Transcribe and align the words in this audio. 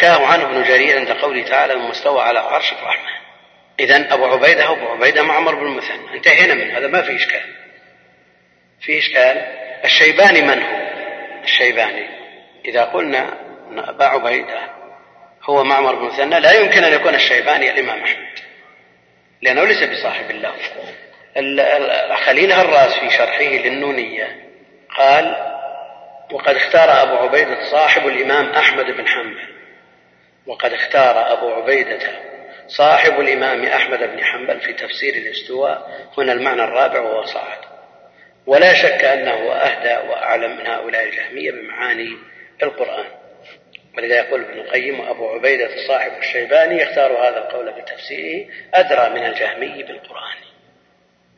وحكاه 0.00 0.26
عنه 0.26 0.44
ابن 0.44 0.62
جرير 0.62 0.98
عند 0.98 1.10
قوله 1.10 1.42
تعالى 1.42 1.72
ثم 1.72 1.90
استوى 1.90 2.22
على 2.22 2.38
عرش 2.38 2.72
الرحمن 2.72 3.20
إذا 3.80 4.14
أبو 4.14 4.24
عبيدة 4.24 4.64
هو 4.64 4.74
أبو 4.74 4.88
عبيدة 4.88 5.22
معمر 5.22 5.54
بن 5.54 5.66
المثنى. 5.66 6.14
انتهينا 6.14 6.54
من 6.54 6.70
هذا 6.70 6.86
ما 6.86 7.02
في 7.02 7.16
إشكال. 7.16 7.42
في 8.80 8.98
إشكال 8.98 9.36
الشيباني 9.84 10.42
من 10.42 10.62
هو؟ 10.62 10.80
الشيباني. 11.44 12.06
إذا 12.64 12.84
قلنا 12.84 13.28
أن 13.70 13.78
أبا 13.78 14.04
عبيدة 14.04 14.60
هو 15.42 15.64
معمر 15.64 15.94
بن 15.94 16.06
المثنى 16.06 16.40
لا 16.40 16.52
يمكن 16.52 16.84
أن 16.84 16.92
يكون 16.92 17.14
الشيباني 17.14 17.70
الإمام 17.70 18.02
أحمد 18.02 18.38
لأنه 19.42 19.64
ليس 19.64 19.82
بصاحب 19.82 20.30
اللفظ 20.30 20.70
خليل 22.24 22.52
هراس 22.52 22.94
في 22.98 23.10
شرحه 23.10 23.42
للنونية 23.42 24.36
قال 24.96 25.36
وقد 26.32 26.56
اختار 26.56 27.02
أبو 27.02 27.16
عبيدة 27.16 27.70
صاحب 27.70 28.06
الإمام 28.06 28.50
أحمد 28.50 28.84
بن 28.84 29.08
حنبل 29.08 29.59
وقد 30.46 30.72
اختار 30.72 31.32
أبو 31.32 31.52
عبيدة 31.52 31.98
صاحب 32.66 33.20
الإمام 33.20 33.64
أحمد 33.64 33.98
بن 33.98 34.24
حنبل 34.24 34.60
في 34.60 34.72
تفسير 34.72 35.14
الاستواء. 35.14 36.06
هنا 36.18 36.32
المعنى 36.32 36.64
الرابع 36.64 37.00
وهو 37.00 37.24
صعد. 37.24 37.58
ولا 38.46 38.74
شك 38.74 39.04
أنه 39.04 39.52
أهدى 39.52 40.08
وأعلم 40.08 40.56
من 40.56 40.66
هؤلاء 40.66 41.04
الجهمية 41.04 41.50
بمعاني 41.50 42.16
القرآن. 42.62 43.06
ولذا 43.96 44.16
يقول 44.16 44.44
ابن 44.44 44.58
القيم 44.58 45.00
وأبو 45.00 45.30
عبيدة 45.30 45.68
صاحب 45.88 46.12
الشيباني 46.18 46.82
يختار 46.82 47.12
هذا 47.12 47.38
القول 47.38 47.74
في 47.74 47.82
تفسيره 47.82 48.48
أدرى 48.74 49.10
من 49.10 49.26
الجهمي 49.26 49.82
بالقرآن. 49.82 50.36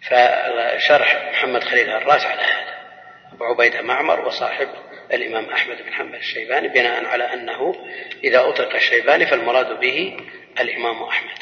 فشرح 0.08 1.28
محمد 1.30 1.64
خليل 1.64 1.90
الراس 1.90 2.26
على 2.26 2.42
هذا. 2.42 2.72
أبو 3.32 3.44
عبيدة 3.44 3.82
معمر 3.82 4.20
وصاحب 4.20 4.68
الإمام 5.12 5.50
أحمد 5.50 5.76
بن 5.82 5.92
حنبل 5.92 6.14
الشيباني 6.14 6.68
بناء 6.68 7.04
على 7.04 7.32
أنه 7.34 7.74
إذا 8.24 8.48
أطلق 8.48 8.74
الشيباني 8.74 9.26
فالمراد 9.26 9.80
به 9.80 10.16
الإمام 10.60 11.02
أحمد. 11.02 11.38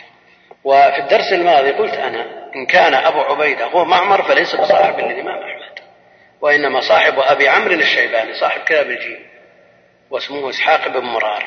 وفي 0.64 0.98
الدرس 0.98 1.32
الماضي 1.32 1.70
قلت 1.70 1.94
أنا 1.94 2.50
إن 2.56 2.66
كان 2.66 2.94
أبو 2.94 3.20
عبيدة 3.20 3.64
هو 3.64 3.84
معمر 3.84 4.22
فليس 4.22 4.56
بصاحب 4.56 4.98
للإمام 4.98 5.38
أحمد 5.38 5.78
وإنما 6.40 6.80
صاحب 6.80 7.18
أبي 7.18 7.48
عمرو 7.48 7.74
الشيباني 7.74 8.34
صاحب 8.34 8.60
كتاب 8.60 8.86
الجيم 8.86 9.26
واسمه 10.10 10.50
إسحاق 10.50 10.88
بن 10.88 11.00
مرار. 11.00 11.44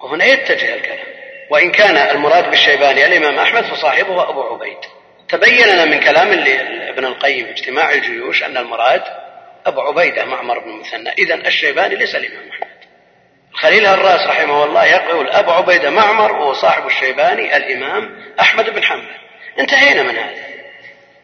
وهنا 0.00 0.24
يتجه 0.24 0.74
الكلام. 0.74 1.06
وإن 1.50 1.70
كان 1.72 1.96
المراد 1.96 2.50
بالشيباني 2.50 3.06
الإمام 3.06 3.38
أحمد 3.38 3.64
فصاحبه 3.64 4.30
أبو 4.30 4.42
عبيد. 4.42 4.78
تبين 5.28 5.66
لنا 5.66 5.84
من 5.84 6.00
كلام 6.00 6.32
ابن 6.88 7.04
القيم 7.04 7.46
اجتماع 7.46 7.92
الجيوش 7.92 8.42
أن 8.42 8.56
المراد 8.56 9.02
أبو 9.66 9.80
عبيدة 9.80 10.24
معمر 10.24 10.58
بن 10.58 10.70
المثنى 10.70 11.12
إذا 11.12 11.34
الشيباني 11.34 11.94
ليس 11.94 12.14
الإمام 12.14 12.50
أحمد. 12.50 12.68
خليل 13.52 13.86
هراس 13.86 14.26
رحمه 14.26 14.64
الله 14.64 14.84
يقول 14.84 15.28
أبو 15.28 15.50
عبيدة 15.50 15.90
معمر 15.90 16.32
وهو 16.32 16.52
صاحب 16.52 16.86
الشيباني 16.86 17.56
الإمام 17.56 18.32
أحمد 18.40 18.70
بن 18.70 18.82
حنبل. 18.82 19.14
انتهينا 19.58 20.02
من 20.02 20.16
هذا. 20.16 20.52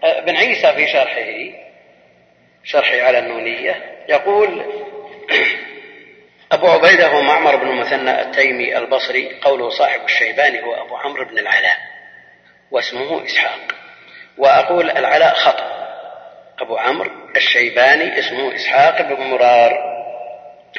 ابن 0.03 0.37
عيسى 0.37 0.73
في 0.73 0.93
شرحه 0.93 1.59
شرحه 2.65 3.01
على 3.01 3.19
النونية 3.19 4.05
يقول 4.09 4.65
أبو 6.53 6.67
عبيدة 6.67 7.07
هو 7.07 7.23
معمر 7.23 7.57
بن 7.57 7.69
المثنى 7.69 8.21
التيمي 8.21 8.79
البصري 8.79 9.41
قوله 9.43 9.71
صاحب 9.71 10.05
الشيباني 10.05 10.63
هو 10.63 10.75
أبو 10.75 10.97
عمرو 10.97 11.25
بن 11.25 11.39
العلاء 11.39 11.79
واسمه 12.71 13.25
إسحاق. 13.25 13.61
وأقول 14.39 14.91
العلاء 14.91 15.35
خطأ. 15.35 15.79
أبو 16.61 16.77
عمرو 16.77 17.11
الشيباني 17.39 18.19
اسمه 18.19 18.55
إسحاق 18.55 19.03
بن 19.03 19.23
مرار. 19.23 19.99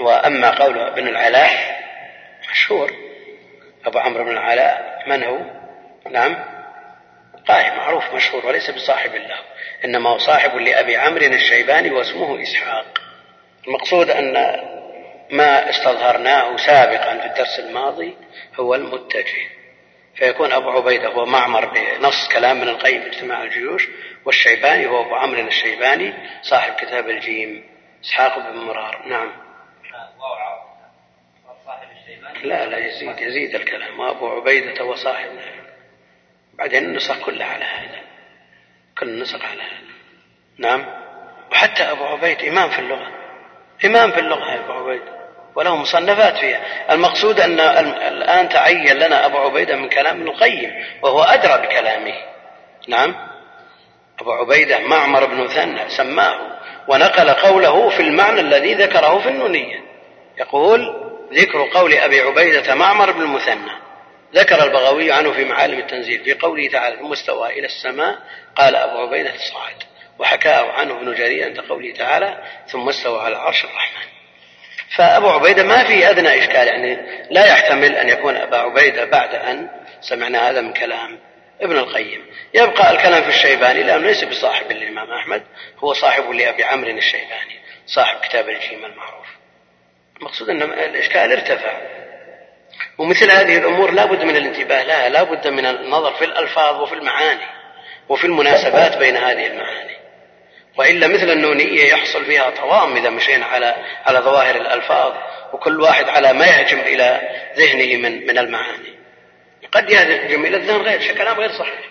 وأما 0.02 0.50
قول 0.50 0.80
ابن 0.80 1.08
العلاء 1.08 1.80
مشهور. 2.52 2.92
أبو 3.86 4.00
عمرو 4.00 4.24
بن 4.24 4.31
العلاء 4.31 5.03
من 5.08 5.24
هو؟ 5.24 5.40
نعم. 6.12 6.36
قائم 7.48 7.78
معروف 7.78 8.14
مشهور 8.14 8.46
وليس 8.46 8.69
بصاحب 8.69 9.16
له 9.16 9.40
إنما 9.86 10.09
هو 10.09 10.18
صاحب 10.18 10.56
لأبي 10.56 10.98
عمرو 10.98 11.25
الشيباني 11.25 11.90
واسمه 11.92 12.42
إسحاق. 12.42 12.86
المقصود 13.68 14.09
أن 14.09 14.34
ما 15.31 15.69
استظهرناه 15.69 16.58
سابقا 16.58 17.18
في 17.18 17.25
الدرس 17.25 17.59
الماضي 17.59 18.18
هو 18.59 18.75
المتجه. 18.75 19.59
فيكون 20.19 20.52
أبو 20.52 20.69
عبيدة 20.69 21.07
هو 21.07 21.25
معمر 21.25 21.66
بنص 21.66 22.28
كلام 22.34 22.57
من 22.57 22.68
القيم 22.68 23.02
في 23.02 23.07
اجتماع 23.07 23.44
الجيوش 23.44 23.88
والشيباني 24.25 24.88
هو 24.88 25.02
أبو 25.02 25.16
عمرو 25.16 25.47
الشيباني 25.47 26.13
صاحب 26.41 26.74
كتاب 26.74 27.09
الجيم. 27.09 27.63
إسحاق 28.03 28.40
بن 28.40 28.57
مرار 28.57 29.07
نعم. 29.07 29.31
لا 32.44 32.66
لا 32.66 32.78
يزيد 32.78 33.19
يزيد 33.19 33.56
الكلام. 33.56 34.00
وأبو 34.00 34.28
عبيدة 34.28 34.85
وصاحب 34.85 35.30
بعدين 36.53 36.84
النسخ 36.84 37.25
كلها 37.25 37.47
على 37.47 37.66
هذا. 37.66 38.01
كل 39.00 39.09
النسخ 39.09 39.46
على 39.46 39.62
هذا. 39.62 39.94
نعم. 40.57 40.86
وحتى 41.51 41.84
أبو 41.84 42.03
عبيد 42.06 42.41
إمام 42.41 42.69
في 42.69 42.80
اللغة. 42.80 43.12
إمام 43.86 44.12
في 44.12 44.19
اللغة 44.19 44.56
أبو 44.56 44.72
عبيد 44.72 45.19
وله 45.56 45.76
مصنفات 45.76 46.38
فيها. 46.38 46.62
المقصود 46.92 47.40
أن 47.40 47.60
الآن 47.60 48.50
تعين 48.50 48.98
لنا 48.98 49.26
أبو 49.26 49.38
عبيدة 49.38 49.76
من 49.76 49.90
كلام 49.90 50.18
ابن 50.18 50.28
القيم 50.28 50.72
وهو 51.02 51.24
أدرى 51.24 51.68
بكلامه. 51.68 52.14
نعم. 52.88 53.16
أبو 54.20 54.32
عبيدة 54.32 54.80
معمر 54.80 55.26
بن 55.26 55.36
مثنى 55.36 55.90
سماه 55.90 56.60
ونقل 56.88 57.30
قوله 57.30 57.90
في 57.90 58.00
المعنى 58.00 58.40
الذي 58.40 58.74
ذكره 58.74 59.20
في 59.20 59.30
النونية. 59.30 59.80
يقول 60.38 61.10
ذكر 61.34 61.70
قول 61.74 61.94
أبي 61.94 62.22
عبيدة 62.22 62.76
معمر 62.76 63.12
بن 63.12 63.22
المثنى 63.22 63.72
ذكر 64.36 64.64
البغوي 64.64 65.12
عنه 65.12 65.31
في 65.31 65.46
معالم 65.46 65.80
التنزيل 65.80 66.24
في 66.24 66.34
قوله 66.34 66.68
تعالى 66.68 66.98
ثم 66.98 67.12
استوى 67.12 67.60
إلى 67.60 67.66
السماء 67.66 68.18
قال 68.56 68.76
أبو 68.76 68.98
عبيدة 68.98 69.31
صعد. 69.31 69.84
وحكاه 70.20 70.72
عنه 70.72 70.98
ابن 70.98 71.14
جرير 71.14 71.46
عند 71.46 71.60
قوله 71.60 71.94
تعالى 71.94 72.44
ثم 72.68 72.90
استوى 72.90 73.22
على 73.22 73.36
عرش 73.36 73.66
الرحمن. 73.66 74.19
فأبو 74.95 75.29
عبيدة 75.29 75.63
ما 75.63 75.83
في 75.83 76.09
أدنى 76.09 76.39
إشكال 76.39 76.67
يعني 76.67 76.97
لا 77.31 77.45
يحتمل 77.45 77.95
أن 77.95 78.09
يكون 78.09 78.35
أبا 78.35 78.57
عبيدة 78.57 79.05
بعد 79.05 79.35
أن 79.35 79.69
سمعنا 80.01 80.50
هذا 80.50 80.61
من 80.61 80.73
كلام 80.73 81.19
ابن 81.61 81.77
القيم. 81.77 82.25
يبقى 82.53 82.91
الكلام 82.91 83.23
في 83.23 83.29
الشيباني 83.29 83.83
لأنه 83.83 84.07
ليس 84.07 84.23
بصاحب 84.23 84.72
الإمام 84.72 85.11
أحمد 85.11 85.44
هو 85.77 85.94
صاحب 85.94 86.31
لأبي 86.31 86.63
عمرو 86.63 86.89
الشيباني 86.89 87.59
صاحب 87.85 88.19
كتاب 88.19 88.50
الجيم 88.50 88.85
المعروف. 88.85 89.27
المقصود 90.17 90.50
أن 90.50 90.61
الإشكال 90.61 91.31
ارتفع. 91.31 91.73
ومثل 92.97 93.31
هذه 93.31 93.57
الأمور 93.57 93.91
لا 93.91 94.06
بد 94.06 94.23
من 94.23 94.35
الانتباه 94.35 94.83
لها 94.83 95.09
لا 95.09 95.23
بد 95.23 95.47
من 95.47 95.66
النظر 95.66 96.13
في 96.13 96.25
الألفاظ 96.25 96.81
وفي 96.81 96.95
المعاني 96.95 97.45
وفي 98.09 98.27
المناسبات 98.27 98.97
بين 98.97 99.17
هذه 99.17 99.47
المعاني. 99.47 99.99
وإلا 100.78 101.07
مثل 101.07 101.31
النونية 101.31 101.84
يحصل 101.84 102.25
فيها 102.25 102.50
طوام 102.50 102.97
إذا 102.97 103.09
مشينا 103.09 103.46
على 103.46 103.75
على 104.06 104.19
ظواهر 104.19 104.56
الألفاظ 104.56 105.13
وكل 105.53 105.81
واحد 105.81 106.09
على 106.09 106.34
ما 106.34 106.46
يهجم 106.46 106.80
إلى 106.80 107.22
ذهنه 107.57 107.97
من 107.97 108.28
من 108.28 108.38
المعاني. 108.38 109.00
قد 109.72 109.90
يهجم 109.90 110.46
إلى 110.46 110.57
الذهن 110.57 110.81
غير 110.81 111.16
كلام 111.18 111.40
غير 111.40 111.52
صحيح. 111.52 111.90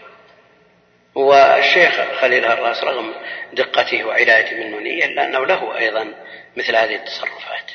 والشيخ 1.15 2.01
خليل 2.21 2.45
هراس 2.45 2.85
رغم 2.85 3.15
دقته 3.53 4.05
وعنايته 4.05 4.57
بالنونية 4.57 5.05
إلا 5.05 5.27
أنه 5.27 5.47
له 5.47 5.79
أيضا 5.79 6.15
مثل 6.57 6.77
هذه 6.77 6.95
التصرفات. 6.95 7.71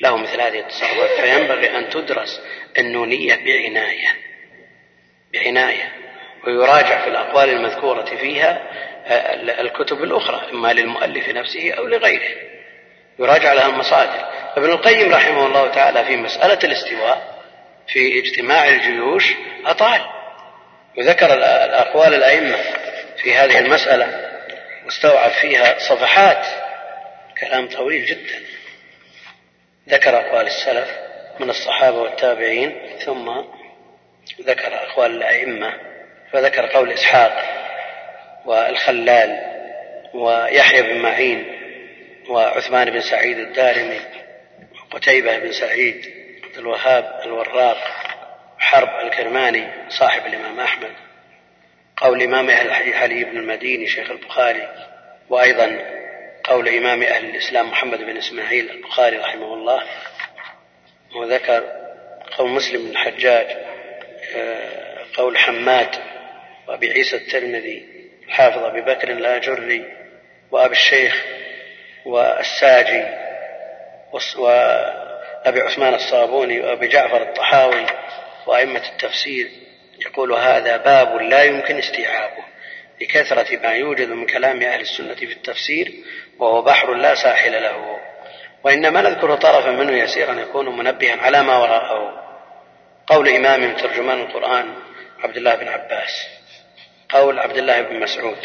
له 0.00 0.16
مثل 0.16 0.40
هذه 0.40 0.58
التصرفات 0.58 1.20
فينبغي 1.20 1.78
أن 1.78 1.90
تدرس 1.90 2.40
النونية 2.78 3.34
بعناية 3.34 4.16
بعناية 5.32 5.92
ويراجع 6.46 7.00
في 7.00 7.08
الأقوال 7.08 7.48
المذكورة 7.48 8.04
فيها 8.04 8.62
الكتب 9.60 10.02
الأخرى 10.02 10.50
إما 10.50 10.72
للمؤلف 10.72 11.28
نفسه 11.28 11.72
أو 11.72 11.86
لغيره. 11.86 12.36
يراجع 13.18 13.52
لها 13.52 13.66
المصادر 13.66 14.28
ابن 14.56 14.70
القيم 14.70 15.14
رحمه 15.14 15.46
الله 15.46 15.68
تعالى 15.68 16.04
في 16.04 16.16
مسألة 16.16 16.58
الاستواء 16.64 17.42
في 17.88 18.18
اجتماع 18.18 18.68
الجيوش 18.68 19.34
أطال. 19.66 20.00
وذكر 20.98 21.34
الأقوال 21.34 22.14
الأئمة 22.14 22.58
في 23.22 23.34
هذه 23.34 23.58
المسألة 23.58 24.30
واستوعب 24.84 25.30
فيها 25.30 25.78
صفحات. 25.78 26.46
كلام 27.40 27.68
طويل 27.68 28.06
جدا. 28.06 28.42
ذكر 29.88 30.16
أقوال 30.16 30.46
السلف 30.46 30.88
من 31.40 31.50
الصحابة 31.50 31.96
والتابعين 31.96 32.98
ثم 33.04 33.30
ذكر 34.40 34.74
أقوال 34.74 35.10
الأئمة 35.10 35.72
فذكر 36.32 36.66
قول 36.66 36.92
إسحاق. 36.92 37.61
والخلال 38.44 39.52
ويحيى 40.14 40.82
بن 40.82 41.02
معين 41.02 41.44
وعثمان 42.28 42.90
بن 42.90 43.00
سعيد 43.00 43.38
الدارمي 43.38 44.00
وقتيبة 44.92 45.38
بن 45.38 45.52
سعيد 45.52 46.12
عبد 46.44 46.58
الوهاب 46.58 47.20
الوراق 47.24 47.78
حرب 48.58 49.06
الكرماني 49.06 49.68
صاحب 49.88 50.26
الإمام 50.26 50.60
أحمد 50.60 50.90
قول 51.96 52.22
إمام 52.22 52.50
أهل 52.50 52.94
علي 52.94 53.24
بن 53.24 53.36
المديني 53.36 53.86
شيخ 53.86 54.10
البخاري 54.10 54.68
وأيضا 55.28 55.78
قول 56.44 56.68
إمام 56.68 57.02
أهل 57.02 57.24
الإسلام 57.24 57.70
محمد 57.70 57.98
بن 57.98 58.16
إسماعيل 58.16 58.70
البخاري 58.70 59.16
رحمه 59.16 59.54
الله 59.54 59.82
وذكر 61.16 61.64
قول 62.36 62.50
مسلم 62.50 62.84
بن 62.84 62.90
الحجاج 62.90 63.46
آه، 64.36 65.04
قول 65.14 65.38
حماد 65.38 65.88
وأبي 66.68 66.92
عيسى 66.92 67.16
الترمذي 67.16 67.91
الحافظ 68.28 68.64
أبي 68.64 68.80
بكر 68.80 69.10
الآجري 69.10 69.84
وأبي 70.50 70.72
الشيخ 70.72 71.24
والساجي 72.04 73.04
وأبي 74.36 75.60
عثمان 75.60 75.94
الصابوني 75.94 76.60
وأبي 76.60 76.88
جعفر 76.88 77.22
الطحاوي 77.22 77.86
وأئمة 78.46 78.82
التفسير 78.92 79.50
يقول 80.06 80.32
هذا 80.32 80.76
باب 80.76 81.16
لا 81.16 81.42
يمكن 81.42 81.78
استيعابه 81.78 82.44
لكثرة 83.00 83.56
ما 83.56 83.72
يوجد 83.72 84.08
من 84.08 84.26
كلام 84.26 84.62
أهل 84.62 84.80
السنة 84.80 85.14
في 85.14 85.32
التفسير 85.32 85.92
وهو 86.38 86.62
بحر 86.62 86.94
لا 86.94 87.14
ساحل 87.14 87.62
له. 87.62 87.98
وإنما 88.64 89.02
نذكر 89.02 89.36
طرفا 89.36 89.70
منه 89.70 89.92
يسيرا 89.92 90.40
يكون 90.40 90.76
منبها 90.76 91.16
على 91.16 91.42
ما 91.42 91.58
وراءه. 91.58 92.22
قول 93.06 93.28
إمام 93.28 93.76
ترجمان 93.76 94.20
القرآن 94.20 94.74
عبد 95.22 95.36
الله 95.36 95.54
بن 95.54 95.68
عباس. 95.68 96.28
قول 97.12 97.38
عبد 97.38 97.56
الله 97.56 97.82
بن 97.82 98.00
مسعود. 98.00 98.38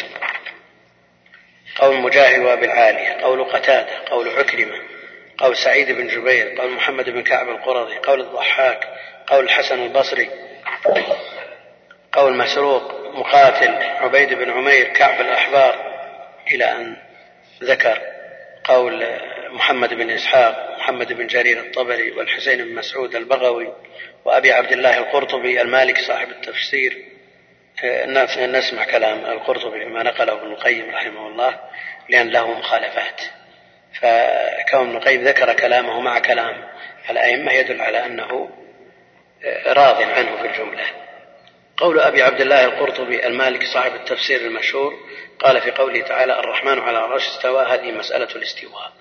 قول 1.76 1.96
مجاهد 1.96 2.40
وابي 2.40 2.66
العالية 2.66 3.22
قول 3.22 3.44
قتادة. 3.44 4.10
قول 4.10 4.30
عكرمة. 4.30 4.82
قول 5.38 5.58
سعيد 5.58 5.92
بن 5.92 6.08
جبير. 6.08 6.56
قول 6.60 6.72
محمد 6.72 7.10
بن 7.10 7.24
كعب 7.24 7.50
القرظي. 7.50 7.98
قول 7.98 8.22
الضحاك. 8.22 8.88
قول 9.28 9.44
الحسن 9.44 9.84
البصري. 9.84 10.30
قول 12.14 12.38
مسروق. 12.38 13.16
مقاتل. 13.16 13.74
عبيد 13.84 14.34
بن 14.34 14.52
عمير. 14.52 14.88
كعب 14.88 15.22
الأحبار. 15.22 15.98
إلى 16.52 16.72
أن 16.72 16.98
ذكر 17.64 18.02
قول 18.64 19.08
محمد 19.50 19.94
بن 19.94 20.10
إسحاق 20.10 20.76
محمد 20.80 21.14
بن 21.14 21.28
جرير 21.28 21.60
الطبري 21.60 22.12
والحسين 22.12 22.58
بن 22.66 22.76
مسعود 22.76 23.16
البغوي 23.16 23.74
وأبي 24.26 24.52
عبد 24.52 24.72
الله 24.72 24.98
القرطبي 24.98 25.62
المالكي 25.62 26.02
صاحب 26.02 26.30
التفسير. 26.30 27.17
نسمع 28.38 28.86
كلام 28.86 29.26
القرطبي 29.26 29.80
فيما 29.80 30.04
نقله 30.04 30.34
ابن 30.34 30.52
القيم 30.52 30.90
رحمه 30.96 31.28
الله 31.28 31.60
لأن 32.10 32.30
له 32.30 32.52
مخالفات. 32.60 33.22
فكون 33.94 34.88
ابن 34.88 34.96
القيم 34.98 35.24
ذكر 35.24 35.54
كلامه 35.54 36.00
مع 36.00 36.20
كلام 36.20 36.64
الأئمة 37.10 37.52
يدل 37.54 37.82
على 37.82 38.06
أنه 38.06 38.50
راض 39.68 40.02
عنه 40.02 40.38
في 40.38 40.48
الجملة. 40.48 40.86
قول 41.78 42.00
أبي 42.00 42.24
عبد 42.24 42.42
الله 42.42 42.66
القرطبي 42.66 43.28
المالكي 43.28 43.66
صاحب 43.66 43.96
التفسير 43.96 44.42
المشهور 44.42 44.94
قال 45.40 45.62
في 45.62 45.72
قوله 45.72 46.02
تعالى 46.02 46.40
الرحمن 46.40 46.80
على 46.80 46.98
العرش 46.98 47.28
استوى 47.28 47.66
هذه 47.66 47.92
مسألة 47.92 48.36
الاستواء. 48.36 48.92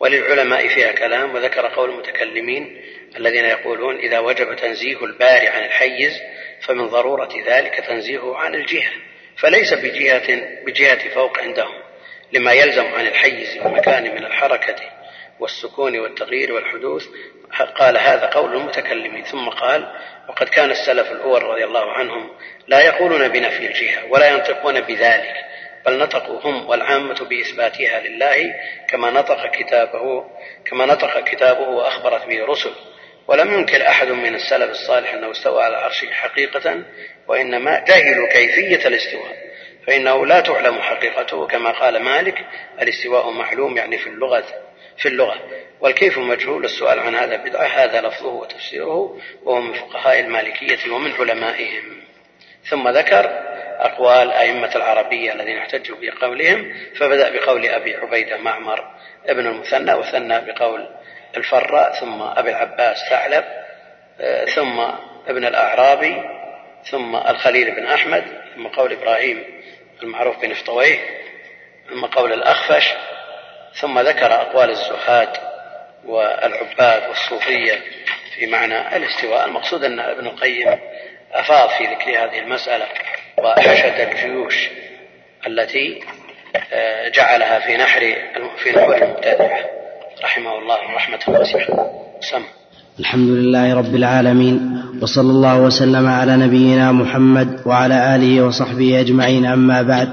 وللعلماء 0.00 0.68
فيها 0.68 0.92
كلام 0.92 1.34
وذكر 1.34 1.66
قول 1.66 1.90
المتكلمين 1.90 2.82
الذين 3.16 3.44
يقولون 3.44 3.96
إذا 3.96 4.18
وجب 4.18 4.56
تنزيه 4.56 5.04
الباري 5.04 5.48
عن 5.48 5.64
الحيز 5.64 6.20
فمن 6.62 6.86
ضرورة 6.86 7.30
ذلك 7.46 7.74
تنزيهه 7.74 8.36
عن 8.36 8.54
الجهة 8.54 8.90
فليس 9.36 9.74
بجهة 9.74 10.40
بجهة 10.66 11.08
فوق 11.08 11.38
عندهم 11.38 11.82
لما 12.32 12.52
يلزم 12.52 12.86
عن 12.86 13.06
الحيز 13.06 13.58
والمكان 13.58 14.02
من 14.02 14.24
الحركة 14.24 14.76
والسكون 15.40 15.98
والتغيير 15.98 16.52
والحدوث. 16.52 17.06
قال 17.74 17.98
هذا 17.98 18.26
قول 18.26 18.56
المتكلمين 18.56 19.24
ثم 19.24 19.48
قال 19.48 19.88
وقد 20.28 20.48
كان 20.48 20.70
السلف 20.70 21.12
الأول 21.12 21.42
رضي 21.42 21.64
الله 21.64 21.92
عنهم 21.92 22.30
لا 22.66 22.80
يقولون 22.80 23.28
بنفي 23.28 23.66
الجهة 23.66 24.06
ولا 24.10 24.30
ينطقون 24.30 24.80
بذلك 24.80 25.34
بل 25.86 25.98
نطقوا 25.98 26.40
هم 26.40 26.68
والعامة 26.68 27.24
بإثباتها 27.24 28.00
لله 28.00 28.54
كما 28.88 29.10
نطق 29.10 29.50
كتابه 29.50 30.24
كما 30.64 30.86
نطق 30.86 31.24
كتابه 31.24 31.68
وأخبرت 31.68 32.26
به 32.26 32.44
رسل 32.46 32.72
ولم 33.28 33.54
ينكر 33.54 33.88
أحد 33.88 34.08
من 34.08 34.34
السلف 34.34 34.70
الصالح 34.70 35.14
أنه 35.14 35.30
استوى 35.30 35.62
على 35.62 35.76
عرشه 35.76 36.10
حقيقة 36.10 36.82
وإنما 37.26 37.84
جهلوا 37.88 38.28
كيفية 38.28 38.88
الاستواء. 38.88 39.48
فإنه 39.86 40.26
لا 40.26 40.40
تعلم 40.40 40.80
حقيقته 40.80 41.46
كما 41.46 41.70
قال 41.70 42.02
مالك 42.02 42.44
الاستواء 42.82 43.30
معلوم 43.30 43.76
يعني 43.76 43.98
في 43.98 44.06
اللغة 44.06 44.44
في 44.98 45.08
اللغة. 45.08 45.36
والكيف 45.80 46.18
مجهول 46.18 46.64
السؤال 46.64 46.98
عن 46.98 47.14
هذا 47.14 47.36
بدعة 47.36 47.66
هذا 47.66 48.00
لفظه 48.00 48.28
وتفسيره 48.28 49.18
وهو 49.42 49.60
من 49.60 49.72
فقهاء 49.72 50.20
المالكية 50.20 50.92
ومن 50.92 51.12
علمائهم. 51.12 52.02
ثم 52.70 52.88
ذكر 52.88 53.48
أقوال 53.78 54.32
أئمة 54.32 54.76
العربية 54.76 55.32
الذين 55.32 55.58
احتجوا 55.58 55.96
بقولهم 56.00 56.74
فبدأ 56.96 57.30
بقول 57.30 57.66
أبي 57.66 57.96
عبيدة 57.96 58.36
معمر 58.36 58.84
ابن 59.26 59.46
المثنى 59.46 59.94
وثنى 59.94 60.40
بقول 60.40 60.88
الفراء 61.36 61.92
ثم 61.92 62.22
أبي 62.22 62.50
العباس 62.50 62.96
ثعلب 63.10 63.44
آه، 64.20 64.44
ثم 64.44 64.80
ابن 65.28 65.44
الأعرابي 65.44 66.22
ثم 66.90 67.16
الخليل 67.16 67.74
بن 67.74 67.86
أحمد 67.86 68.24
ثم 68.54 68.66
قول 68.66 68.92
إبراهيم 68.92 69.44
المعروف 70.02 70.38
بنفطويه 70.38 70.98
ثم 71.90 72.06
قول 72.06 72.32
الأخفش 72.32 72.94
ثم 73.74 73.98
ذكر 73.98 74.34
أقوال 74.34 74.70
الزهاد 74.70 75.28
والعباد 76.04 77.08
والصوفية 77.08 77.82
في 78.34 78.46
معنى 78.46 78.96
الاستواء. 78.96 79.44
المقصود 79.44 79.84
أن 79.84 80.00
ابن 80.00 80.26
القيم 80.26 80.78
أفاض 81.32 81.68
في 81.68 81.84
ذكر 81.84 82.10
هذه 82.10 82.38
المسألة 82.38 82.86
وحشد 83.38 84.00
الجيوش 84.00 84.68
التي 85.46 86.04
آه، 86.72 87.08
جعلها 87.08 87.58
في 87.58 87.76
نحر 87.76 88.00
في 88.56 88.70
نحور 88.70 88.96
المبتدعة 88.96 89.77
رحمه 90.24 90.58
الله 90.58 90.76
رحمة 90.96 91.38
واسعة. 91.38 91.76
سم. 92.20 92.42
الحمد 93.00 93.28
لله 93.28 93.74
رب 93.74 93.94
العالمين 93.94 94.82
وصلى 95.02 95.30
الله 95.30 95.62
وسلم 95.62 96.06
على 96.06 96.36
نبينا 96.36 96.92
محمد 96.92 97.60
وعلى 97.66 98.16
آله 98.16 98.42
وصحبه 98.46 99.00
أجمعين 99.00 99.46
أما 99.46 99.82
بعد 99.82 100.08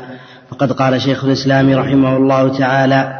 فقد 0.49 0.71
قال 0.71 1.01
شيخ 1.01 1.25
الإسلام 1.25 1.73
رحمه 1.73 2.17
الله 2.17 2.57
تعالى 2.57 3.13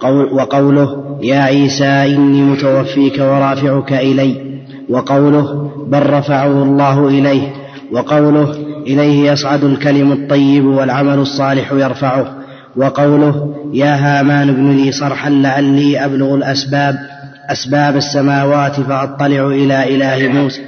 قول 0.00 0.32
وقوله 0.32 1.18
يا 1.22 1.40
عيسى 1.40 1.84
إني 1.84 2.42
متوفيك 2.42 3.18
ورافعك 3.18 3.92
إلي. 3.92 4.60
وقوله 4.88 5.70
بل 5.86 6.10
رفعه 6.10 6.62
الله 6.62 7.08
إليه. 7.08 7.52
وقوله 7.92 8.50
إليه 8.86 9.32
يصعد 9.32 9.64
الكلم 9.64 10.12
الطيب 10.12 10.64
والعمل 10.64 11.18
الصالح 11.18 11.72
يرفعه. 11.72 12.41
وقوله 12.76 13.54
يا 13.72 13.94
هامان 13.94 14.48
ابن 14.48 14.76
لي 14.76 14.92
صرحا 14.92 15.30
لعلي 15.30 16.04
أبلغ 16.04 16.34
الأسباب 16.34 16.98
أسباب 17.50 17.96
السماوات 17.96 18.80
فأطلع 18.80 19.46
إلى 19.46 19.96
إله 19.96 20.32
موسى. 20.32 20.60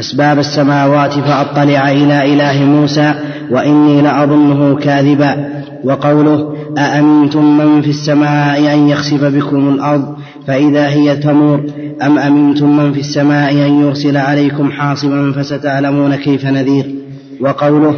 أسباب 0.00 0.38
السماوات 0.38 1.12
فأطلع 1.12 1.90
إلى 1.90 2.34
إله 2.34 2.64
موسى 2.64 3.14
وإني 3.50 4.02
لأظنه 4.02 4.76
كاذبا. 4.76 5.56
وقوله 5.84 6.56
أأمنتم 6.78 7.58
من 7.58 7.82
في 7.82 7.90
السماء 7.90 8.74
أن 8.74 8.88
يخسف 8.88 9.24
بكم 9.24 9.68
الأرض 9.68 10.16
فإذا 10.46 10.88
هي 10.88 11.16
تمور 11.16 11.66
أم 12.02 12.18
أمنتم 12.18 12.76
من 12.76 12.92
في 12.92 13.00
السماء 13.00 13.52
أن 13.52 13.80
يرسل 13.80 14.16
عليكم 14.16 14.70
حاصبا 14.70 15.32
فستعلمون 15.32 16.16
كيف 16.16 16.44
نذير. 16.44 16.94
وقوله 17.40 17.96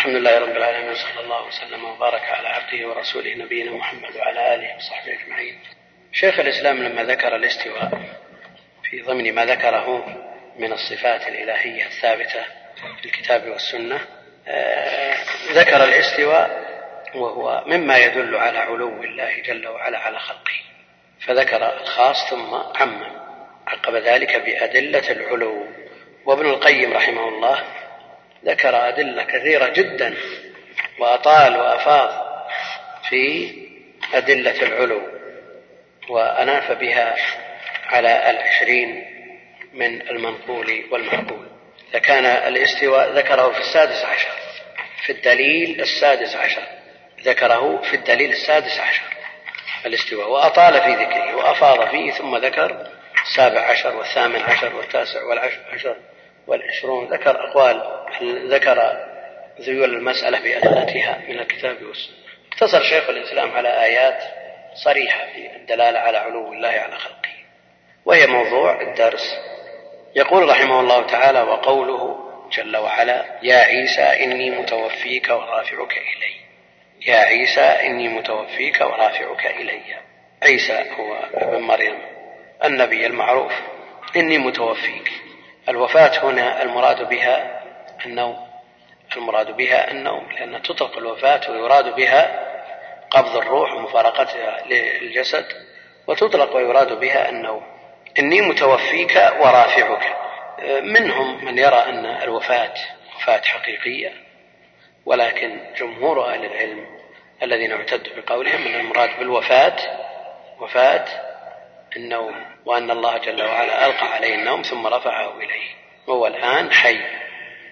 الحمد 0.00 0.16
لله 0.16 0.38
رب 0.38 0.56
العالمين 0.56 0.94
صلى 0.94 1.24
الله 1.24 1.46
وسلم 1.46 1.84
وبارك 1.84 2.22
على 2.22 2.48
عبده 2.48 2.88
ورسوله 2.88 3.34
نبينا 3.34 3.70
محمد 3.70 4.16
وعلى 4.16 4.54
آله 4.54 4.76
وصحبه 4.76 5.12
أجمعين. 5.12 5.58
شيخ 6.12 6.40
الإسلام 6.40 6.82
لما 6.82 7.04
ذكر 7.04 7.36
الاستواء 7.36 7.90
في 8.90 9.02
ضمن 9.02 9.34
ما 9.34 9.44
ذكره 9.44 10.06
من 10.58 10.72
الصفات 10.72 11.28
الإلهية 11.28 11.86
الثابتة 11.86 12.44
في 13.00 13.04
الكتاب 13.04 13.48
والسنة 13.48 14.00
آه، 14.48 15.16
ذكر 15.52 15.84
الاستواء 15.84 16.64
وهو 17.14 17.64
مما 17.66 17.98
يدل 17.98 18.36
على 18.36 18.58
علو 18.58 19.02
الله 19.02 19.40
جل 19.40 19.68
وعلا 19.68 19.98
على 19.98 20.18
خلقه. 20.18 20.60
فذكر 21.26 21.80
الخاص 21.80 22.30
ثم 22.30 22.54
عم 22.54 23.02
عقب 23.66 23.94
ذلك 23.94 24.36
بأدلة 24.36 25.10
العلو. 25.10 25.66
وابن 26.26 26.46
القيم 26.46 26.92
رحمه 26.92 27.28
الله 27.28 27.64
ذكر 28.44 28.88
أدلة 28.88 29.22
كثيرة 29.22 29.68
جدا 29.68 30.14
وأطال 30.98 31.56
وأفاض 31.56 32.26
في 33.08 33.52
أدلة 34.14 34.62
العلو 34.62 35.02
وأناف 36.08 36.72
بها 36.72 37.16
على 37.86 38.30
العشرين 38.30 39.04
من 39.74 40.08
المنقول 40.10 40.84
والمعقول. 40.90 41.46
فكان 41.92 42.24
الاستواء 42.24 43.12
ذكره 43.12 43.52
في 43.52 43.58
السادس 43.58 44.04
عشر 44.04 44.30
في 45.04 45.12
الدليل 45.12 45.80
السادس 45.80 46.36
عشر 46.36 46.62
ذكره 47.24 47.80
في 47.82 47.96
الدليل 47.96 48.30
السادس 48.30 48.80
عشر 48.80 49.02
الاستواء. 49.86 50.30
وأطال 50.30 50.80
في 50.80 50.94
ذكره 50.94 51.34
وأفاض 51.36 51.88
فيه 51.88 52.12
ثم 52.12 52.36
ذكر 52.36 52.86
السابع 53.26 53.60
عشر 53.60 53.96
والثامن 53.96 54.42
عشر 54.42 54.76
والتاسع 54.76 55.22
والعشر 55.22 55.96
والعشرون 56.50 57.06
ذكر 57.06 57.48
أقوال 57.48 57.82
ذكر 58.48 59.06
ذيول 59.60 59.94
المسألة 59.94 60.40
بأدلتها 60.40 61.18
من 61.28 61.38
الكتاب 61.38 61.82
والسنة. 61.82 62.16
اقتصر 62.52 62.82
شيخ 62.82 63.08
الإسلام 63.08 63.50
على 63.50 63.84
آيات 63.84 64.22
صريحة 64.74 65.26
في 65.34 65.56
الدلالة 65.56 65.98
على 65.98 66.18
علو 66.18 66.52
الله 66.52 66.68
على 66.68 66.98
خلقه 66.98 67.30
وهي 68.04 68.26
موضوع 68.26 68.80
الدرس. 68.82 69.38
يقول 70.16 70.48
رحمه 70.48 70.80
الله 70.80 71.06
تعالى 71.06 71.40
وقوله 71.42 72.16
جل 72.52 72.76
وعلا 72.76 73.24
يا 73.42 73.56
عيسى 73.56 74.24
إني 74.24 74.50
متوفيك 74.50 75.28
ورافعك 75.28 75.92
إلي 75.92 76.40
يا 77.06 77.16
عيسى 77.16 77.60
إني 77.60 78.08
متوفيك 78.08 78.80
ورافعك 78.80 79.46
إلي 79.46 79.80
عيسى 80.42 80.84
هو 80.98 81.16
ابن 81.34 81.60
مريم 81.62 81.98
النبي 82.64 83.06
المعروف. 83.06 83.52
إني 84.16 84.38
متوفيك 84.38 85.12
الوفاة 85.68 86.24
هنا 86.30 86.62
المراد 86.62 87.08
بها 87.08 87.62
النوم 88.06 88.50
المراد 89.16 89.56
بها 89.56 89.90
النوم 89.90 90.32
لأن 90.32 90.62
تطلق 90.62 90.96
الوفاة 90.96 91.50
ويراد 91.50 91.94
بها 91.94 92.46
قبض 93.10 93.36
الروح 93.36 93.72
ومفارقتها 93.72 94.66
للجسد 94.66 95.46
وتطلق 96.06 96.56
ويراد 96.56 97.00
بها 97.00 97.28
النوم. 97.28 97.62
إني 98.18 98.40
متوفيك 98.40 99.16
ورافعك. 99.40 100.16
منهم 100.82 101.44
من 101.44 101.58
يرى 101.58 101.76
أن 101.76 102.06
الوفاة 102.06 102.74
وفاة 103.16 103.42
حقيقية 103.44 104.12
ولكن 105.06 105.60
جمهور 105.76 106.32
أهل 106.32 106.44
العلم 106.44 106.86
الذين 107.42 107.72
اعتدوا 107.72 108.12
بقولهم 108.16 108.66
أن 108.66 108.80
المراد 108.80 109.18
بالوفاة 109.18 109.76
وفاة 110.60 111.04
النوم 111.96 112.44
وأن 112.64 112.90
الله 112.90 113.18
جل 113.18 113.42
وعلا 113.42 113.86
ألقى 113.86 114.14
عليه 114.14 114.34
النوم 114.34 114.62
ثم 114.62 114.86
رفعه 114.86 115.38
إليه. 115.38 115.68
وهو 116.06 116.26
الآن 116.26 116.72
حي 116.72 116.98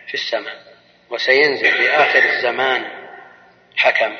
في 0.07 0.15
السماء. 0.15 0.57
وسينزل 1.11 1.71
في 1.71 1.91
آخر 1.91 2.19
الزمان 2.19 2.85
حكم 3.77 4.17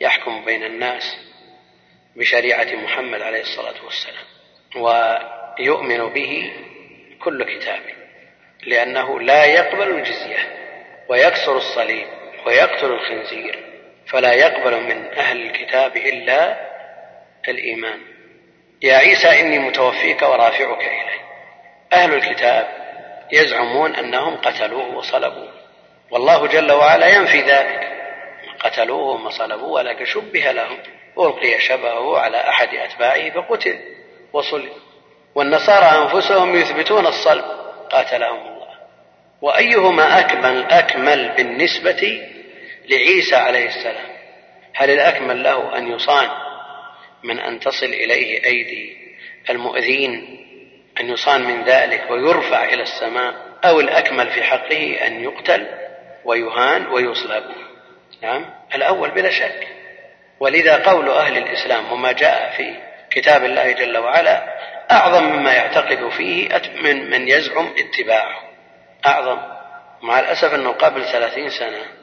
يحكم 0.00 0.44
بين 0.44 0.64
الناس 0.64 1.16
بشريعة 2.16 2.74
محمد 2.74 3.22
عليه 3.22 3.40
الصلاة 3.40 3.84
والسلام. 3.84 4.24
ويؤمن 4.76 6.12
به 6.12 6.52
كل 7.20 7.58
كتاب 7.58 7.80
لأنه 8.66 9.20
لا 9.20 9.44
يقبل 9.44 9.90
الجزية 9.90 10.56
ويكسر 11.08 11.56
الصليب 11.56 12.06
ويقتل 12.46 12.92
الخنزير 12.92 13.64
فلا 14.06 14.32
يقبل 14.32 14.80
من 14.80 15.06
أهل 15.06 15.42
الكتاب 15.46 15.96
إلا 15.96 16.70
الإيمان. 17.48 18.00
يا 18.82 18.96
عيسى 18.96 19.40
إني 19.40 19.58
متوفيك 19.58 20.22
ورافعك 20.22 20.80
إلي. 20.80 21.20
أهل 21.92 22.14
الكتاب 22.14 22.68
يزعمون 23.32 23.96
أنهم 23.96 24.36
قتلوه 24.36 24.96
وصلبوه. 24.96 25.52
والله 26.10 26.46
جل 26.46 26.72
وعلا 26.72 27.06
ينفي 27.06 27.40
ذلك. 27.40 27.92
قتلوه 28.60 29.26
وصلبوه 29.26 29.68
ولكن 29.68 30.04
شبه 30.04 30.52
لهم. 30.52 30.78
ألقي 31.18 31.60
شبهه 31.60 32.18
على 32.18 32.36
أحد 32.48 32.68
أتباعه 32.74 33.30
فقتل 33.30 33.78
وصلب 34.32 34.72
والنصارى 35.34 36.02
أنفسهم 36.02 36.56
يثبتون 36.56 37.06
الصلب. 37.06 37.44
قاتلهم 37.90 38.38
الله. 38.38 38.70
وأيهما 39.42 40.20
أكمل 40.20 40.64
أكمل 40.64 41.28
بالنسبة 41.28 42.22
لعيسى 42.88 43.36
عليه 43.36 43.66
السلام؟ 43.66 44.10
هل 44.74 44.90
الأكمل 44.90 45.42
له 45.42 45.78
أن 45.78 45.92
يصان؟ 45.92 46.28
من 47.22 47.38
أن 47.38 47.60
تصل 47.60 47.86
إليه 47.86 48.44
أيدي 48.44 48.96
المؤذين 49.50 50.40
أن 51.00 51.08
يصان 51.08 51.44
من 51.44 51.64
ذلك 51.64 52.10
ويرفع 52.10 52.64
إلى 52.64 52.82
السماء 52.82 53.34
أو 53.64 53.80
الأكمل 53.80 54.30
في 54.30 54.42
حقه 54.42 55.06
أن 55.06 55.24
يقتل 55.24 55.66
ويهان 56.24 56.86
ويصلب. 56.86 57.44
نعم؟ 58.22 58.50
الأول 58.74 59.10
بلا 59.10 59.30
شك. 59.30 59.68
ولذا 60.40 60.76
قول 60.76 61.08
أهل 61.08 61.38
الإسلام 61.38 61.92
وما 61.92 62.12
جاء 62.12 62.56
في 62.56 62.74
كتاب 63.10 63.44
الله 63.44 63.72
جل 63.72 63.98
وعلا 63.98 64.60
أعظم 64.90 65.24
مما 65.24 65.52
يعتقد 65.52 66.08
فيه 66.08 66.48
من 66.82 67.10
من 67.10 67.28
يزعم 67.28 67.68
اتباعه. 67.78 68.42
أعظم. 69.06 69.38
مع 70.02 70.20
الأسف 70.20 70.54
أنه 70.54 70.70
قبل 70.70 71.04
ثلاثين 71.04 71.50
سنة 71.50 72.00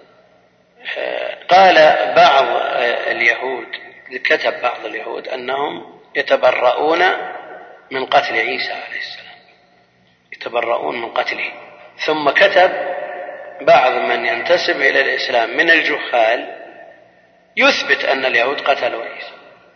آه، 0.98 1.38
قال 1.50 1.76
بعض 2.16 2.46
آه، 2.46 3.12
اليهود 3.12 3.68
كتب 4.16 4.62
بعض 4.62 4.86
اليهود 4.86 5.28
أنهم 5.28 6.00
يتبرؤون 6.16 7.04
من 7.92 8.06
قتل 8.06 8.34
عيسى 8.34 8.72
عليه 8.72 9.00
السلام. 9.00 9.38
يتبرؤون 10.34 11.02
من 11.02 11.10
قتله. 11.10 11.52
ثم 12.06 12.30
كتب 12.30 12.72
بعض 13.62 13.92
من 13.92 14.26
ينتسب 14.26 14.82
إلى 14.82 15.02
الإسلام 15.02 15.58
من 15.58 15.70
الجهال 15.70 16.58
يثبت 17.58 18.06
أن 18.06 18.26
اليهود 18.26 18.62
قتلوا 18.62 19.04
عيسى. 19.04 19.32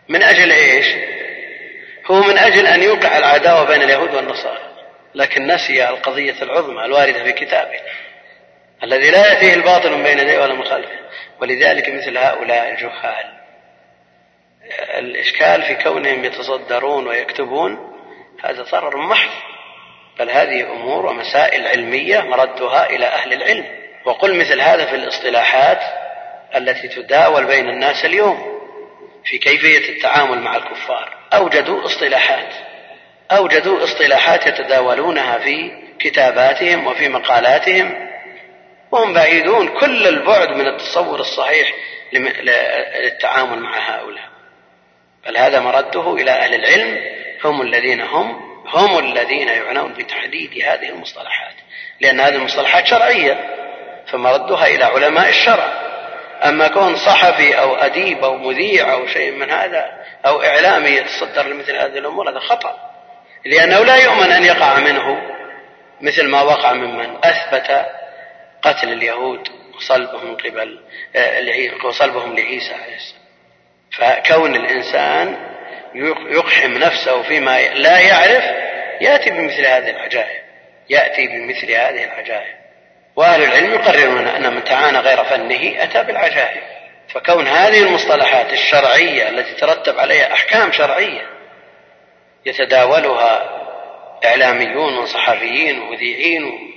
من 0.08 0.22
أجل 0.22 0.52
إيش؟ 0.52 0.86
هو 2.06 2.20
من 2.20 2.38
أجل 2.38 2.66
أن 2.66 2.82
يوقع 2.82 3.18
العداوة 3.18 3.64
بين 3.64 3.82
اليهود 3.82 4.14
والنصارى. 4.14 4.72
لكن 5.14 5.46
نسي 5.46 5.88
القضية 5.88 6.42
العظمى 6.42 6.84
الواردة 6.84 7.24
في 7.24 7.32
كتابه 7.32 7.80
الذي 8.82 9.10
لا 9.10 9.32
يأتيه 9.32 9.54
الباطل 9.54 9.92
من 9.92 10.02
بين 10.02 10.18
يديه 10.18 10.38
ولا 10.38 10.54
من 10.54 10.64
خلفه. 10.64 10.98
ولذلك 11.40 11.88
مثل 11.88 12.18
هؤلاء 12.18 12.70
الجهال 12.70 13.41
الإشكال 14.98 15.62
في 15.62 15.74
كونهم 15.74 16.24
يتصدرون 16.24 17.06
ويكتبون 17.06 17.92
هذا 18.44 18.62
ضرر 18.62 18.96
محض. 18.96 19.30
بل 20.18 20.30
هذه 20.30 20.72
أمور 20.72 21.06
ومسائل 21.06 21.66
علمية 21.66 22.20
مردها 22.20 22.90
إلى 22.90 23.06
أهل 23.06 23.32
العلم. 23.32 23.66
وقل 24.04 24.38
مثل 24.38 24.60
هذا 24.60 24.86
في 24.86 24.96
الاصطلاحات 24.96 25.80
التي 26.56 26.88
تداول 26.88 27.44
بين 27.46 27.68
الناس 27.68 28.04
اليوم. 28.04 28.52
في 29.24 29.38
كيفية 29.38 29.88
التعامل 29.88 30.38
مع 30.38 30.56
الكفار. 30.56 31.16
أوجدوا 31.32 31.84
اصطلاحات. 31.84 32.54
أوجدوا 33.30 33.84
اصطلاحات 33.84 34.46
يتداولونها 34.46 35.38
في 35.38 35.70
كتاباتهم 35.98 36.86
وفي 36.86 37.08
مقالاتهم. 37.08 38.08
وهم 38.90 39.14
بعيدون 39.14 39.68
كل 39.68 40.06
البعد 40.06 40.48
من 40.48 40.66
التصور 40.66 41.20
الصحيح 41.20 41.72
للتعامل 42.12 43.58
مع 43.58 43.78
هؤلاء. 43.78 44.31
بل 45.26 45.36
هذا 45.36 45.60
مرده 45.60 46.14
إلى 46.14 46.30
أهل 46.30 46.54
العلم 46.54 47.00
هم 47.44 47.62
الذين 47.62 48.00
هم 48.00 48.52
هم 48.66 48.98
الذين 48.98 49.48
يعنون 49.48 49.92
بتحديد 49.92 50.62
هذه 50.64 50.88
المصطلحات. 50.88 51.54
لأن 52.00 52.20
هذه 52.20 52.34
المصطلحات 52.34 52.86
شرعية 52.86 53.40
فمردها 54.06 54.66
إلى 54.66 54.84
علماء 54.84 55.28
الشرع. 55.28 55.82
أما 56.44 56.68
كون 56.68 56.96
صحفي 56.96 57.58
أو 57.58 57.74
أديب 57.74 58.24
أو 58.24 58.36
مذيع 58.36 58.92
أو 58.92 59.06
شيء 59.06 59.32
من 59.32 59.50
هذا 59.50 59.84
أو 60.26 60.42
إعلامي 60.42 60.90
يتصدر 60.90 61.46
لمثل 61.46 61.76
هذه 61.76 61.98
الأمور 61.98 62.30
هذا 62.30 62.40
خطأ. 62.40 62.76
لأنه 63.44 63.84
لا 63.84 63.96
يؤمن 63.96 64.32
أن 64.32 64.44
يقع 64.44 64.78
منه 64.78 65.32
مثل 66.00 66.28
ما 66.28 66.42
وقع 66.42 66.72
ممن 66.72 67.16
أثبت 67.24 67.86
قتل 68.62 68.92
اليهود 68.92 69.48
وصلبهم 69.76 70.36
قبل 70.36 70.80
آه، 71.16 71.40
وصلبهم 71.84 72.34
لعيسى 72.34 72.74
عليه 72.74 72.96
السلام. 72.96 73.21
فكون 73.92 74.56
الإنسان 74.56 75.36
يقحم 76.30 76.72
نفسه 76.72 77.22
فيما 77.22 77.60
لا 77.60 77.98
يعرف 77.98 78.44
يأتي 79.00 79.30
بمثل 79.30 79.66
هذه 79.66 79.90
العجائب. 79.90 80.42
يأتي 80.90 81.26
بمثل 81.26 81.70
هذه 81.70 82.04
العجائب. 82.04 82.54
وأهل 83.16 83.42
العلم 83.42 83.72
يقررون 83.72 84.28
أن 84.28 84.54
من 84.54 84.64
تعانى 84.64 84.98
غير 84.98 85.24
فنه 85.24 85.82
أتى 85.82 86.02
بالعجائب. 86.02 86.62
فكون 87.08 87.46
هذه 87.46 87.82
المصطلحات 87.82 88.52
الشرعية 88.52 89.28
التي 89.28 89.54
ترتب 89.54 89.98
عليها 89.98 90.32
أحكام 90.32 90.72
شرعية 90.72 91.22
يتداولها 92.46 93.58
إعلاميون 94.24 94.98
وصحفيين 94.98 95.80
ومذيعين 95.82 96.72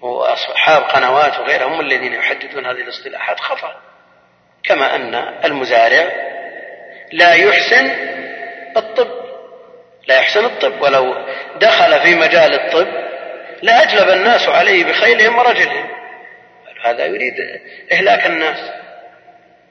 وأصحاب 0.00 0.82
قنوات 0.82 1.38
وغيرهم 1.38 1.72
هم 1.72 1.80
الذين 1.80 2.14
يحددون 2.14 2.66
هذه 2.66 2.80
الاصطلاحات 2.80 3.40
خطأ. 3.40 3.74
كما 4.64 4.96
أن 4.96 5.14
المزارع 5.44 6.27
لا 7.12 7.34
يحسن 7.34 7.90
الطب. 8.76 9.08
لا 10.06 10.16
يحسن 10.16 10.44
الطب. 10.44 10.82
ولو 10.82 11.14
دخل 11.60 12.00
في 12.00 12.14
مجال 12.14 12.54
الطب 12.54 12.88
لأجلب 13.62 14.08
الناس 14.08 14.48
عليه 14.48 14.84
بخيلهم 14.84 15.38
ورجلهم. 15.38 15.88
هذا 16.84 17.06
يريد 17.06 17.34
إهلاك 17.92 18.26
الناس. 18.26 18.70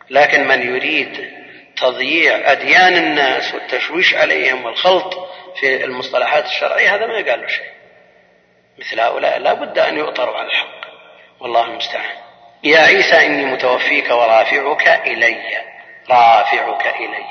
لكن 0.09 0.47
من 0.47 0.75
يريد 0.75 1.29
تضييع 1.77 2.51
أديان 2.51 2.93
الناس 2.97 3.53
والتشويش 3.53 4.15
عليهم 4.15 4.65
والخلط 4.65 5.13
في 5.59 5.83
المصطلحات 5.83 6.45
الشرعية 6.45 6.95
هذا 6.95 7.05
ما 7.05 7.17
يقال 7.17 7.41
له 7.41 7.47
شيء. 7.47 7.71
مثل 8.77 8.99
هؤلاء 8.99 9.39
لا 9.39 9.53
بد 9.53 9.79
أن 9.79 9.97
يؤطروا 9.97 10.37
على 10.37 10.47
الحق. 10.47 10.87
والله 11.39 11.65
المستعان. 11.65 12.15
يا 12.63 12.79
عيسى 12.79 13.25
إني 13.25 13.45
متوفيك 13.45 14.09
ورافعك 14.09 15.07
إلي. 15.07 15.37
رافعك 16.09 16.87
إلي. 16.87 17.25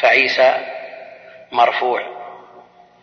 فعيسى 0.00 0.66
مرفوع. 1.52 2.02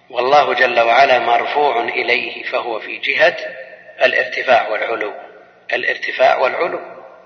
والله 0.10 0.54
جل 0.54 0.80
وعلا 0.80 1.20
مرفوع 1.20 1.80
إليه 1.80 2.44
فهو 2.44 2.80
في 2.80 2.98
جهة 2.98 3.38
الارتفاع 4.06 4.68
والعلو. 4.68 5.14
الارتفاع 5.74 6.38
والعلو. 6.38 6.80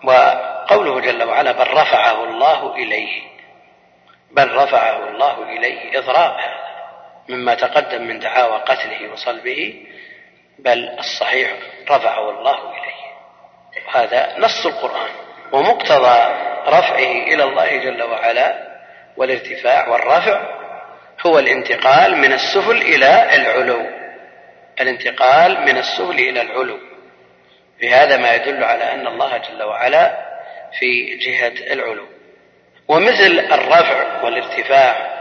وقوله 0.03 0.99
جل 0.99 1.23
وعلا 1.23 1.51
بل 1.51 1.73
رفعه 1.73 2.23
الله 2.23 2.75
إليه. 2.75 3.21
بل 4.31 4.55
رفعه 4.55 5.07
الله 5.07 5.43
إليه 5.43 5.99
إضراب 5.99 6.37
مما 7.29 7.55
تقدم 7.55 8.01
من 8.01 8.19
دعاوى 8.19 8.57
قتله 8.57 9.11
وصلبه. 9.11 9.85
بل 10.59 10.95
الصحيح 10.99 11.53
رفعه 11.89 12.29
الله 12.29 12.71
إليه. 12.71 12.99
هذا 13.93 14.35
نص 14.39 14.65
القرآن. 14.65 15.28
ومقتضى 15.51 16.35
رفعه 16.67 17.11
إلى 17.27 17.43
الله 17.43 17.77
جل 17.77 18.03
وعلا 18.03 18.69
والارتفاع 19.17 19.87
والرفع 19.87 20.59
هو 21.25 21.39
الانتقال 21.39 22.17
من 22.17 22.33
السفل 22.33 22.81
إلى 22.81 23.35
العلو. 23.35 23.85
الانتقال 24.81 25.61
من 25.61 25.77
السفل 25.77 26.19
إلى 26.19 26.41
العلو. 26.41 26.79
بهذا 27.81 28.17
ما 28.17 28.35
يدل 28.35 28.63
على 28.63 28.93
أن 28.93 29.07
الله 29.07 29.37
جل 29.37 29.63
وعلا 29.63 30.17
في 30.79 31.15
جهة 31.15 31.73
العلو. 31.73 32.07
ومثل 32.87 33.39
الرفع 33.51 34.23
والارتفاع 34.23 35.19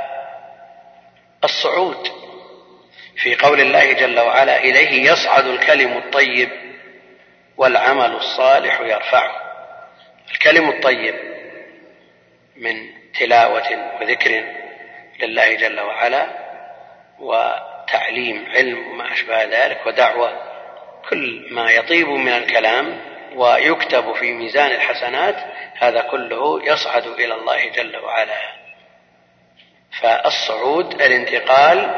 الصعود. 1.45 2.09
في 3.17 3.35
قول 3.35 3.61
الله 3.61 3.93
جل 3.93 4.21
وعلا 4.21 4.59
إليه 4.59 5.11
يصعد 5.11 5.47
الكلم 5.47 5.97
الطيب 5.97 6.51
والعمل 7.57 8.13
الصالح 8.13 8.81
يرفعه. 8.81 9.48
الكلم 10.33 10.69
الطيب 10.69 11.15
من 12.57 12.75
تلاوة 13.19 13.99
وذكر 14.01 14.45
لله 15.21 15.55
جل 15.55 15.81
وعلا 15.81 16.27
وتعليم 17.19 18.47
علم 18.55 18.89
وما 18.89 19.13
أشبه 19.13 19.45
ذلك 19.45 19.87
ودعوة 19.87 20.33
كل 21.11 21.47
ما 21.51 21.71
يطيب 21.71 22.09
من 22.09 22.33
الكلام 22.33 23.01
ويكتب 23.35 24.13
في 24.13 24.33
ميزان 24.33 24.71
الحسنات 24.71 25.37
هذا 25.79 26.01
كله 26.01 26.65
يصعد 26.73 27.07
إلى 27.07 27.35
الله 27.35 27.69
جل 27.69 27.97
وعلا. 27.97 28.37
فالصعود 30.01 31.03
الانتقال 31.03 31.95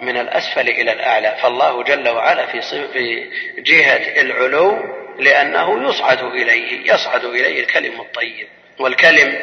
من 0.00 0.16
الأسفل 0.16 0.68
إلى 0.68 0.92
الأعلى. 0.92 1.36
فالله 1.42 1.82
جل 1.82 2.08
وعلا 2.08 2.46
في 2.46 3.30
جهة 3.58 4.20
العلو 4.20 5.01
لأنه 5.18 5.88
يصعد 5.88 6.22
إليه 6.22 6.92
يصعد 6.92 7.24
إليه 7.24 7.60
الكلم 7.60 8.00
الطيب. 8.00 8.48
والكلم 8.78 9.36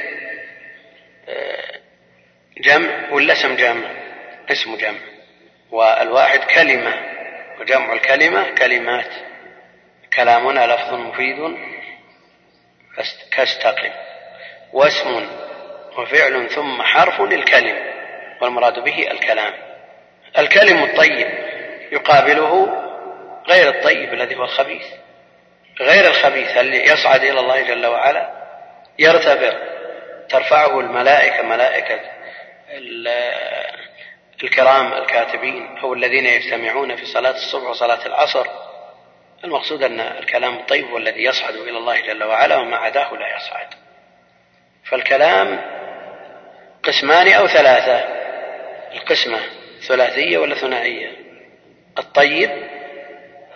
آه، 1.29 1.79
جمع 2.57 3.09
ولا 3.11 3.33
اسم 3.33 3.55
جمع؟ 3.55 3.91
اسم 4.49 4.75
جمع. 4.75 4.99
والواحد 5.71 6.39
كلمة 6.39 6.93
وجمع 7.59 7.93
الكلمة 7.93 8.55
كلمات. 8.55 9.11
كلامنا 10.13 10.67
لفظ 10.67 10.93
مفيد. 10.93 11.57
كاستقم. 13.31 13.91
واسم 14.73 15.27
وفعل 15.97 16.49
ثم 16.49 16.81
حرف 16.81 17.21
للكلم 17.21 17.77
والمراد 18.41 18.79
به 18.79 19.11
الكلام. 19.11 19.53
الكلم 20.37 20.83
الطيب 20.83 21.27
يقابله 21.91 22.75
غير 23.47 23.69
الطيب 23.69 24.13
الذي 24.13 24.35
هو 24.35 24.43
الخبيث. 24.43 24.85
غير 25.79 26.07
الخبيث 26.07 26.57
اللي 26.57 26.83
يصعد 26.83 27.23
إلى 27.23 27.39
الله 27.39 27.61
جل 27.61 27.85
وعلا؟ 27.85 28.29
يرتفع 28.99 29.53
ترفعه 30.29 30.79
الملائكة 30.79 31.43
ملائكة 31.43 31.99
الكرام 34.43 34.93
الكاتبين 34.93 35.77
أو 35.77 35.93
الذين 35.93 36.25
يجتمعون 36.25 36.95
في 36.95 37.05
صلاة 37.05 37.35
الصبح 37.35 37.69
وصلاة 37.69 38.05
العصر. 38.05 38.45
المقصود 39.43 39.83
أن 39.83 39.99
الكلام 39.99 40.57
الطيب 40.57 40.85
هو 40.85 40.97
الذي 40.97 41.23
يصعد 41.23 41.55
إلى 41.55 41.77
الله 41.77 41.99
جل 41.99 42.23
وعلا 42.23 42.57
وما 42.57 42.77
عداه 42.77 43.13
لا 43.13 43.35
يصعد. 43.35 43.67
فالكلام 44.83 45.61
قسمان 46.83 47.33
أو 47.33 47.47
ثلاثة؟ 47.47 48.19
القسمة 48.93 49.39
ثلاثية 49.87 50.37
ولا 50.37 50.55
ثنائية؟ 50.55 51.11
الطيب 51.97 52.51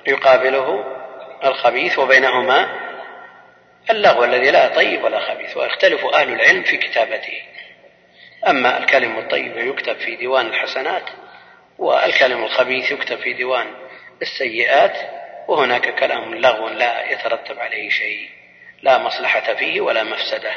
يقابله 0.07 0.92
الخبيث 1.45 1.99
وبينهما 1.99 2.79
اللغو 3.89 4.23
الذي 4.23 4.51
لا 4.51 4.67
طيب 4.67 5.03
ولا 5.03 5.19
خبيث 5.19 5.57
ويختلف 5.57 6.05
أهل 6.05 6.33
العلم 6.33 6.63
في 6.63 6.77
كتابته. 6.77 7.41
أما 8.47 8.77
الكلم 8.77 9.17
الطيب 9.17 9.57
يكتب 9.57 9.95
في 9.95 10.15
ديوان 10.15 10.45
الحسنات 10.47 11.03
والكلم 11.77 12.43
الخبيث 12.43 12.91
يكتب 12.91 13.17
في 13.17 13.33
ديوان 13.33 13.67
السيئات 14.21 14.97
وهناك 15.47 15.95
كلام 15.95 16.35
لغو 16.35 16.69
لا 16.69 17.11
يترتب 17.11 17.59
عليه 17.59 17.89
شيء 17.89 18.29
لا 18.81 18.97
مصلحة 18.97 19.53
فيه 19.53 19.81
ولا 19.81 20.03
مفسدة. 20.03 20.51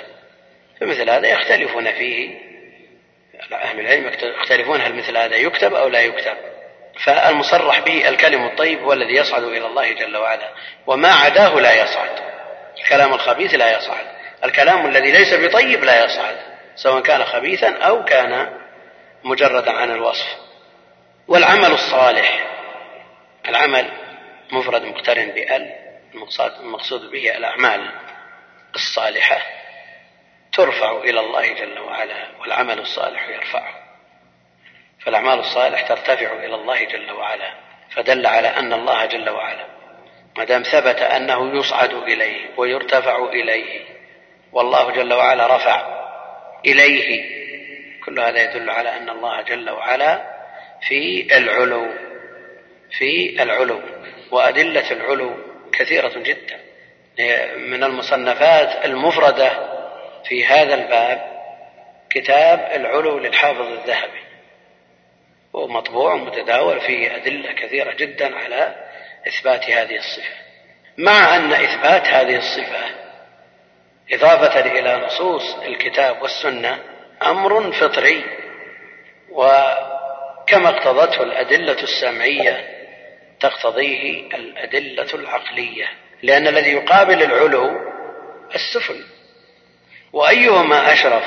فمثل 0.80 1.10
هذا 1.10 1.28
يختلفون 1.28 1.92
فيه. 1.92 2.46
أهل 3.52 3.80
العلم 3.80 4.10
يختلفون 4.22 4.80
هل 4.80 4.94
مثل 4.94 5.16
هذا 5.16 5.36
يكتب 5.36 5.74
أو 5.74 5.88
لا 5.88 6.00
يكتب. 6.00 6.36
فالمصرح 7.04 7.80
به 7.80 8.08
الكلم 8.08 8.44
الطيب 8.46 8.82
هو 8.82 8.92
الذي 8.92 9.16
يصعد 9.16 9.42
إلى 9.42 9.66
الله 9.66 9.92
جل 9.92 10.16
وعلا. 10.16 10.48
وما 10.86 11.12
عداه 11.12 11.54
لا 11.54 11.82
يصعد. 11.82 12.10
الكلام 12.78 13.14
الخبيث 13.14 13.54
لا 13.54 13.78
يصعد. 13.78 14.06
الكلام 14.44 14.86
الذي 14.86 15.10
ليس 15.10 15.34
بطيب 15.34 15.84
لا 15.84 16.04
يصعد 16.04 16.36
سواء 16.76 17.02
كان 17.02 17.24
خبيثا 17.24 17.76
أو 17.76 18.04
كان 18.04 18.60
مجردا 19.24 19.72
عن 19.72 19.90
الوصف. 19.90 20.36
والعمل 21.28 21.72
الصالح 21.72 22.46
العمل 23.48 23.92
مفرد 24.52 24.82
مقترن 24.82 25.30
بأل 25.30 25.74
المقصود 26.60 27.10
به 27.10 27.36
الأعمال 27.36 27.90
الصالحة 28.74 29.38
ترفع 30.52 30.98
إلى 30.98 31.20
الله 31.20 31.52
جل 31.52 31.78
وعلا 31.78 32.28
والعمل 32.40 32.78
الصالح 32.78 33.28
يرفعه. 33.28 33.74
فالأعمال 35.06 35.38
الصالح 35.38 35.88
ترتفع 35.88 36.32
إلى 36.32 36.54
الله 36.54 36.84
جل 36.84 37.12
وعلا 37.12 37.54
فدل 37.90 38.26
على 38.26 38.48
أن 38.48 38.72
الله 38.72 39.04
جل 39.06 39.30
وعلا 39.30 39.66
ما 40.36 40.44
دام 40.44 40.62
ثبت 40.62 41.00
أنه 41.02 41.58
يصعد 41.58 41.92
إليه 41.92 42.46
ويرتفع 42.56 43.24
إليه 43.24 43.80
والله 44.52 44.90
جل 44.90 45.14
وعلا 45.14 45.56
رفع 45.56 46.06
إليه. 46.66 47.36
كل 48.04 48.20
هذا 48.20 48.42
يدل 48.42 48.70
على 48.70 48.96
أن 48.96 49.08
الله 49.08 49.42
جل 49.42 49.70
وعلا 49.70 50.36
في 50.88 51.28
العلو 51.36 51.86
في 52.90 53.42
العلو 53.42 53.80
وأدلة 54.30 54.90
العلو 54.90 55.36
كثيرة 55.72 56.12
جدا. 56.16 56.60
من 57.56 57.84
المصنفات 57.84 58.84
المفردة 58.84 59.50
في 60.24 60.44
هذا 60.44 60.74
الباب 60.74 61.36
كتاب 62.10 62.70
العلو 62.74 63.18
للحافظ 63.18 63.66
الذهبي. 63.66 64.25
هو 65.56 65.68
مطبوع 65.68 66.14
ومتداول 66.14 66.80
فيه 66.80 67.16
أدلة 67.16 67.52
كثيرة 67.52 67.92
جدا 67.92 68.36
على 68.36 68.74
إثبات 69.28 69.70
هذه 69.70 69.96
الصفة. 69.96 70.34
مع 70.98 71.36
أن 71.36 71.52
إثبات 71.52 72.08
هذه 72.08 72.36
الصفة 72.36 73.06
إضافة 74.12 74.60
إلى 74.60 75.06
نصوص 75.06 75.54
الكتاب 75.54 76.22
والسنة 76.22 76.78
أمر 77.22 77.72
فطري 77.72 78.24
وكما 79.30 80.68
اقتضته 80.68 81.22
الأدلة 81.22 81.82
السمعية 81.82 82.68
تقتضيه 83.40 84.20
الأدلة 84.34 85.14
العقلية 85.14 85.86
لأن 86.22 86.46
الذي 86.46 86.70
يقابل 86.70 87.22
العلو 87.22 87.70
السفل 88.54 89.04
وأيهما 90.12 90.92
أشرف 90.92 91.24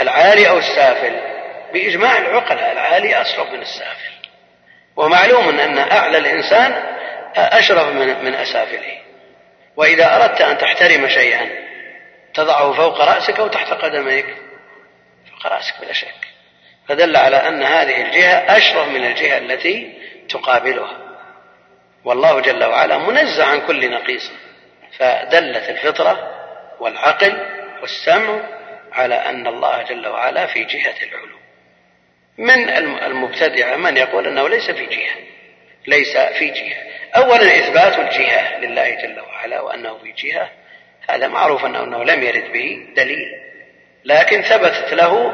العالي 0.00 0.48
أو 0.48 0.58
السافل 0.58 1.33
بإجماع 1.74 2.18
العقلاء 2.18 2.72
العالي 2.72 3.20
أشرف 3.20 3.52
من 3.52 3.60
السافل. 3.62 4.12
ومعلوم 4.96 5.60
أن 5.60 5.78
أعلى 5.78 6.18
الإنسان 6.18 6.82
أشرف 7.36 7.88
من 7.88 8.24
من 8.24 8.34
أسافله. 8.34 8.98
وإذا 9.76 10.16
أردت 10.16 10.40
أن 10.40 10.58
تحترم 10.58 11.08
شيئا 11.08 11.50
تضعه 12.34 12.72
فوق 12.72 13.00
رأسك 13.00 13.38
أو 13.40 13.48
تحت 13.48 13.72
قدميك. 13.72 14.26
فوق 15.30 15.52
رأسك 15.52 15.74
بلا 15.80 15.92
شك. 15.92 16.14
فدل 16.88 17.16
على 17.16 17.36
أن 17.36 17.62
هذه 17.62 18.02
الجهة 18.02 18.56
أشرف 18.56 18.88
من 18.88 19.04
الجهة 19.04 19.38
التي 19.38 19.92
تقابلها. 20.30 20.98
والله 22.04 22.40
جل 22.40 22.64
وعلا 22.64 22.98
منزه 22.98 23.44
عن 23.44 23.60
كل 23.66 23.90
نقيص. 23.90 24.32
فدلت 24.98 25.70
الفطرة 25.70 26.30
والعقل 26.80 27.46
والسمع 27.80 28.40
على 28.92 29.14
أن 29.14 29.46
الله 29.46 29.82
جل 29.82 30.06
وعلا 30.06 30.46
في 30.46 30.64
جهة 30.64 30.94
العلو. 31.02 31.33
من 32.38 32.68
المبتدعة 33.04 33.76
من 33.76 33.96
يقول 33.96 34.26
أنه 34.26 34.48
ليس 34.48 34.70
في 34.70 34.86
جهة 34.86 35.14
ليس 35.86 36.16
في 36.16 36.50
جهة. 36.50 36.76
أولا 37.16 37.58
إثبات 37.58 37.98
الجهة 37.98 38.58
لله 38.58 38.90
جل 38.90 39.20
وعلا 39.20 39.60
وأنه 39.60 39.98
في 39.98 40.12
جهة 40.12 40.50
هذا 41.08 41.28
معروف 41.28 41.64
أنه, 41.64 41.84
أنه 41.84 42.04
لم 42.04 42.22
يرد 42.22 42.52
به 42.52 42.86
دليل. 42.96 43.28
لكن 44.04 44.42
ثبتت 44.42 44.94
له 44.94 45.32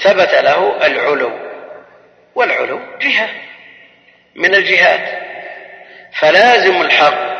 ثبت 0.00 0.34
له 0.34 0.86
العلو 0.86 1.32
والعلو 2.34 2.80
جهة. 3.00 3.28
من 4.34 4.54
الجهات. 4.54 5.24
فلازم 6.20 6.80
الحق. 6.80 7.34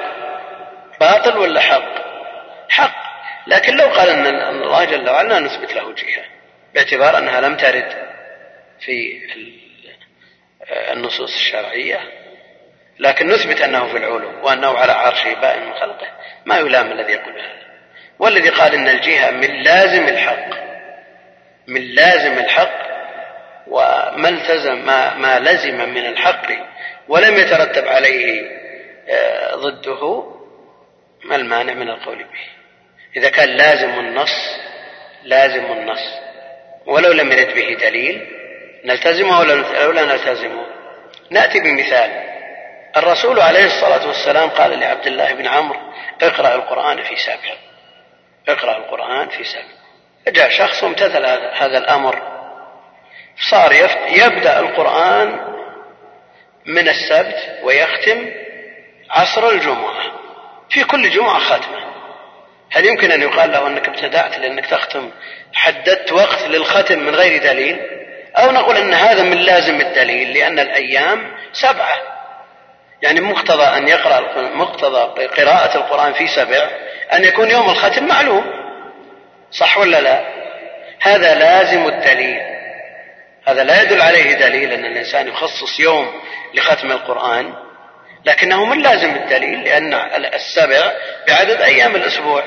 باطل 1.00 1.38
ولا 1.38 1.60
حق؟ 1.60 1.94
حق. 2.68 3.04
لكن 3.46 3.76
لو 3.76 3.86
قال 3.86 4.08
أن 4.08 4.26
الله 4.62 4.84
جل 4.84 5.10
وعلا 5.10 5.38
نثبت 5.38 5.74
له 5.74 5.94
جهة 5.94 6.24
باعتبار 6.74 7.18
أنها 7.18 7.40
لم 7.40 7.56
ترد. 7.56 8.03
في 8.80 9.20
النصوص 10.92 11.34
الشرعية 11.34 12.00
لكن 12.98 13.26
نثبت 13.26 13.60
أنه 13.60 13.88
في 13.88 13.96
العلو 13.96 14.46
وأنه 14.46 14.78
على 14.78 14.92
عرشه 14.92 15.34
بائن 15.34 15.66
من 15.66 15.74
خلقه. 15.74 16.06
ما 16.46 16.58
يلام 16.58 16.92
الذي 16.92 17.12
يقول 17.12 17.40
هذا. 17.40 17.64
والذي 18.18 18.48
قال 18.48 18.74
إن 18.74 18.88
الجهة 18.88 19.30
من 19.30 19.62
لازم 19.62 20.08
الحق 20.08 20.48
من 21.66 21.80
لازم 21.80 22.38
الحق 22.38 22.84
وما 23.66 24.28
التزم 24.28 24.86
ما, 24.86 25.14
ما 25.14 25.40
لزم 25.40 25.94
من 25.94 26.06
الحق 26.06 26.46
ولم 27.08 27.34
يترتب 27.34 27.88
عليه 27.88 28.42
آه، 29.08 29.54
ضده 29.54 30.24
ما 31.24 31.36
المانع 31.36 31.74
من 31.74 31.88
القول 31.88 32.18
به؟ 32.18 32.48
إذا 33.16 33.28
كان 33.28 33.48
لازم 33.48 33.90
النص 34.00 34.58
لازم 35.22 35.64
النص 35.72 36.20
ولو 36.86 37.12
لم 37.12 37.32
يرد 37.32 37.54
به 37.54 37.76
دليل 37.80 38.26
نلتزمه 38.84 39.36
أو 39.84 39.92
لا 39.92 40.04
نلتزمه؟ 40.04 40.66
نأتي 41.30 41.60
بمثال. 41.60 42.10
الرسول 42.96 43.40
عليه 43.40 43.66
الصلاة 43.66 44.06
والسلام 44.06 44.48
قال 44.48 44.80
لعبد 44.80 45.06
الله 45.06 45.32
بن 45.32 45.46
عمرو 45.46 45.80
اقرأ 46.22 46.54
القرآن 46.54 47.02
في 47.02 47.16
سبع 47.16 47.54
اقرأ 48.48 48.76
القرآن 48.76 49.28
في 49.28 49.44
سبع 49.44 49.62
جاء 50.28 50.50
شخص 50.50 50.82
وامتثل 50.82 51.26
هذا 51.52 51.78
الأمر. 51.78 52.22
صار 53.50 53.72
يبدأ 54.08 54.60
القرآن 54.60 55.54
من 56.66 56.88
السبت 56.88 57.58
ويختم 57.62 58.30
عصر 59.10 59.48
الجمعة. 59.48 60.12
في 60.70 60.84
كل 60.84 61.10
جمعة 61.10 61.38
ختمة 61.38 61.84
هل 62.72 62.86
يمكن 62.86 63.12
أن 63.12 63.22
يقال 63.22 63.50
له 63.50 63.66
أنك 63.66 63.88
ابتدأت 63.88 64.38
لأنك 64.38 64.66
تختم 64.66 65.10
حددت 65.54 66.12
وقت 66.12 66.42
للختم 66.42 66.98
من 66.98 67.14
غير 67.14 67.42
دليل؟ 67.42 68.03
أو 68.36 68.50
نقول 68.50 68.76
أن 68.76 68.94
هذا 68.94 69.22
من 69.22 69.38
لازم 69.38 69.80
الدليل 69.80 70.34
لأن 70.34 70.58
الأيام 70.58 71.32
سبعة. 71.52 71.96
يعني 73.02 73.20
مقتضى 73.20 73.64
أن 73.64 73.88
يقرأ 73.88 74.48
مقتضى 74.54 75.26
قراءة 75.26 75.76
القرآن 75.76 76.12
في 76.12 76.26
سبع 76.26 76.70
أن 77.12 77.24
يكون 77.24 77.50
يوم 77.50 77.70
الختم 77.70 78.06
معلوم. 78.06 78.44
صح 79.50 79.78
ولا 79.78 80.00
لا؟ 80.00 80.24
هذا 81.00 81.34
لازم 81.34 81.86
الدليل. 81.86 82.40
هذا 83.46 83.64
لا 83.64 83.82
يدل 83.82 84.00
عليه 84.00 84.34
دليل 84.34 84.72
أن 84.72 84.84
الإنسان 84.84 85.28
يخصص 85.28 85.80
يوم 85.80 86.20
لختم 86.54 86.92
القرآن 86.92 87.54
لكنه 88.24 88.64
من 88.64 88.82
لازم 88.82 89.10
الدليل 89.10 89.64
لأن 89.64 89.94
السبع 90.34 90.92
بعدد 91.28 91.60
أيام 91.60 91.96
الأسبوع. 91.96 92.44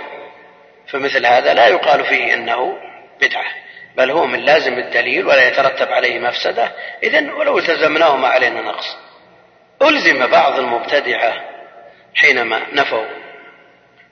فمثل 0.88 1.26
هذا 1.26 1.54
لا 1.54 1.68
يقال 1.68 2.06
فيه 2.06 2.34
إنه 2.34 2.78
بدعة. 3.22 3.67
بل 3.98 4.12
هو 4.12 4.26
من 4.26 4.40
لازم 4.40 4.74
الدليل 4.74 5.28
ولا 5.28 5.48
يترتب 5.48 5.92
عليه 5.92 6.20
مفسدة. 6.20 6.72
اذا 7.04 7.34
ولو 7.34 7.58
التزمناه 7.58 8.16
ما 8.16 8.28
علينا 8.28 8.62
نقص. 8.62 8.98
ألزم 9.82 10.28
بعض 10.28 10.60
المبتدعة 10.60 11.34
حينما 12.16 12.62
نفوا 12.74 13.06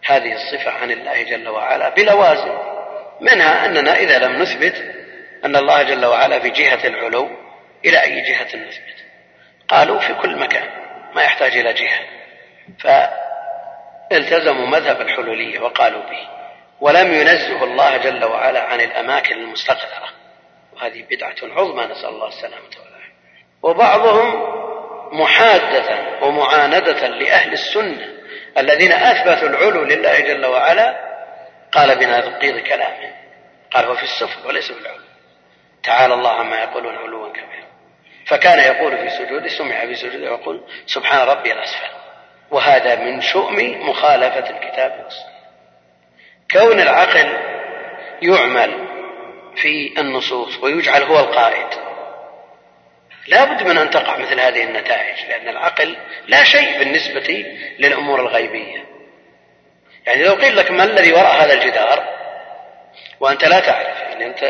هذه 0.05 0.33
الصفة 0.33 0.71
عن 0.71 0.91
الله 0.91 1.23
جل 1.23 1.49
وعلا 1.49 1.89
بلوازم 1.89 2.57
منها 3.21 3.65
أننا 3.65 3.95
إذا 3.95 4.19
لم 4.19 4.41
نثبت 4.41 4.75
أن 5.45 5.55
الله 5.55 5.83
جل 5.83 6.05
وعلا 6.05 6.39
في 6.39 6.49
جهة 6.49 6.87
العلو 6.87 7.29
إلى 7.85 8.03
أي 8.03 8.21
جهة 8.21 8.45
نثبت؟ 8.45 9.05
قالوا 9.67 9.99
في 9.99 10.13
كل 10.13 10.39
مكان 10.39 10.69
ما 11.15 11.23
يحتاج 11.23 11.57
إلى 11.57 11.73
جهة. 11.73 11.99
فالتزموا 14.09 14.67
مذهب 14.67 15.01
الحلولية 15.01 15.59
وقالوا 15.59 16.01
به. 16.01 16.27
ولم 16.81 17.13
ينزه 17.13 17.63
الله 17.63 17.97
جل 17.97 18.25
وعلا 18.25 18.61
عن 18.61 18.81
الأماكن 18.81 19.35
المستقذرة 19.35 20.09
وهذه 20.73 21.05
بدعة 21.09 21.35
عظمى 21.43 21.85
نسأل 21.85 22.09
الله 22.09 22.27
السلامة 22.27 22.55
والعافية. 22.55 23.15
وبعضهم 23.63 24.55
محادة 25.11 25.97
ومعاندة 26.21 27.07
لأهل 27.07 27.53
السنة 27.53 28.07
الذين 28.57 28.91
أثبتوا 28.91 29.49
العلو 29.49 29.83
لله 29.83 30.19
جل 30.19 30.45
وعلا. 30.45 31.15
قال 31.71 31.95
بنقيض 31.95 32.59
كلامه 32.59 33.13
قال 33.71 33.85
هو 33.85 33.95
في 33.95 34.03
السفل 34.03 34.47
وليس 34.47 34.71
في 34.71 34.79
العلو. 34.79 35.03
تعالى 35.83 36.13
الله 36.13 36.31
عما 36.31 36.59
يقولون 36.59 36.95
علوا 36.95 37.29
كبيرا. 37.29 37.65
فكان 38.25 38.59
يقول 38.59 38.97
في 38.97 39.09
سجوده 39.09 39.47
سمع 39.47 39.85
في 39.85 39.95
سجوده 39.95 40.25
يقول 40.25 40.63
سبحان 40.85 41.27
ربي 41.27 41.53
الأسفل. 41.53 41.87
وهذا 42.51 42.95
من 42.95 43.21
شؤم 43.21 43.89
مخالفة 43.89 44.49
الكتاب 44.49 45.03
والسنة. 45.03 45.34
كون 46.51 46.79
العقل 46.79 47.37
يعمل 48.21 48.87
في 49.55 49.93
النصوص 49.97 50.63
ويجعل 50.63 51.03
هو 51.03 51.19
القائد. 51.19 51.67
لا 53.27 53.43
بد 53.43 53.63
من 53.63 53.77
أن 53.77 53.89
تقع 53.89 54.17
مثل 54.17 54.39
هذه 54.39 54.63
النتائج 54.63 55.25
لأن 55.29 55.47
العقل 55.47 55.97
لا 56.27 56.43
شيء 56.43 56.79
بالنسبة 56.79 57.45
للأمور 57.79 58.19
الغيبية. 58.19 58.85
يعني 60.05 60.23
لو 60.23 60.33
قيل 60.33 60.55
لك 60.55 60.71
ما 60.71 60.83
الذي 60.83 61.13
وراء 61.13 61.43
هذا 61.43 61.53
الجدار؟ 61.53 62.15
وأنت 63.19 63.45
لا 63.45 63.59
تعرف 63.59 63.99
يعني 64.01 64.25
أنت 64.25 64.43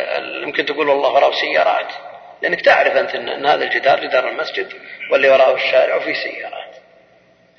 يمكن 0.44 0.66
تقول 0.66 0.90
والله 0.90 1.10
وراءه 1.10 1.34
سيارات 1.34 1.94
لأنك 2.42 2.62
تعرف 2.62 2.96
أنت 2.96 3.16
أن 3.16 3.46
هذا 3.46 3.64
الجدار 3.64 4.00
جدار 4.00 4.30
المسجد 4.30 4.74
واللي 5.12 5.30
وراءه 5.30 5.56
الشارع 5.56 5.96
وفيه 5.96 6.14
سيارات. 6.14 6.76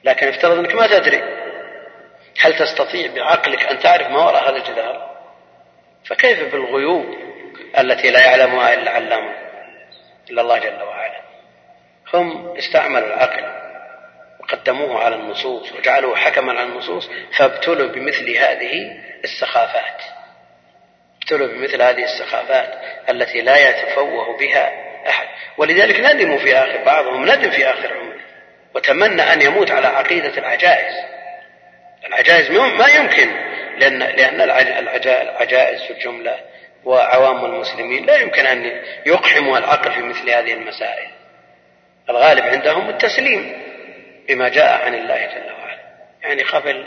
لكن 0.04 0.28
افترض 0.28 0.58
أنك 0.58 0.74
ما 0.74 0.86
تدري. 0.86 1.22
هل 2.40 2.58
تستطيع 2.58 3.12
بعقلك 3.14 3.62
أن 3.66 3.78
تعرف 3.78 4.06
ما 4.06 4.24
وراء 4.24 4.50
هذا 4.50 4.56
الجدار؟ 4.56 5.16
فكيف 6.04 6.52
بالغيوب 6.52 7.16
التي 7.78 8.10
لا 8.10 8.20
يعلمها 8.20 8.74
إلا 8.74 8.90
علام 8.90 9.34
إلا 10.30 10.42
الله 10.42 10.58
جل 10.58 10.82
وعلا. 10.82 11.20
هم 12.14 12.56
استعملوا 12.56 13.06
العقل 13.06 13.44
وقدموه 14.40 15.04
على 15.04 15.14
النصوص 15.14 15.72
وجعلوه 15.72 16.16
حكما 16.16 16.52
على 16.52 16.62
النصوص 16.62 17.10
فابتلوا 17.38 17.88
بمثل 17.88 18.30
هذه 18.30 18.72
السخافات. 19.24 20.02
ابتلوا 21.22 21.48
بمثل 21.48 21.82
هذه 21.82 22.04
السخافات 22.04 22.78
التي 23.08 23.40
لا 23.40 23.68
يتفوه 23.68 24.36
بها 24.38 24.72
أحد. 25.08 25.26
ولذلك 25.58 26.00
ندموا 26.00 26.38
في 26.38 26.56
آخر 26.56 26.84
بعضهم 26.84 27.22
ندم 27.22 27.50
في 27.50 27.70
آخر 27.70 27.96
عمره 27.96 28.20
وتمنى 28.74 29.22
أن 29.22 29.42
يموت 29.42 29.70
على 29.70 29.86
عقيدة 29.86 30.38
العجائز. 30.38 31.15
العجائز 32.06 32.50
ما 32.50 32.88
يمكن 32.88 33.28
لأن 33.78 33.98
لأن 33.98 34.40
العجائز 34.40 35.82
في 35.82 35.90
الجملة 35.90 36.40
وعوام 36.84 37.44
المسلمين 37.44 38.06
لا 38.06 38.16
يمكن 38.16 38.46
أن 38.46 38.82
يقحموا 39.06 39.58
العقل 39.58 39.92
في 39.92 40.00
مثل 40.00 40.30
هذه 40.30 40.52
المسائل. 40.52 41.08
الغالب 42.10 42.44
عندهم 42.44 42.88
التسليم 42.88 43.62
بما 44.28 44.48
جاء 44.48 44.84
عن 44.84 44.94
الله 44.94 45.26
جل 45.26 45.52
وعلا. 45.52 45.78
يعني 46.22 46.42
قبل 46.42 46.86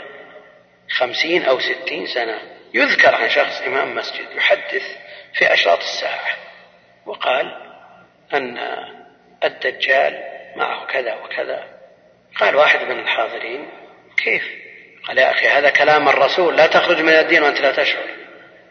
خمسين 0.90 1.44
أو 1.44 1.60
ستين 1.60 2.06
سنة 2.06 2.38
يذكر 2.74 3.14
عن 3.14 3.30
شخص 3.30 3.62
إمام 3.62 3.94
مسجد 3.94 4.26
يحدث 4.36 4.82
في 5.34 5.52
أشراط 5.52 5.78
الساعة 5.78 6.36
وقال 7.06 7.56
أن 8.34 8.58
الدجال 9.44 10.24
معه 10.56 10.86
كذا 10.86 11.14
وكذا. 11.14 11.64
قال 12.40 12.56
واحد 12.56 12.82
من 12.82 12.98
الحاضرين 12.98 13.68
كيف؟ 14.24 14.69
قال 15.08 15.18
يا 15.18 15.30
أخي 15.30 15.48
هذا 15.48 15.70
كلام 15.70 16.08
الرسول 16.08 16.56
لا 16.56 16.66
تخرج 16.66 17.00
من 17.00 17.12
الدين 17.12 17.42
وأنت 17.42 17.60
لا 17.60 17.72
تشعر. 17.72 18.20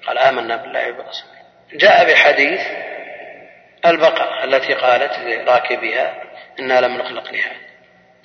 قال 0.08 0.18
آمنا 0.18 0.56
بالله 0.56 0.90
وبرسوله 0.90 1.40
جاء 1.74 2.12
بحديث 2.12 2.62
البقرة 3.86 4.44
التي 4.44 4.74
قالت 4.74 5.20
لراكبها 5.20 6.24
إنا 6.60 6.82
لم 6.82 6.98
نخلق 6.98 7.32
لهذا 7.32 7.70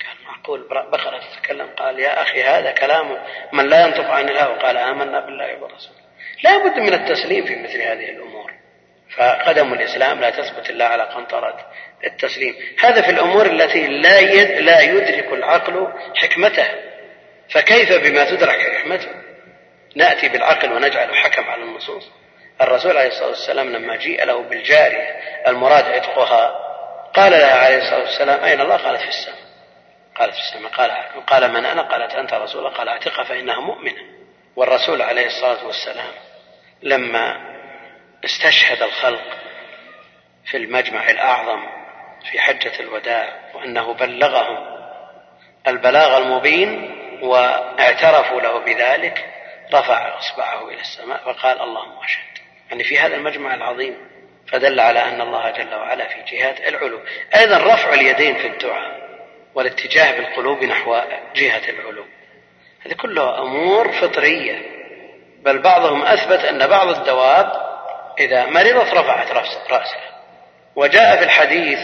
قال 0.05 0.17
معقول 0.25 0.67
بقرة 0.69 1.19
تتكلم 1.19 1.67
قال 1.77 1.99
يا 1.99 2.21
أخي 2.21 2.43
هذا 2.43 2.71
كلام 2.71 3.17
من 3.53 3.69
لا 3.69 3.85
ينطق 3.85 4.09
عن 4.09 4.29
الهوى. 4.29 4.59
قال 4.59 4.77
آمنا 4.77 5.19
بالله 5.19 5.55
وبرسوله 5.55 5.99
لا 6.43 6.57
بد 6.57 6.79
من 6.79 6.93
التسليم 6.93 7.45
في 7.45 7.55
مثل 7.55 7.81
هذه 7.81 8.09
الأمور. 8.09 8.53
فقدم 9.17 9.73
الإسلام 9.73 10.19
لا 10.19 10.29
تثبت 10.29 10.69
إلا 10.69 10.87
على 10.87 11.03
قنطرة 11.03 11.71
التسليم. 12.05 12.55
هذا 12.79 13.01
في 13.01 13.11
الأمور 13.11 13.45
التي 13.45 13.87
لا 13.87 14.21
لا 14.61 14.81
يدرك 14.81 15.33
العقل 15.33 15.93
حكمته 16.15 16.67
فكيف 17.49 17.91
بما 17.93 18.29
تدرك 18.29 18.59
حكمته 18.59 19.09
نأتي 19.95 20.29
بالعقل 20.29 20.71
ونجعل 20.73 21.15
حكم 21.15 21.49
على 21.49 21.63
النصوص. 21.63 22.11
الرسول 22.61 22.97
عليه 22.97 23.07
الصلاة 23.07 23.29
والسلام 23.29 23.69
لما 23.71 23.95
جيء 23.95 24.25
له 24.25 24.41
بالجارية 24.41 25.19
المراد 25.47 25.83
عتقها 25.85 26.55
قال 27.13 27.31
لها 27.31 27.65
عليه 27.65 27.77
الصلاة 27.77 27.99
والسلام 27.99 28.43
أين 28.43 28.61
الله؟ 28.61 28.75
قالت 28.77 29.01
في 29.01 29.07
السماء. 29.07 29.39
قالت 30.15 30.33
في 30.33 30.39
السماء. 30.39 30.71
قال 30.71 30.91
قال 31.27 31.51
من 31.51 31.65
أنا؟ 31.65 31.81
قالت 31.81 32.15
أنت 32.15 32.33
رسول 32.33 32.69
قال 32.69 32.89
اعتقها 32.89 33.23
فإنها 33.23 33.59
مؤمنة. 33.59 34.01
والرسول 34.55 35.01
عليه 35.01 35.25
الصلاة 35.25 35.65
والسلام 35.65 36.11
لما 36.83 37.35
استشهد 38.25 38.81
الخلق 38.81 39.23
في 40.45 40.57
المجمع 40.57 41.09
الأعظم 41.09 41.67
في 42.31 42.39
حجة 42.39 42.79
الوداع 42.79 43.39
وأنه 43.53 43.93
بلغهم 43.93 44.57
البلاغ 45.67 46.17
المبين 46.17 46.95
واعترفوا 47.25 48.41
له 48.41 48.59
بذلك 48.59 49.25
رفع 49.73 50.17
أصبعه 50.17 50.67
إلى 50.67 50.81
السماء 50.81 51.17
فقال 51.17 51.61
اللهم 51.61 52.03
أشهد. 52.03 52.37
يعني 52.69 52.83
في 52.83 52.99
هذا 52.99 53.15
المجمع 53.15 53.55
العظيم 53.55 53.97
فدل 54.47 54.79
على 54.79 54.99
أن 55.03 55.21
الله 55.21 55.49
جل 55.49 55.75
وعلا 55.75 56.07
في 56.07 56.35
جهات 56.35 56.59
العلو. 56.59 56.99
أيضا 57.35 57.57
رفع 57.57 57.93
اليدين 57.93 58.35
في 58.35 58.47
الدعاء 58.47 59.05
والاتجاه 59.55 60.17
بالقلوب 60.17 60.63
نحو 60.63 61.01
جهة 61.35 61.69
العلو. 61.69 62.05
هذه 62.85 62.93
كلها 62.93 63.41
أمور 63.41 63.91
فطرية. 63.91 64.61
بل 65.43 65.61
بعضهم 65.61 66.01
أثبت 66.01 66.45
أن 66.45 66.67
بعض 66.67 66.87
الدواب 66.87 67.51
إذا 68.19 68.45
مرضت 68.45 68.93
رفعت 68.93 69.31
رأسها. 69.71 70.15
وجاء 70.75 71.17
في 71.17 71.23
الحديث 71.23 71.79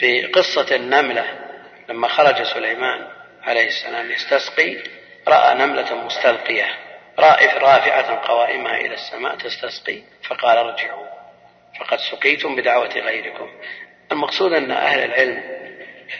في 0.00 0.26
قصة 0.26 0.76
النملة 0.76 1.24
لما 1.88 2.08
خرج 2.08 2.42
سليمان 2.42 3.06
عليه 3.46 3.66
السلام 3.66 4.10
يستسقي 4.10 4.76
رأى 5.28 5.54
نملة 5.54 6.04
مستلقية. 6.04 6.66
رافعة 7.18 8.28
قوائمها 8.28 8.76
إلى 8.76 8.94
السماء 8.94 9.36
تستسقي 9.36 10.02
فقال 10.28 10.58
ارجعوا. 10.58 11.06
فقد 11.80 11.98
سقيتم 11.98 12.56
بدعوة 12.56 12.88
غيركم. 12.88 13.50
المقصود 14.12 14.52
أن 14.52 14.70
أهل 14.70 15.04
العلم 15.04 15.42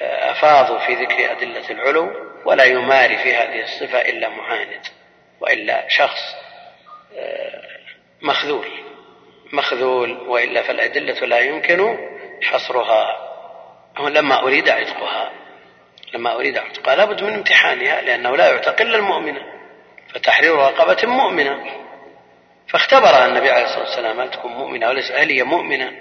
أفاضوا 0.03 0.79
في 0.79 0.95
ذكر 0.95 1.33
أدلة 1.33 1.71
العلو 1.71 2.13
ولا 2.45 2.65
يماري 2.65 3.19
في 3.19 3.35
هذه 3.35 3.63
الصفة 3.63 4.01
إلا 4.01 4.29
معاند 4.29 4.87
وإلا 5.41 5.89
شخص 5.89 6.35
آه، 7.17 7.63
مخذول. 8.23 8.69
مخذول 9.53 10.29
وإلا 10.29 10.63
فالأدلة 10.63 11.27
لا 11.27 11.39
يمكن 11.39 11.99
حصرها. 12.43 13.27
لما 13.99 14.43
أريد 14.43 14.69
عتقها. 14.69 15.46
لما 16.15 16.35
أريد 16.35 16.59
عتقها 16.59 16.97
لابد 16.97 17.23
من 17.23 17.35
امتحانها 17.35 18.03
لأنه 18.03 18.37
لا 18.37 18.51
يعتق 18.51 18.81
إلا 18.81 18.97
المؤمنة. 18.97 19.41
فتحرير 20.15 20.55
رقبة 20.55 21.09
مؤمنة. 21.09 21.65
فاختبرها 22.69 23.27
النبي 23.27 23.51
عليه 23.51 23.65
الصلاة 23.65 23.85
والسلام 23.85 24.21
هل 24.21 24.31
تكون 24.31 24.53
مؤمنة 24.53 24.89
وليس 24.89 25.13
هل 25.13 25.31
هي 25.31 25.43
مؤمنة؟ 25.43 25.93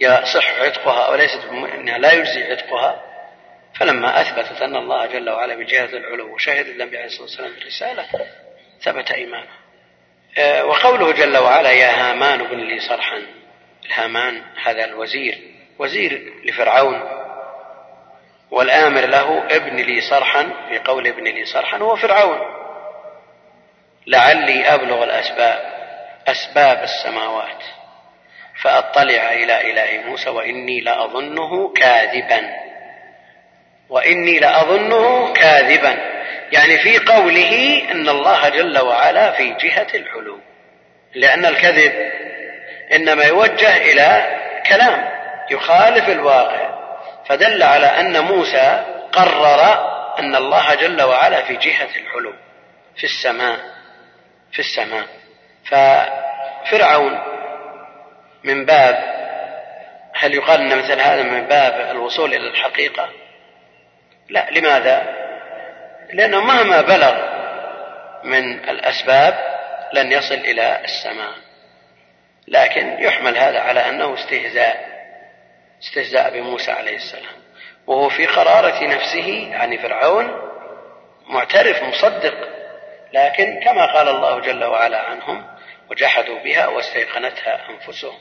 يصح 0.00 0.60
عتقها 0.60 1.06
أو 1.06 1.14
ليست 1.14 1.44
أنها 1.74 1.98
لا 1.98 2.12
يجزي 2.12 2.52
عتقها. 2.52 3.02
فلما 3.74 4.20
أثبتت 4.20 4.62
أن 4.62 4.76
الله 4.76 5.06
جل 5.06 5.30
وعلا 5.30 5.54
بجهة 5.54 5.84
العلو 5.84 6.34
وشهد 6.34 6.66
النبي 6.66 6.96
عليه 6.96 7.06
الصلاة 7.06 7.22
والسلام 7.22 7.52
بالرسالة 7.52 8.06
ثبت 8.82 9.10
إيمانه. 9.10 9.48
آه، 10.38 10.64
وقوله 10.64 11.12
جل 11.12 11.36
وعلا 11.36 11.70
يا 11.70 11.90
هامان 11.90 12.40
ابن 12.40 12.58
لي 12.58 12.80
صرحا. 12.80 13.22
الهامان 13.86 14.42
هذا 14.64 14.84
الوزير 14.84 15.38
وزير 15.78 16.32
لفرعون. 16.44 17.23
والآمر 18.50 19.06
له 19.06 19.44
ابن 19.50 19.76
لي 19.76 20.00
صرحا 20.00 20.50
في 20.68 20.78
قول 20.78 21.06
ابن 21.06 21.24
لي 21.24 21.44
صرحا 21.44 21.78
هو 21.78 21.96
فرعون. 21.96 22.38
لعلي 24.06 24.74
أبلغ 24.74 25.04
الأسباب 25.04 25.74
أسباب 26.26 26.82
السماوات 26.82 27.64
فأطلع 28.62 29.32
إلى 29.32 29.70
إله 29.70 30.08
موسى 30.08 30.30
وإني 30.30 30.80
لأظنه 30.80 31.72
كاذبا. 31.72 32.50
وإني 33.88 34.38
لأظنه 34.38 35.32
كاذبا. 35.32 36.14
يعني 36.52 36.78
في 36.78 36.98
قوله 36.98 37.82
أن 37.90 38.08
الله 38.08 38.48
جل 38.48 38.78
وعلا 38.78 39.30
في 39.32 39.54
جهة 39.54 39.86
العلو 39.94 40.38
لأن 41.14 41.46
الكذب 41.46 41.92
إنما 42.92 43.24
يوجه 43.24 43.76
إلى 43.76 44.38
كلام 44.68 45.08
يخالف 45.50 46.08
الواقع. 46.08 46.83
فدل 47.28 47.62
على 47.62 47.86
أن 47.86 48.24
موسى 48.24 48.84
قرر 49.12 49.94
أن 50.18 50.36
الله 50.36 50.74
جل 50.74 51.02
وعلا 51.02 51.42
في 51.42 51.56
جهة 51.56 51.88
العلو 51.96 52.34
في 52.96 53.04
السماء 53.04 53.58
في 54.52 54.58
السماء. 54.58 55.06
ففرعون 55.64 57.18
من 58.44 58.64
باب 58.64 59.14
هل 60.14 60.34
يقال 60.34 60.60
أن 60.60 60.78
مثل 60.78 61.00
هذا 61.00 61.22
من 61.22 61.46
باب 61.46 61.90
الوصول 61.90 62.34
إلى 62.34 62.50
الحقيقة؟ 62.50 63.08
لا. 64.28 64.50
لماذا؟ 64.50 65.02
لأنه 66.12 66.40
مهما 66.40 66.80
بلغ 66.80 67.14
من 68.24 68.68
الأسباب 68.68 69.38
لن 69.92 70.12
يصل 70.12 70.34
إلى 70.34 70.80
السماء. 70.84 71.34
لكن 72.48 72.96
يحمل 73.02 73.38
هذا 73.38 73.60
على 73.60 73.88
أنه 73.88 74.14
استهزاء. 74.14 74.93
استهزاء 75.84 76.30
بموسى 76.30 76.70
عليه 76.70 76.96
السلام. 76.96 77.44
وهو 77.86 78.08
في 78.08 78.26
قرارة 78.26 78.84
نفسه 78.84 79.48
يعني 79.50 79.78
فرعون 79.78 80.30
معترف 81.26 81.82
مصدق. 81.82 82.34
لكن 83.12 83.60
كما 83.64 83.92
قال 83.94 84.08
الله 84.08 84.40
جل 84.40 84.64
وعلا 84.64 84.98
عنهم 84.98 85.46
وجحدوا 85.90 86.38
بها 86.38 86.66
واستيقنتها 86.66 87.70
أنفسهم. 87.70 88.18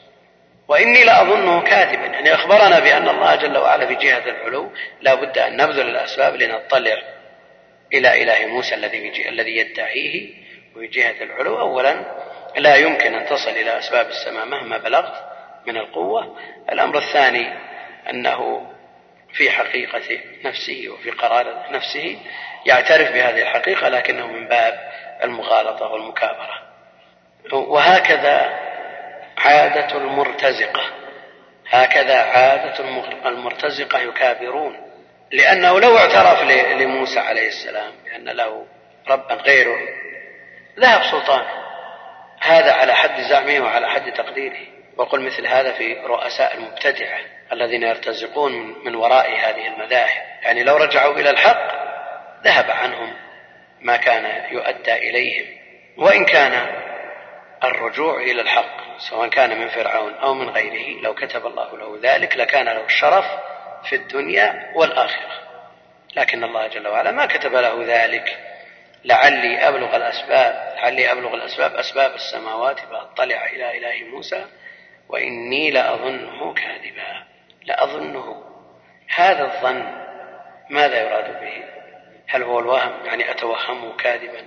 وإني 0.67 1.03
لأظنه 1.03 1.61
كاذبا. 1.61 2.05
يعني 2.05 2.33
أخبرنا 2.33 2.79
بأن 2.79 3.09
الله 3.09 3.35
جل 3.35 3.57
وعلا 3.57 3.85
في 3.87 3.95
جهة 3.95 4.29
العلو 4.29 4.71
لا 5.01 5.13
بد 5.13 5.37
أن 5.37 5.57
نبذل 5.57 5.89
الأسباب 5.89 6.35
لنطلع 6.35 7.01
إلى 7.93 8.23
إله 8.23 8.45
موسى 8.45 8.75
الذي 8.75 9.29
الذي 9.29 9.57
يدعيه 9.57 10.33
وفي 10.75 10.87
جهة 10.87 11.23
العلو. 11.23 11.59
أولا 11.59 12.05
لا 12.57 12.75
يمكن 12.75 13.15
أن 13.15 13.25
تصل 13.25 13.49
إلى 13.49 13.79
أسباب 13.79 14.07
السماء 14.07 14.45
مهما 14.45 14.77
بلغت. 14.77 15.32
من 15.67 15.77
القوة. 15.77 16.37
الأمر 16.71 16.97
الثاني 16.97 17.53
أنه 18.09 18.69
في 19.33 19.51
حقيقة 19.51 20.19
نفسه 20.45 20.89
وفي 20.89 21.11
قرار 21.11 21.65
نفسه 21.71 22.19
يعترف 22.65 23.11
بهذه 23.11 23.41
الحقيقة 23.41 23.89
لكنه 23.89 24.27
من 24.27 24.47
باب 24.47 24.91
المغالطة 25.23 25.87
والمكابرة. 25.87 26.63
وهكذا 27.51 28.59
عادة 29.37 29.97
المرتزقة 29.97 30.83
هكذا 31.69 32.17
عادة 32.17 32.79
المرتزقة 33.25 33.99
يكابرون 33.99 34.75
لأنه 35.31 35.79
لو 35.79 35.97
اعترف 35.97 36.43
لموسى 36.81 37.19
عليه 37.19 37.47
السلام 37.47 37.91
بأن 38.05 38.29
له 38.29 38.65
ربا 39.09 39.35
غيره 39.35 39.77
ذهب 40.79 41.03
سلطانه. 41.11 41.63
هذا 42.41 42.71
على 42.73 42.93
حد 42.93 43.21
زعمه 43.21 43.59
وعلى 43.59 43.89
حد 43.89 44.13
تقديره. 44.13 44.67
وقل 44.97 45.21
مثل 45.21 45.47
هذا 45.47 45.71
في 45.71 45.93
رؤساء 45.93 46.57
المبتدعة 46.57 47.19
الذين 47.51 47.83
يرتزقون 47.83 48.51
من 48.85 48.95
وراء 48.95 49.29
هذه 49.29 49.67
المذاهب. 49.67 50.23
يعني 50.41 50.63
لو 50.63 50.77
رجعوا 50.77 51.13
إلى 51.13 51.29
الحق 51.29 51.73
ذهب 52.43 52.71
عنهم 52.71 53.13
ما 53.81 53.97
كان 53.97 54.53
يؤدى 54.53 54.93
إليهم. 54.93 55.45
وإن 55.97 56.25
كان 56.25 56.67
الرجوع 57.63 58.21
إلى 58.21 58.41
الحق 58.41 58.97
سواء 59.09 59.29
كان 59.29 59.59
من 59.59 59.67
فرعون 59.67 60.13
أو 60.13 60.33
من 60.33 60.49
غيره 60.49 61.01
لو 61.01 61.13
كتب 61.13 61.45
الله 61.45 61.77
له 61.77 61.99
ذلك 62.03 62.37
لكان 62.37 62.65
له 62.65 62.85
الشرف 62.85 63.25
في 63.89 63.95
الدنيا 63.95 64.71
والآخرة. 64.75 65.43
لكن 66.15 66.43
الله 66.43 66.67
جل 66.67 66.87
وعلا 66.87 67.11
ما 67.11 67.25
كتب 67.25 67.55
له 67.55 67.83
ذلك. 67.87 68.37
لعلي 69.05 69.67
أبلغ 69.67 69.95
الأسباب 69.95 70.73
لعلي 70.75 71.11
أبلغ 71.11 71.33
الأسباب 71.33 71.75
أسباب 71.75 72.15
السماوات 72.15 72.79
فأطلع 72.79 73.45
إلى 73.45 73.77
إله 73.77 74.09
موسى 74.09 74.45
وإني 75.09 75.71
لأظنه 75.71 76.53
كاذبا. 76.53 77.23
لأظنه. 77.65 78.43
هذا 79.15 79.43
الظن 79.43 80.03
ماذا 80.69 81.01
يراد 81.01 81.41
به؟ 81.41 81.63
هل 82.27 82.43
هو 82.43 82.59
الوهم؟ 82.59 83.05
يعني 83.05 83.31
أتوهمه 83.31 83.95
كاذبا؟ 83.95 84.45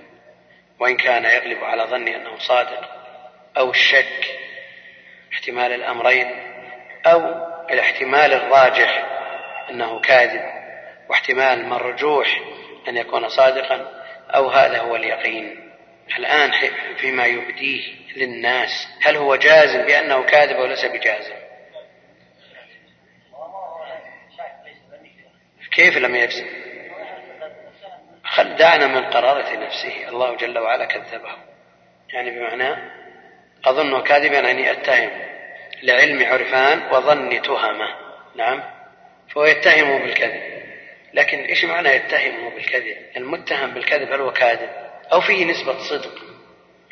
وإن 0.79 0.97
كان 0.97 1.25
يغلب 1.25 1.63
على 1.63 1.83
ظني 1.83 2.15
أنه 2.15 2.37
صادق 2.37 2.89
أو 3.57 3.69
الشك 3.69 4.39
احتمال 5.33 5.71
الأمرين 5.71 6.27
أو 7.05 7.21
الاحتمال 7.69 8.33
الراجح 8.33 9.05
أنه 9.69 9.99
كاذب 10.01 10.41
واحتمال 11.09 11.65
مرجوح 11.65 12.41
أن 12.87 12.97
يكون 12.97 13.29
صادقا 13.29 14.03
أو 14.29 14.49
هذا 14.49 14.79
هو 14.79 14.95
اليقين. 14.95 15.71
الآن 16.17 16.51
فيما 16.97 17.25
يبديه 17.25 17.83
للناس 18.17 18.87
هل 19.01 19.17
هو 19.17 19.35
جازم 19.35 19.85
بأنه 19.85 20.23
كاذب 20.23 20.55
أو 20.55 20.65
ليس 20.65 20.85
بجازم 20.85 21.35
كيف 25.71 25.97
لم 25.97 26.15
يجزم؟ 26.15 26.45
خل 28.23 28.55
دعنا 28.55 28.87
من 28.87 29.05
قرارة 29.05 29.57
نفسه. 29.57 30.09
الله 30.09 30.35
جل 30.35 30.59
وعلا 30.59 30.85
كذبه. 30.85 31.35
يعني 32.13 32.31
بمعنى 32.31 32.91
أظنه 33.65 34.01
كاذبا 34.01 34.39
يعني 34.39 34.71
أتهم 34.71 35.09
لعلم 35.83 36.25
عرفان 36.25 36.81
وظن 36.91 37.41
تهمة. 37.41 37.95
نعم. 38.35 38.63
فهو 39.29 39.45
يتهمه 39.45 39.97
بالكذب. 39.97 40.41
لكن 41.13 41.39
إيش 41.39 41.65
معنى 41.65 41.89
يتهمه 41.89 42.49
بالكذب؟ 42.49 42.97
المتهم 43.17 43.71
بالكذب 43.71 44.11
هل 44.11 44.21
هو 44.21 44.31
كاذب؟ 44.31 44.69
أو 45.13 45.21
فيه 45.21 45.45
نسبة 45.45 45.77
صدق. 45.77 46.26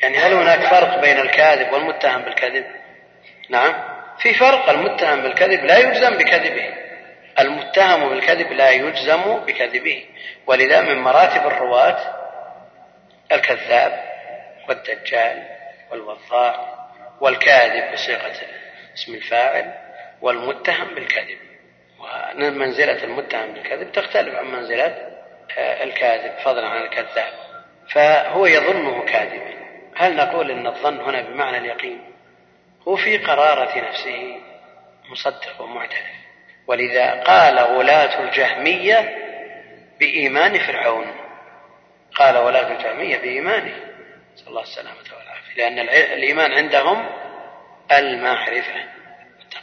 يعني 0.02 0.18
هل 0.18 0.32
هناك 0.32 0.60
فرق 0.60 1.00
بين 1.00 1.18
الكاذب 1.18 1.72
والمتهم 1.72 2.22
بالكذب؟ 2.22 2.64
نعم. 3.48 3.74
في 4.18 4.34
فرق 4.34 4.70
المتهم 4.70 5.22
بالكذب 5.22 5.64
لا 5.64 5.78
يجزم 5.78 6.16
بكذبه. 6.16 6.74
المتهم 7.38 8.08
بالكذب 8.08 8.52
لا 8.52 8.70
يجزم 8.70 9.22
بكذبه. 9.46 10.04
ولذا 10.46 10.80
من 10.80 10.98
مراتب 10.98 11.46
الرواة 11.46 11.98
الكذاب 13.32 14.04
والدجال 14.68 15.42
والوضاع 15.90 16.76
والكاذب 17.20 17.92
بصيغة 17.92 18.34
اسم 18.94 19.14
الفاعل 19.14 19.74
والمتهم 20.20 20.94
بالكذب. 20.94 21.38
ومنزلة 21.98 23.04
المتهم 23.04 23.52
بالكذب 23.52 23.92
تختلف 23.92 24.34
عن 24.34 24.44
منزلة 24.44 25.16
آه، 25.58 25.84
الكاذب 25.84 26.32
فضلا 26.44 26.66
عن 26.66 26.82
الكذاب. 26.82 27.32
فهو 27.90 28.46
يظنه 28.46 29.04
كاذبا. 29.04 29.55
هل 29.96 30.16
نقول 30.16 30.50
إن 30.50 30.66
الظن 30.66 31.00
هنا 31.00 31.20
بمعنى 31.22 31.58
اليقين؟ 31.58 32.00
هو 32.88 32.96
في 32.96 33.18
قرارة 33.18 33.88
نفسه 33.88 34.40
مصدق 35.10 35.60
ومعترف. 35.60 36.16
ولذا 36.66 37.22
قال 37.22 37.58
غلاة 37.58 38.20
الجهمية 38.24 39.18
بإيمان 40.00 40.58
فرعون. 40.58 41.06
قال 42.14 42.36
غلاة 42.36 42.72
الجهمية 42.72 43.16
بإيمانه. 43.18 43.74
نسأل 44.34 44.48
الله 44.48 44.62
السلامة 44.62 44.96
والعافية. 45.18 45.56
لأن 45.56 45.78
الإيمان 45.88 46.52
عندهم 46.52 47.06
المعرفة. 47.92 48.84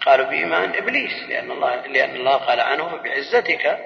قالوا 0.06 0.26
بإيمان 0.26 0.76
إبليس 0.76 1.30
لأن 1.30 1.52
الله 1.52 1.76
لأن 1.88 2.16
الله 2.16 2.36
قال 2.36 2.60
عنه 2.60 2.96
بعزتك. 2.96 3.80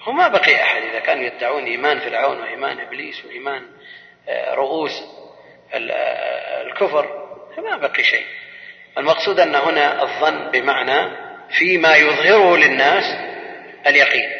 هو 0.00 0.12
ما 0.12 0.28
بقي 0.28 0.62
أحد. 0.62 0.82
إذا 0.82 1.00
كانوا 1.00 1.24
يدعون 1.24 1.64
إيمان 1.64 1.98
فرعون 1.98 2.40
وإيمان 2.40 2.80
إبليس 2.80 3.24
وإيمان 3.24 3.62
آه، 4.28 4.54
رؤوس 4.54 5.21
الكفر 5.74 7.28
فما 7.56 7.76
بقي 7.76 8.02
شيء. 8.02 8.26
المقصود 8.98 9.40
أن 9.40 9.54
هنا 9.54 10.02
الظن 10.02 10.50
بمعنى 10.50 11.16
فيما 11.58 11.96
يظهره 11.96 12.56
للناس 12.56 13.04
اليقين 13.86 14.30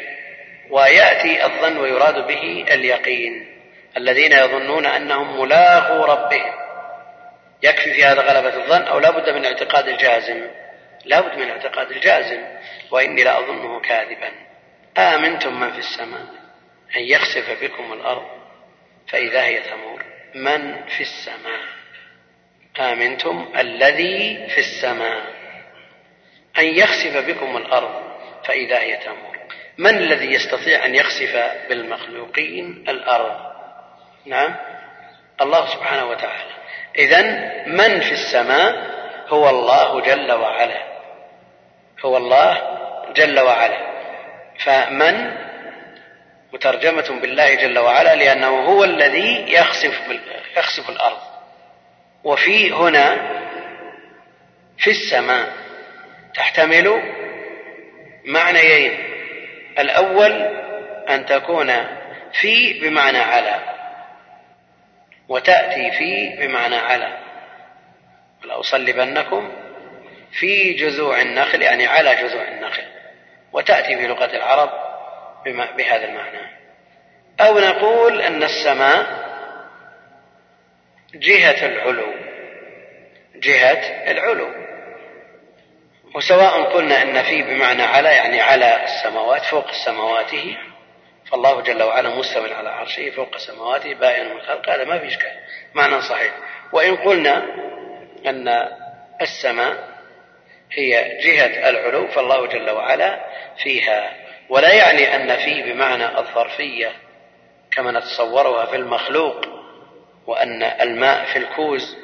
ويأتي 0.69 1.45
الظن 1.45 1.77
ويراد 1.77 2.27
به 2.27 2.65
اليقين. 2.71 3.47
الذين 3.97 4.31
يظنون 4.31 4.85
أنهم 4.85 5.41
ملاقوا 5.41 6.05
ربهم. 6.05 6.53
يكفي 7.63 7.93
في 7.93 8.05
هذا 8.05 8.21
غلبة 8.21 8.55
الظن 8.63 8.81
أو 8.81 8.99
لا 8.99 9.09
بد 9.09 9.29
من 9.29 9.45
اعتقاد 9.45 9.87
الجازم. 9.87 10.47
لا 11.05 11.21
بد 11.21 11.37
من 11.39 11.49
اعتقاد 11.49 11.91
الجازم. 11.91 12.41
وإني 12.91 13.23
لأظنه 13.23 13.79
كاذبا. 13.79 14.31
آمنتم 14.97 15.59
من 15.59 15.71
في 15.71 15.79
السماء 15.79 16.25
أن 16.95 17.01
يخسف 17.01 17.63
بكم 17.63 17.93
الأرض 17.93 18.27
فإذا 19.07 19.43
هي 19.43 19.59
تمور 19.59 20.03
من 20.35 20.85
في 20.85 21.01
السماء. 21.01 21.61
آمنتم 22.79 23.53
الذي 23.57 24.47
في 24.47 24.57
السماء. 24.57 25.21
أن 26.57 26.65
يخسف 26.65 27.27
بكم 27.27 27.57
الأرض 27.57 28.03
فإذا 28.43 28.79
هي 28.79 28.97
تمور. 28.97 29.37
من 29.77 29.97
الذي 29.97 30.33
يستطيع 30.33 30.85
أن 30.85 30.95
يخسف 30.95 31.51
بالمخلوقين 31.69 32.85
الأرض؟ 32.89 33.53
نعم. 34.25 34.55
الله 35.41 35.65
سبحانه 35.65 36.05
وتعالى. 36.05 36.53
إذا 36.97 37.21
من 37.67 38.01
في 38.01 38.11
السماء؟ 38.11 38.93
هو 39.27 39.49
الله 39.49 40.01
جل 40.01 40.31
وعلا. 40.31 40.83
هو 42.05 42.17
الله 42.17 42.77
جل 43.15 43.39
وعلا. 43.39 43.93
فمن 44.59 45.37
مترجمة 46.53 47.19
بالله 47.21 47.53
جل 47.55 47.79
وعلا 47.79 48.15
لأنه 48.15 48.47
هو 48.47 48.83
الذي 48.83 49.53
يخسف 49.53 50.01
يخسف 50.57 50.89
الأرض. 50.89 51.21
وفي 52.23 52.71
هنا 52.71 53.15
في 54.77 54.89
السماء 54.91 55.53
تحتمل 56.35 57.03
معنيين. 58.25 58.99
الأول 59.79 60.31
أن 61.09 61.25
تكون 61.25 61.73
في 62.41 62.79
بمعنى 62.79 63.17
على 63.17 63.59
وتأتي 65.29 65.91
في 65.91 66.35
بمعنى 66.39 66.75
على. 66.75 67.17
لأصلبنكم 68.43 69.51
في 70.31 70.73
جذوع 70.73 71.21
النخل 71.21 71.61
يعني 71.61 71.87
على 71.87 72.15
جذوع 72.15 72.47
النخل 72.47 72.83
وتأتي 73.53 73.95
في 73.95 74.07
لغة 74.07 74.25
العرب 74.35 74.82
بهذا 75.51 76.05
المعنى. 76.05 76.63
أو 77.41 77.59
نقول 77.59 78.21
أن 78.21 78.43
السماء 78.43 79.23
جهة 81.15 81.65
العلو. 81.65 82.13
جهة 83.35 84.11
العلو. 84.11 84.49
وسواء 86.15 86.63
قلنا 86.63 87.01
أن 87.01 87.23
في 87.23 87.43
بمعنى 87.43 87.83
على 87.83 88.09
يعني 88.09 88.41
على 88.41 88.83
السماوات 88.83 89.41
فوق 89.41 89.71
سماواته 89.71 90.57
فالله 91.31 91.61
جل 91.61 91.83
وعلا 91.83 92.09
مستوى 92.09 92.53
على 92.53 92.69
عرشه 92.69 93.09
فوق 93.09 93.37
سماواته 93.37 93.93
بائن 93.93 94.25
من 94.25 94.31
الخلق 94.31 94.69
هذا 94.69 94.83
ما 94.83 94.99
في 94.99 95.07
إشكال. 95.07 95.39
معنى 95.73 96.01
صحيح. 96.01 96.33
وإن 96.71 96.95
قلنا 96.95 97.37
أن 98.25 98.67
السماء 99.21 99.93
هي 100.71 101.17
جهة 101.23 101.69
العلو 101.69 102.07
فالله 102.07 102.47
جل 102.47 102.69
وعلا 102.69 103.25
فيها 103.63 104.22
ولا 104.53 104.73
يعني 104.73 105.15
أن 105.15 105.37
فيه 105.37 105.73
بمعنى 105.73 106.17
الظرفية 106.17 106.91
كما 107.71 107.91
نتصورها 107.91 108.65
في 108.65 108.75
المخلوق 108.75 109.45
وأن 110.27 110.63
الماء 110.63 111.25
في 111.25 111.39
الكوز 111.39 111.97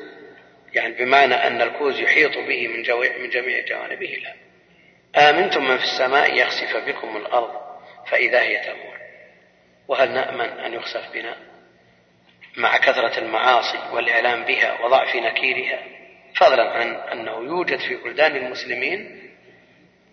يعني 0.73 0.93
بمعنى 0.93 1.33
أن 1.33 1.62
الكوز 1.62 1.99
يحيط 1.99 2.38
به 2.38 2.67
من, 2.67 2.77
من 3.21 3.29
جميع 3.29 3.65
جوانبه. 3.65 4.17
لا. 4.23 4.33
آمنتم 5.29 5.63
من 5.63 5.77
في 5.77 5.83
السماء 5.83 6.35
يخسف 6.35 6.77
بكم 6.77 7.17
الأرض 7.17 7.51
فإذا 8.07 8.41
هي 8.41 8.57
تمور. 8.57 8.97
وهل 9.88 10.12
نأمن 10.12 10.59
أن 10.59 10.73
يخسف 10.73 11.13
بنا؟ 11.13 11.38
مع 12.57 12.77
كثرة 12.77 13.19
المعاصي 13.19 13.79
والإعلام 13.93 14.43
بها 14.43 14.85
وضعف 14.85 15.15
نكيرها. 15.15 15.79
فضلا 16.35 16.69
عن 16.69 16.95
أنه 16.95 17.31
يوجد 17.31 17.79
في 17.79 17.95
بلدان 17.95 18.35
المسلمين 18.35 19.28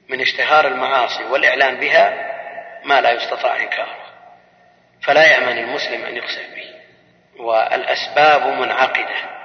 من 0.09 0.21
اشتهار 0.21 0.66
المعاصي 0.66 1.25
والإعلان 1.25 1.77
بها 1.77 2.33
ما 2.85 3.01
لا 3.01 3.12
يستطاع 3.12 3.57
إنكاره. 3.57 3.97
فلا 5.03 5.27
يأمن 5.27 5.59
المسلم 5.59 6.05
أن 6.05 6.16
يقسم 6.16 6.55
به. 6.55 6.77
والأسباب 7.45 8.47
منعقدة 8.47 9.37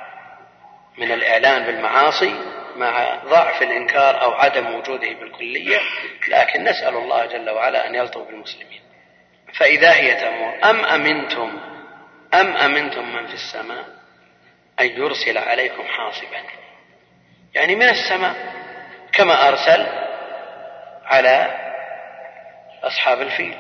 من 0.98 1.12
الإعلان 1.12 1.66
بالمعاصي 1.66 2.36
مع 2.76 3.16
ضعف 3.26 3.62
الإنكار 3.62 4.22
أو 4.22 4.34
عدم 4.34 4.76
وجوده 4.76 5.14
بالكلية 5.14 5.80
لكن 6.28 6.64
نسأل 6.64 6.96
الله 6.96 7.26
جل 7.26 7.50
وعلا 7.50 7.88
أن 7.88 7.96
يلطف 7.96 8.22
بالمسلمين. 8.22 8.82
فإذا 9.54 9.94
هي 9.94 10.16
تمور 10.16 10.60
أم 10.70 10.86
أمنتم 10.86 11.60
أم 12.34 12.58
أمنتم 12.58 13.16
من 13.16 13.28
في 13.28 13.34
السماء 13.34 13.86
أن 14.80 14.86
يرسل 14.86 15.38
عليكم 15.38 15.84
حاصبا؟ 15.84 16.44
يعني 17.54 17.76
من 17.76 17.90
السماء 17.90 18.36
كما 19.14 19.48
أرسل 19.48 20.01
على 21.12 21.58
أصحاب 22.84 23.22
الفيل. 23.22 23.58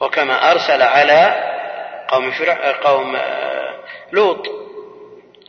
وكما 0.00 0.50
أرسل 0.50 0.82
على 0.82 1.50
قوم 2.08 2.30
فرع 2.30 2.72
قوم 2.72 3.16
آه، 3.16 3.84
لوط. 4.12 4.46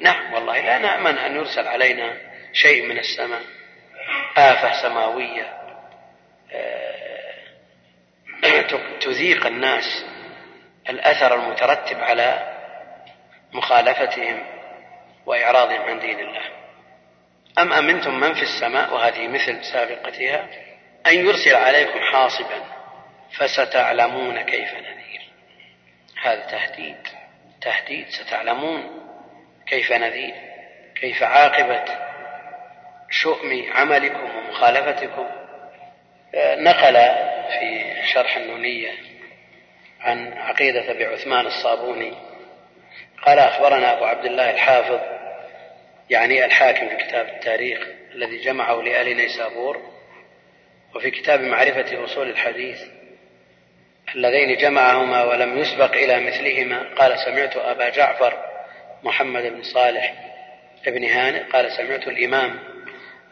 نعم 0.02 0.34
والله 0.34 0.60
لا 0.60 0.78
نأمن 0.78 1.18
أن 1.18 1.36
يرسل 1.36 1.68
علينا 1.68 2.18
شيء 2.54 2.86
من 2.86 2.98
السماء. 2.98 3.42
آفة 4.38 4.82
سماوية 4.82 5.54
آه، 6.54 6.96
تذيق 9.02 9.46
الناس 9.46 10.06
الأثر 10.90 11.36
المترتب 11.36 12.00
على 12.00 12.56
مخالفتهم 13.54 14.44
وإعراضهم 15.26 15.82
عن 15.82 16.00
دين 16.00 16.20
الله. 16.20 16.44
أم 17.60 17.74
أمنتم 17.74 18.20
من 18.20 18.34
في 18.34 18.42
السماء؟ 18.42 18.94
وهذه 18.94 19.28
مثل 19.28 19.64
سابقتها. 19.64 20.47
أن 21.08 21.14
يرسل 21.14 21.56
عليكم 21.56 21.99
حاصبا 21.99 22.64
فستعلمون 23.32 24.41
كيف 24.41 24.74
نذير. 24.74 25.22
هذا 26.22 26.45
تهديد. 26.45 27.08
تهديد 27.62 28.10
ستعلمون 28.10 29.10
كيف 29.68 29.91
نذير. 29.91 30.36
كيف 30.95 31.24
عاقبة 31.24 31.86
شؤم 33.10 33.72
عملكم 33.72 34.36
ومخالفتكم. 34.36 35.28
نقل 36.36 36.93
في 37.60 37.95
شرح 38.14 38.38
النونية 38.38 38.91
عن 40.01 40.34
عقيدة 40.34 40.91
أبي 40.91 41.06
عثمان 41.06 41.45
الصابوني. 41.45 42.14
قال 43.26 43.39
أخبرنا 43.39 43.93
أبو 43.93 44.06
عبد 44.06 44.26
الله 44.26 44.51
الحافظ 44.51 44.99
يعني 46.10 46.45
الحاكم 46.45 46.89
في 46.89 46.95
كتاب 46.95 47.28
التاريخ 47.28 47.88
الذي 48.12 48.38
جمعه 48.38 48.76
لآل 48.76 49.18
نيسابور 49.18 49.95
وفي 50.96 51.12
كتاب 51.12 51.41
معرفة 51.41 52.06
أصول 52.06 52.30
الحديث 52.30 52.82
اللذين 54.16 54.58
جمعهما 54.58 55.24
ولم 55.24 55.58
يسبق 55.58 55.91
إلى 55.91 56.20
مثلهما 56.20 56.84
قال 56.96 57.20
سمعت 57.20 57.58
أبا 57.58 57.89
جعفر 57.89 58.34
محمد 59.04 59.43
بن 59.43 59.64
صالح 59.64 60.14
بن 60.88 61.04
هانئ 61.04 61.43
قال 61.43 61.72
سمعت 61.72 62.08
الإمام 62.08 62.60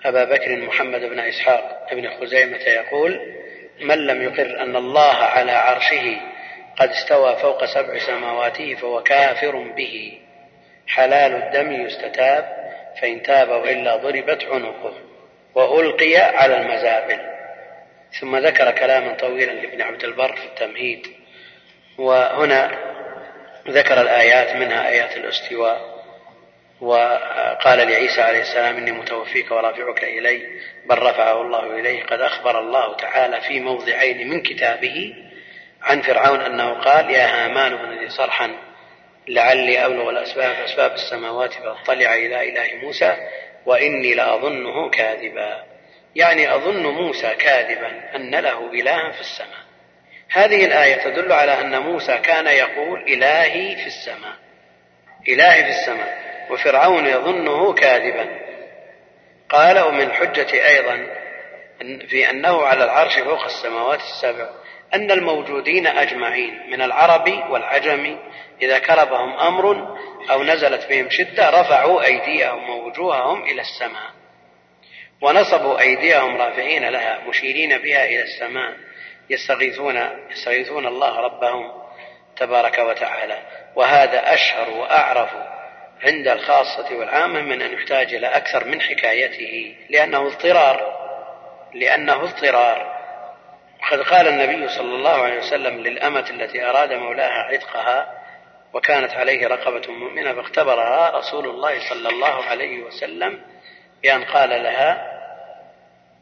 أبا 0.05 0.23
بكر 0.23 0.57
محمد 0.57 1.01
بن 1.01 1.19
إسحاق 1.19 1.89
بن 1.91 2.09
خزيمة 2.09 2.57
يقول 2.57 3.19
من 3.81 3.97
لم 3.97 4.21
يقر 4.21 4.61
أن 4.61 4.75
الله 4.75 5.15
على 5.15 5.51
عرشه 5.51 6.21
قد 6.77 6.89
استوى 6.89 7.35
فوق 7.35 7.65
سبع 7.65 7.97
سماواته 7.97 8.75
فهو 8.75 9.03
كافر 9.03 9.57
به. 9.57 10.19
حلال 10.87 11.35
الدم 11.35 11.85
يستتاب 11.85 12.73
فإن 13.01 13.23
تاب 13.23 13.49
وإلا 13.49 13.95
ضربت 13.95 14.43
عنقه 14.43 14.93
وألقي 15.55 16.17
على 16.17 16.57
المزابل 16.57 17.32
ثم 18.19 18.37
ذكر 18.37 18.71
كلاما 18.71 19.13
طويلا 19.13 19.51
لابن 19.51 19.81
عبد 19.81 20.03
البر 20.03 20.35
في 20.35 20.45
التمهيد 20.45 21.07
وهنا 21.97 22.71
ذكر 23.67 24.01
الآيات 24.01 24.55
منها 24.55 24.89
آيات 24.89 25.17
الاستواء 25.17 25.93
وقال 26.81 27.77
لعيسى 27.79 28.21
عليه 28.21 28.41
السلام 28.41 28.77
إني 28.77 28.91
متوفيك 28.91 29.51
ورافعك 29.51 30.03
إلي 30.03 30.47
بل 30.89 30.97
رفعه 30.97 31.41
الله 31.41 31.79
إليه 31.79 32.03
قد 32.03 32.21
أخبر 32.21 32.59
الله 32.59 32.95
تعالى 32.95 33.41
في 33.41 33.59
موضعين 33.59 34.29
من 34.29 34.41
كتابه 34.41 35.13
عن 35.81 36.01
فرعون 36.01 36.41
أنه 36.41 36.73
قال 36.73 37.09
يا 37.09 37.25
هامان 37.45 37.73
ابن 37.73 37.89
لي 37.89 38.09
صرحا 38.09 38.55
لعلي 39.27 39.85
أبلغ 39.85 40.09
الأسباب 40.09 40.55
أسباب 40.65 40.91
السماوات 40.91 41.53
فأطلع 41.53 42.15
إلى 42.15 42.49
إله 42.49 42.85
موسى 42.85 43.17
وإني 43.65 44.13
لأظنه 44.13 44.89
كاذبا. 44.89 45.63
يعني 46.15 46.55
أظن 46.55 46.83
موسى 46.83 47.35
كاذبا 47.35 48.15
أن 48.15 48.35
له 48.35 48.71
إلها 48.71 49.11
في 49.11 49.21
السماء. 49.21 49.63
هذه 50.29 50.65
الآية 50.65 50.95
تدل 50.95 51.31
على 51.31 51.61
أن 51.61 51.79
موسى 51.79 52.17
كان 52.17 52.47
يقول 52.47 53.01
إلهي 53.01 53.75
في 53.75 53.87
السماء. 53.87 54.35
إلهي 55.27 55.63
في 55.63 55.69
السماء. 55.69 56.23
وفرعون 56.49 57.05
يظنه 57.05 57.73
كاذبا. 57.73 58.39
قال 59.49 59.79
ومن 59.79 60.11
حجة 60.11 60.67
أيضا 60.67 61.07
في 62.07 62.29
أنه 62.29 62.65
على 62.65 62.83
العرش 62.83 63.19
فوق 63.19 63.43
السماوات 63.43 63.99
السبع 63.99 64.49
أن 64.93 65.11
الموجودين 65.11 65.87
أجمعين 65.87 66.69
من 66.69 66.81
العرب 66.81 67.51
والعجم 67.51 68.19
إذا 68.61 68.79
كربهم 68.79 69.37
أمر 69.39 69.97
أو 70.31 70.43
نزلت 70.43 70.89
بهم 70.89 71.09
شدة 71.09 71.49
رفعوا 71.49 72.03
أيديهم 72.03 72.69
ووجوههم 72.69 73.43
إلى 73.43 73.61
السماء. 73.61 74.22
ونصبوا 75.23 75.79
أيديهم 75.79 76.41
رافعين 76.41 76.89
لها 76.89 77.19
مشيرين 77.27 77.77
بها 77.77 78.05
إلى 78.05 78.21
السماء 78.21 78.73
يستغيثون 79.29 80.09
يستغيثون 80.31 80.87
الله 80.87 81.19
ربهم 81.19 81.71
تبارك 82.37 82.79
وتعالى. 82.79 83.37
وهذا 83.75 84.33
أشهر 84.33 84.69
وأعرف 84.69 85.29
عند 86.03 86.27
الخاصة 86.27 86.95
والعامة 86.95 87.41
من 87.41 87.61
أن 87.61 87.73
يحتاج 87.73 88.13
إلى 88.13 88.27
أكثر 88.27 88.65
من 88.65 88.81
حكايته. 88.81 89.75
لأنه 89.89 90.27
اضطرار 90.27 90.93
لأنه 91.73 92.23
اضطرار. 92.23 92.93
وقد 93.81 94.01
قال 94.01 94.27
النبي 94.27 94.69
صلى 94.69 94.95
الله 94.95 95.23
عليه 95.23 95.37
وسلم 95.37 95.79
للأمة 95.79 96.29
التي 96.29 96.63
أراد 96.69 96.93
مولاها 96.93 97.43
عتقها 97.43 98.23
وكانت 98.73 99.11
عليه 99.11 99.47
رقبة 99.47 99.91
مؤمنة 99.91 100.33
فاختبرها 100.33 101.17
رسول 101.17 101.45
الله 101.49 101.89
صلى 101.89 102.09
الله 102.09 102.43
عليه 102.43 102.83
وسلم 102.83 103.41
بأن 104.03 104.23
قال 104.23 104.49
لها 104.49 105.12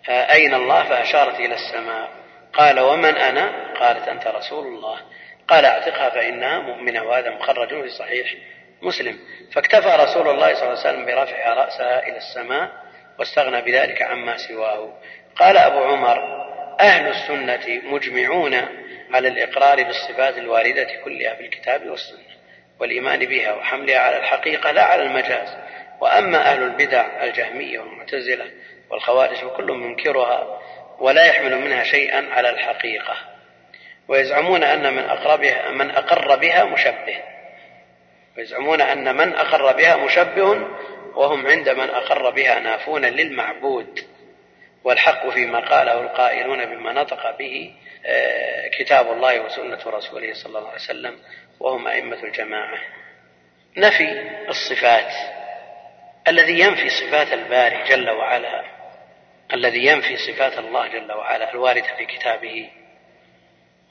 أين 0.09 0.53
الله 0.53 0.83
فأشارت 0.83 1.39
إلى 1.39 1.55
السماء. 1.55 2.09
قال 2.53 2.79
ومن 2.79 3.17
أنا؟ 3.17 3.73
قالت 3.79 4.07
أنت 4.07 4.27
رسول 4.27 4.67
الله. 4.67 4.99
قال 5.47 5.65
اعتقها 5.65 6.09
فإنها 6.09 6.59
مؤمنة 6.59 7.03
وهذا 7.03 7.29
مخرج 7.29 7.69
في 7.69 7.89
صحيح 7.89 8.33
مسلم. 8.81 9.19
فاكتفى 9.53 9.87
رسول 9.87 10.29
الله 10.29 10.53
صلى 10.53 10.63
الله 10.63 10.79
عليه 10.79 10.89
وسلم 10.89 11.05
برفع 11.05 11.53
رأسها 11.53 12.07
إلى 12.07 12.17
السماء 12.17 12.71
واستغنى 13.19 13.61
بذلك 13.61 14.01
عما 14.01 14.37
سواه. 14.37 14.93
قال 15.35 15.57
أبو 15.57 15.83
عمر 15.83 16.41
أهل 16.79 17.07
السنة 17.07 17.81
مجمعون 17.83 18.53
على 19.13 19.27
الإقرار 19.27 19.83
بالصفات 19.83 20.37
الواردة 20.37 20.87
كلها 21.03 21.35
في 21.35 21.41
الكتاب 21.45 21.85
والسنة 21.89 22.31
والإيمان 22.79 23.19
بها 23.19 23.53
وحملها 23.53 23.99
على 23.99 24.17
الحقيقة 24.17 24.71
لا 24.71 24.83
على 24.83 25.03
المجاز. 25.03 25.57
وأما 26.01 26.37
أهل 26.37 26.63
البدع 26.63 27.23
الجهمية 27.23 27.79
والمعتزلة 27.79 28.45
والخوارج 28.91 29.35
فكل 29.35 29.71
منكرها 29.71 30.59
ولا 30.99 31.25
يحمل 31.25 31.61
منها 31.61 31.83
شيئا 31.83 32.27
على 32.31 32.49
الحقيقة 32.49 33.15
ويزعمون 34.07 34.63
أن 34.63 34.93
من 34.93 35.03
أقربها 35.03 35.71
من 35.71 35.91
أقر 35.91 36.35
بها 36.35 36.65
مشبه 36.65 37.17
ويزعمون 38.37 38.81
أن 38.81 39.15
من 39.15 39.33
أقر 39.35 39.71
بها 39.71 39.95
مشبه 39.95 40.67
وهم 41.15 41.47
عند 41.47 41.69
من 41.69 41.89
أقر 41.89 42.29
بها 42.29 42.59
نافون 42.59 43.05
للمعبود 43.05 43.99
والحق 44.83 45.29
فيما 45.29 45.59
قاله 45.59 46.01
القائلون 46.01 46.65
بما 46.65 46.93
نطق 46.93 47.37
به 47.37 47.73
آه، 48.05 48.67
كتاب 48.67 49.11
الله 49.11 49.39
وسنة 49.39 49.79
رسوله 49.85 50.33
صلى 50.33 50.57
الله 50.57 50.69
عليه 50.69 50.79
وسلم 50.79 51.19
وهم 51.59 51.87
أئمة 51.87 52.23
الجماعة. 52.23 52.79
نفي 53.77 54.29
الصفات 54.49 55.13
الذي 56.27 56.59
ينفي 56.59 56.89
صفات 56.89 57.33
الباري 57.33 57.83
جل 57.83 58.09
وعلا. 58.09 58.80
الذي 59.53 59.85
ينفي 59.85 60.17
صفات 60.17 60.57
الله 60.57 60.87
جل 60.87 61.11
وعلا 61.11 61.51
الواردة 61.51 61.95
في 61.97 62.05
كتابه 62.05 62.69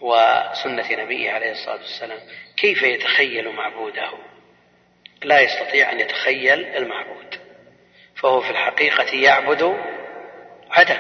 وسنة 0.01 0.93
نبيه 0.93 1.33
عليه 1.33 1.53
الصلاة 1.53 1.81
والسلام. 1.81 2.19
كيف 2.57 2.83
يتخيل 2.83 3.49
معبوده؟ 3.49 4.11
لا 5.23 5.41
يستطيع 5.41 5.93
أن 5.93 6.01
يتخيل 6.01 6.65
المعبود. 6.77 7.41
فهو 8.17 8.41
في 8.41 8.51
الحقيقة 8.51 9.15
يعبد 9.15 9.77
عدم 10.71 10.99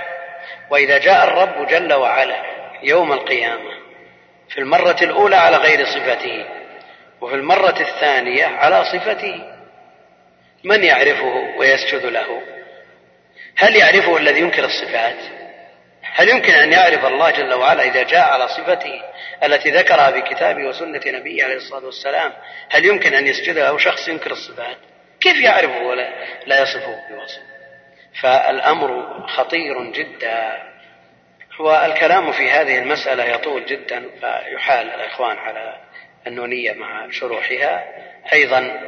وإذا 0.71 0.99
جاء 0.99 1.25
الرب 1.25 1.67
جل 1.67 1.93
وعلا 1.93 2.45
يوم 2.83 3.13
القيامة 3.13 3.71
في 4.49 4.59
المرة 4.59 4.97
الأولى 5.03 5.37
على 5.37 5.57
غير 5.57 5.85
صفته 5.85 6.45
وفي 7.21 7.35
المرة 7.35 7.81
الثانية 7.81 8.47
على 8.47 8.85
صفته 8.85 9.57
من 10.65 10.85
يعرفه 10.85 11.55
ويسجد 11.59 12.05
له؟ 12.07 12.43
هل 13.61 13.77
يعرفه 13.77 14.17
الذي 14.17 14.41
ينكر 14.41 14.65
الصفات؟ 14.65 15.17
هل 16.03 16.29
يمكن 16.29 16.53
أن 16.53 16.73
يعرف 16.73 17.05
الله 17.05 17.31
جل 17.31 17.55
وعلا 17.55 17.83
إذا 17.83 18.03
جاء 18.03 18.33
على 18.33 18.49
صفته 18.49 19.03
التي 19.45 19.71
ذكرها 19.71 20.11
في 20.11 20.21
كتابه 20.35 20.69
وسنة 20.69 21.01
نبيه 21.07 21.45
عليه 21.45 21.57
الصلاة 21.57 21.85
والسلام؟ 21.85 22.33
هل 22.71 22.85
يمكن 22.85 23.15
أن 23.15 23.27
يسجد 23.27 23.59
له 23.59 23.79
شخص 23.79 24.09
ينكر 24.09 24.31
الصفات؟ 24.33 24.77
كيف 25.21 25.37
يعرفه 25.41 25.83
ولا 25.83 26.09
لا 26.47 26.63
يصفه 26.63 26.99
بوصف 27.11 27.41
فالأمر 28.23 29.21
خطير 29.27 29.93
جدا. 29.93 30.63
والكلام 31.59 32.33
في 32.33 32.51
هذه 32.51 32.79
المسألة 32.79 33.25
يطول 33.25 33.67
جدا 33.67 34.05
فيحال 34.21 34.91
الإخوان 34.91 35.37
على 35.37 35.77
النونية 36.27 36.73
مع 36.73 37.11
شروحها. 37.11 37.85
أيضا 38.33 38.81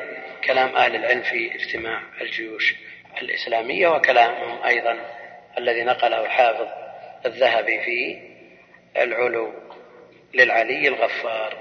كلام 0.44 0.76
أهل 0.76 0.96
العلم 0.96 1.22
في 1.22 1.54
اجتماع 1.54 2.02
الجيوش. 2.20 2.74
الإسلامية 3.22 3.88
وكلامهم 3.88 4.62
أيضا 4.62 4.98
الذي 5.58 5.82
نقله 5.82 6.24
الحافظ 6.24 6.68
الذهبي 7.26 7.82
في 7.84 8.18
العلو 9.02 9.52
للعلي 10.34 10.88
الغفار. 10.88 11.58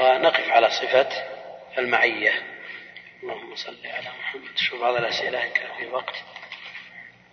ونقف 0.00 0.50
على 0.50 0.70
صفة 0.70 1.08
المعية. 1.78 2.32
اللهم 3.22 3.54
صل 3.54 3.76
على 3.84 4.08
محمد. 4.20 4.56
شو 4.56 4.80
بعض 4.80 4.94
الأسئلة 4.94 5.40
كان 5.40 5.68
في 5.78 5.86
وقت. 5.86 6.14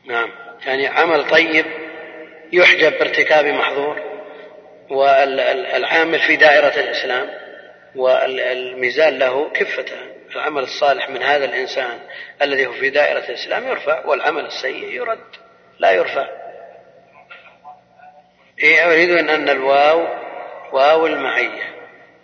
نعم. 0.05 0.31
يعني 0.65 0.87
عمل 0.87 1.29
طيب 1.29 1.65
يحجب 2.53 2.91
بارتكاب 2.91 3.45
محظور 3.45 4.09
والعامل 4.89 6.19
في 6.19 6.35
دائرة 6.35 6.79
الإسلام 6.79 7.29
والميزان 7.95 9.19
له 9.19 9.49
كفتان 9.49 10.18
العمل 10.35 10.63
الصالح 10.63 11.09
من 11.09 11.23
هذا 11.23 11.45
الإنسان 11.45 11.99
الذي 12.41 12.67
هو 12.67 12.73
في 12.73 12.89
دائرة 12.89 13.19
الإسلام 13.29 13.67
يرفع 13.67 14.05
والعمل 14.05 14.45
السيء 14.45 14.85
يرد 14.85 15.35
لا 15.79 15.91
يرفع. 15.91 16.29
إيه 18.63 18.85
أريد 18.85 19.09
أن 19.09 19.49
الواو 19.49 20.07
واو 20.71 21.07
المعية 21.07 21.75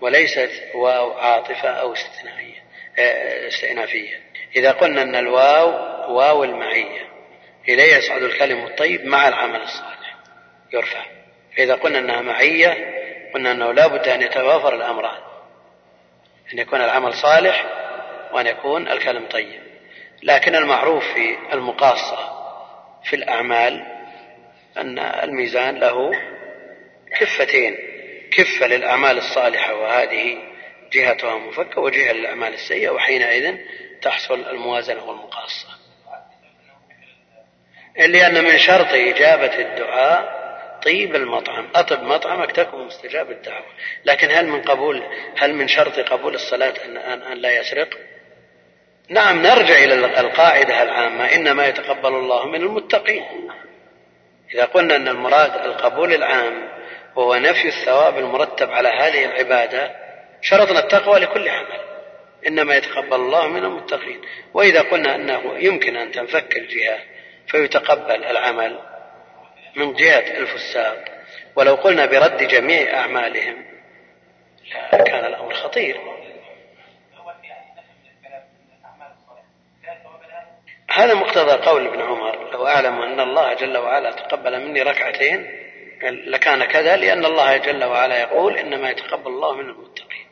وليست 0.01 0.51
واو 0.76 1.12
عاطفة 1.12 1.70
أو 1.70 1.93
استثنائية 1.93 2.66
آه، 2.99 3.47
استئنافية. 3.47 4.20
إذا 4.56 4.72
قلنا 4.72 5.01
أن 5.01 5.16
الواو 5.16 5.70
واو 6.16 6.43
المعية 6.43 7.08
إليه 7.68 7.95
يصعد 7.95 8.24
الكلم 8.24 8.66
الطيب 8.66 9.06
مع 9.06 9.28
العمل 9.28 9.62
الصالح 9.62 10.16
يرفع. 10.74 11.06
فإذا 11.58 11.76
قلنا 11.76 11.99
أنها 11.99 12.22
معية 12.22 12.95
قلنا 13.34 13.51
أنه 13.51 13.72
لا 13.72 13.88
بد 13.88 14.08
أن 14.08 14.22
يتوافر 14.22 14.76
الأمران. 14.76 15.22
أن 16.53 16.60
يكون 16.60 16.82
العمل 16.82 17.14
صالح 17.14 17.84
وأن 18.36 18.47
يكون 18.47 18.88
الكلم 18.88 19.25
طيب. 19.25 19.61
لكن 20.23 20.55
المعروف 20.55 21.03
في 21.13 21.38
المقاصة 21.53 22.17
في 23.03 23.15
الأعمال 23.15 23.86
أن 24.77 24.99
الميزان 24.99 25.75
له 25.75 26.11
كفتين 27.19 27.77
كفة 28.31 28.67
للأعمال 28.67 29.17
الصالحة 29.17 29.75
وهذه 29.75 30.38
جهتها 30.93 31.38
مفكة 31.38 31.81
وجهة 31.81 32.13
للأعمال 32.13 32.53
السيئة 32.53 32.89
وحينئذ 32.89 33.55
تحصل 34.01 34.49
الموازنة 34.49 35.03
والمقاصة. 35.03 35.67
لأن 37.97 38.43
من 38.43 38.57
شرط 38.57 38.88
إجابة 38.93 39.59
الدعاء 39.59 40.45
طيب 40.86 41.15
المطعم. 41.15 41.69
أطب 41.75 42.03
مطعمك 42.03 42.51
تكون 42.51 42.86
مستجاب 42.86 43.31
الدعوة. 43.31 43.65
لكن 44.05 44.31
هل 44.31 44.47
من 44.47 44.61
قبول 44.61 45.03
هل 45.38 45.53
من 45.53 45.67
شرط 45.67 45.99
قبول 45.99 46.36
الصلاة 46.36 46.73
أن, 46.86 46.97
أن, 46.97 47.21
أن 47.21 47.38
لا 47.38 47.59
يسرق؟ 47.59 47.89
نعم 49.10 49.41
نرجع 49.41 49.78
إلى 49.84 49.93
القاعدة 49.93 50.84
العامة 50.84 51.36
إنما 51.36 51.68
يتقبل 51.68 52.16
الله 52.16 52.45
من 52.45 52.62
المتقين. 52.62 53.24
إذا 54.53 54.66
قلنا 54.66 54.95
أن 54.95 55.08
المراد 55.08 55.66
القبول 55.66 56.14
العام 56.14 56.70
وهو 57.16 57.36
نفي 57.36 57.68
الثواب 57.68 58.18
المرتب 58.18 58.72
على 58.72 58.89
هذه 58.89 59.26
العبادة 59.26 59.91
شرطنا 60.41 60.80
التقوى 60.80 61.20
لكل 61.20 61.49
عمل 61.49 61.80
إنما 62.47 62.76
يتقبل 62.76 63.16
الله 63.16 63.47
من 63.47 63.64
المتقين. 63.64 64.22
وإذا 64.53 64.82
قلنا 64.82 65.16
أنه 65.16 65.56
يمكن 65.58 65.95
أن 65.95 66.12
تنفك 66.12 66.58
الجهة 66.58 66.99
فيتقبل 67.47 68.26
العمل 68.26 68.80
من 69.76 69.93
جهة 69.93 70.38
الفساق. 70.38 71.06
ولو 71.56 71.76
قلنا 71.76 72.06
برد 72.06 72.47
جميع 72.47 72.99
أعمالهم 72.99 73.66
كان 74.91 75.26
الأمر 75.26 75.53
خطير. 75.53 76.14
هذا 80.91 81.13
مقتضى 81.13 81.51
قول 81.51 81.88
ابن 81.88 82.01
عمر 82.01 82.51
لو 82.53 82.67
أعلم 82.67 83.01
أن 83.01 83.19
الله 83.19 83.53
جل 83.53 83.77
وعلا 83.77 84.11
تقبل 84.11 84.59
مني 84.59 84.81
ركعتين 84.81 85.65
لكان 86.03 86.65
كذا 86.65 86.95
لأن 86.95 87.25
الله 87.25 87.57
جل 87.57 87.83
وعلا 87.83 88.19
يقول 88.19 88.57
إنما 88.57 88.89
يتقبل 88.89 89.27
الله 89.27 89.55
من 89.55 89.69
المتقين. 89.69 90.27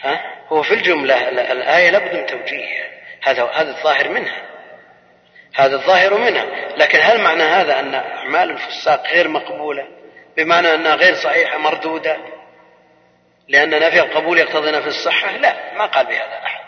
ها؟ 0.00 0.20
هو 0.48 0.62
في 0.62 0.74
الجملة 0.74 1.28
الآية 1.28 1.90
لابد 1.90 2.14
من 2.14 2.26
توجيهها 2.26 2.88
هذا 3.22 3.44
هذا 3.44 3.70
الظاهر 3.70 4.08
منها. 4.08 4.42
هذا 5.54 5.76
الظاهر 5.76 6.18
منها. 6.18 6.46
لكن 6.76 6.98
هل 7.02 7.20
معنى 7.20 7.42
هذا 7.42 7.80
أن 7.80 7.94
أعمال 7.94 8.50
الفساق 8.50 9.06
غير 9.06 9.28
مقبولة؟ 9.28 9.88
بمعنى 10.36 10.74
أنها 10.74 10.94
غير 10.94 11.14
صحيحة 11.14 11.58
مردودة؟ 11.58 12.16
لأن 13.48 13.70
نفي 13.70 14.00
القبول 14.00 14.38
يقتضي 14.38 14.70
نفي 14.70 14.86
الصحة؟ 14.86 15.36
لا 15.36 15.74
ما 15.74 15.86
قال 15.86 16.06
بهذا 16.06 16.40
أحد. 16.44 16.64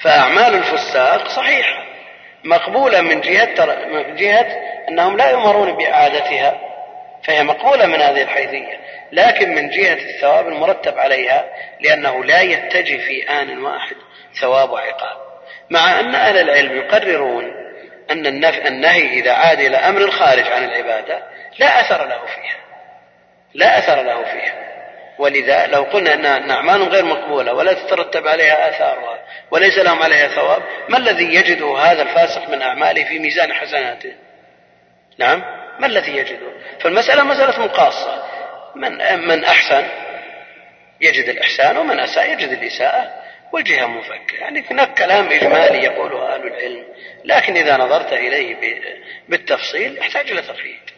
فأعمال 0.00 0.54
الفساق 0.54 1.28
صحيحة. 1.28 1.85
مقبولة 2.46 3.00
من 3.00 3.20
جهة 3.20 3.64
من 3.88 4.16
جهة 4.16 4.46
أنهم 4.88 5.16
لا 5.16 5.30
يؤمرون 5.30 5.76
بإعادتها 5.76 6.60
فهي 7.24 7.42
مقبولة 7.42 7.86
من 7.86 8.00
هذه 8.00 8.22
الحيثية 8.22 8.80
لكن 9.12 9.54
من 9.54 9.68
جهة 9.68 9.94
الثواب 9.94 10.48
المرتب 10.48 10.98
عليها 10.98 11.44
لأنه 11.80 12.24
لا 12.24 12.40
يتجه 12.40 12.96
في 12.96 13.30
آن 13.30 13.62
واحد 13.62 13.96
ثواب 14.40 14.70
وعقاب 14.70 15.16
مع 15.70 16.00
أن 16.00 16.14
أهل 16.14 16.36
العلم 16.38 16.76
يقررون 16.76 17.44
أن 18.10 18.26
النهي 18.66 19.20
إذا 19.20 19.32
عاد 19.32 19.60
إلى 19.60 19.76
أمر 19.76 20.10
خارج 20.10 20.52
عن 20.52 20.64
العبادة 20.64 21.22
لا 21.58 21.80
أثر 21.80 22.06
له 22.06 22.26
فيها 22.26 22.56
لا 23.54 23.78
أثر 23.78 24.02
له 24.02 24.22
فيها. 24.24 24.75
ولذا 25.18 25.66
لو 25.66 25.82
قلنا 25.82 26.14
أن 26.14 26.50
أعمال 26.50 26.82
غير 26.82 27.04
مقبولة 27.04 27.52
ولا 27.52 27.72
تترتب 27.72 28.28
عليها 28.28 28.68
آثارها 28.68 29.18
وليس 29.50 29.78
لهم 29.78 30.02
عليها 30.02 30.28
ثواب 30.28 30.62
ما 30.88 30.98
الذي 30.98 31.34
يجده 31.34 31.78
هذا 31.78 32.02
الفاسق 32.02 32.48
من 32.48 32.62
أعماله 32.62 33.04
في 33.04 33.18
ميزان 33.18 33.52
حسناته؟ 33.52 34.12
نعم 35.18 35.42
ما 35.80 35.86
الذي 35.86 36.16
يجده 36.16 36.52
فالمسألة 36.80 37.24
مسألة 37.24 37.64
مقاصة 37.64 38.24
من, 38.74 39.18
من 39.28 39.44
أحسن؟ 39.44 39.86
يجد 41.00 41.28
الإحسان 41.28 41.76
ومن 41.78 42.00
أساء 42.00 42.32
يجد 42.32 42.48
الإساءة. 42.48 43.26
والجهة 43.52 43.86
منفكة 43.86 44.36
يعني 44.40 44.64
هناك 44.70 44.98
كلام 44.98 45.28
إجمالي 45.28 45.84
يقوله 45.84 46.34
أهل 46.34 46.46
العلم. 46.46 46.84
لكن 47.24 47.56
إذا 47.56 47.76
نظرت 47.76 48.12
إليه 48.12 48.56
بالتفصيل 49.28 49.98
يحتاج 49.98 50.30
إلى 50.30 50.42
تقييد 50.42 50.95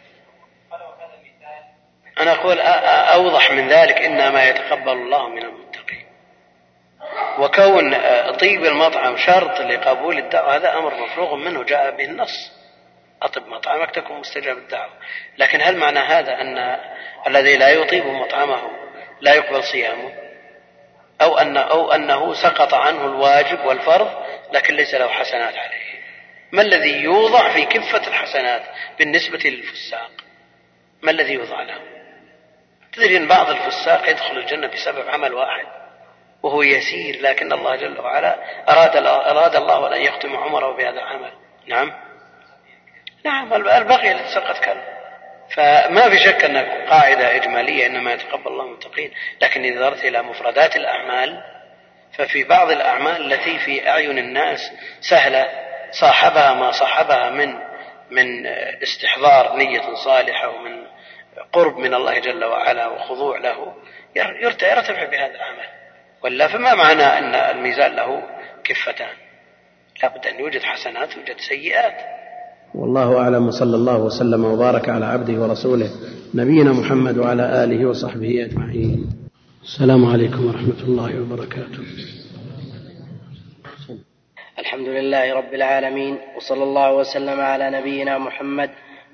أنا 2.19 2.33
أقول 2.33 2.59
أوضح 2.59 3.51
من 3.51 3.67
ذلك 3.67 3.95
إنما 3.97 4.43
يتقبل 4.49 4.91
الله 4.91 5.29
من 5.29 5.43
المتقين. 5.43 6.05
وكون 7.39 7.95
طيب 8.31 8.65
المطعم 8.65 9.17
شرط 9.17 9.61
لقبول 9.61 10.17
الدعوة 10.17 10.55
هذا 10.55 10.77
أمر 10.77 10.93
مفروغ 11.03 11.35
منه 11.35 11.63
جاء 11.63 11.91
به 11.91 12.05
النص 12.05 12.51
أطب 13.21 13.47
مطعمك 13.47 13.91
تكون 13.91 14.19
مستجاب 14.19 14.57
الدعوة 14.57 14.93
لكن 15.37 15.61
هل 15.61 15.77
معنى 15.77 15.99
هذا 15.99 16.41
أن 16.41 16.79
الذي 17.27 17.57
لا 17.57 17.69
يطيب 17.69 18.05
مطعمه 18.05 18.61
لا 19.21 19.33
يقبل 19.33 19.63
صيامه؟ 19.63 20.13
أو 21.21 21.37
أن 21.37 21.57
أو 21.57 21.91
أنه 21.91 22.33
سقط 22.33 22.73
عنه 22.73 23.05
الواجب 23.05 23.65
والفرض 23.65 24.25
لكن 24.51 24.75
ليس 24.75 24.93
له 24.95 25.07
حسنات 25.07 25.57
عليه. 25.57 25.89
ما 26.51 26.61
الذي 26.61 27.01
يوضع 27.01 27.53
في 27.53 27.65
كفة 27.65 28.07
الحسنات 28.07 28.61
بالنسبة 28.99 29.39
للفساق؟ 29.45 30.11
ما 31.01 31.11
الذي 31.11 31.33
يوضع 31.33 31.61
له؟ 31.61 31.98
تدري 32.93 33.17
أن 33.17 33.27
بعض 33.27 33.49
الفساق 33.49 34.09
يدخل 34.09 34.37
الجنة 34.37 34.67
بسبب 34.67 35.09
عمل 35.09 35.33
واحد 35.33 35.65
وهو 36.43 36.61
يسير 36.61 37.21
لكن 37.21 37.53
الله 37.53 37.75
جل 37.75 37.99
وعلا 37.99 38.35
أراد 38.69 38.97
أراد 39.05 39.55
الله 39.55 39.95
أن 39.95 40.01
يختم 40.01 40.37
عمره 40.37 40.77
بهذا 40.77 40.99
العمل. 40.99 41.31
نعم؟ 41.67 41.93
نعم 43.25 43.53
البقية 43.53 44.11
التي 44.11 44.33
سقط 44.33 44.59
كلب. 44.65 44.99
فما 45.55 46.09
في 46.09 46.17
شك 46.19 46.43
أن 46.43 46.57
قاعدة 46.89 47.35
إجمالية 47.35 47.85
إنما 47.85 48.13
يتقبل 48.13 48.47
الله 48.47 48.63
المتقين 48.63 49.11
لكن 49.41 49.63
إذا 49.63 49.79
نظرت 49.79 50.03
إلى 50.03 50.21
مفردات 50.21 50.75
الأعمال 50.75 51.43
ففي 52.17 52.43
بعض 52.43 52.71
الأعمال 52.71 53.33
التي 53.33 53.59
في 53.59 53.89
أعين 53.89 54.17
الناس 54.17 54.71
سهلة 55.01 55.49
صاحبها 55.91 56.53
ما 56.53 56.71
صاحبها 56.71 57.29
من 57.29 57.69
من 58.11 58.47
استحضار 58.83 59.55
نية 59.55 59.93
صالحة 59.93 60.49
ومن 60.49 60.85
قرب 61.53 61.77
من 61.77 61.93
الله 61.93 62.19
جل 62.19 62.43
وعلا 62.43 62.87
وخضوع 62.87 63.39
له 63.39 63.73
يرتفع 64.15 65.05
بهذا 65.05 65.35
العمل. 65.35 65.69
ولا 66.23 66.47
فما 66.47 66.75
معنى 66.75 67.03
أن 67.03 67.35
الميزان 67.35 67.95
له 67.95 68.23
كفتان؟ 68.63 69.15
لابد 70.03 70.27
أن 70.27 70.39
يوجد 70.39 70.61
حسنات 70.61 71.17
ويوجد 71.17 71.39
سيئات. 71.39 71.97
والله 72.75 73.17
أعلم 73.17 73.47
وصلى 73.47 73.75
الله 73.75 73.97
وسلم 73.97 74.45
وبارك 74.45 74.89
على 74.89 75.05
عبده 75.05 75.41
ورسوله 75.41 75.89
نبينا 76.35 76.71
محمد 76.73 77.17
وعلى 77.17 77.63
آله 77.63 77.85
وصحبه 77.85 78.45
أجمعين. 78.45 79.09
السلام 79.63 80.05
عليكم 80.05 80.47
ورحمة 80.47 80.83
الله 80.83 81.21
وبركاته. 81.21 81.83
الحمد 84.59 84.87
لله 84.87 85.33
رب 85.33 85.53
العالمين 85.53 86.17
وصلى 86.35 86.63
الله 86.63 86.93
وسلم 86.93 87.39
على 87.39 87.69
نبينا 87.69 88.17
محمد 88.17 88.69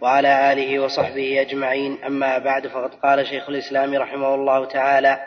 وعلى 0.05 0.53
آله 0.53 0.79
وصحبه 0.79 1.41
أجمعين. 1.41 1.97
أما 2.07 2.37
بعد 2.37 2.67
فقد 2.67 2.89
قال 3.03 3.27
شيخ 3.27 3.49
الإسلام 3.49 3.93
رحمه 3.93 4.35
الله 4.35 4.65
تعالى 4.65 5.19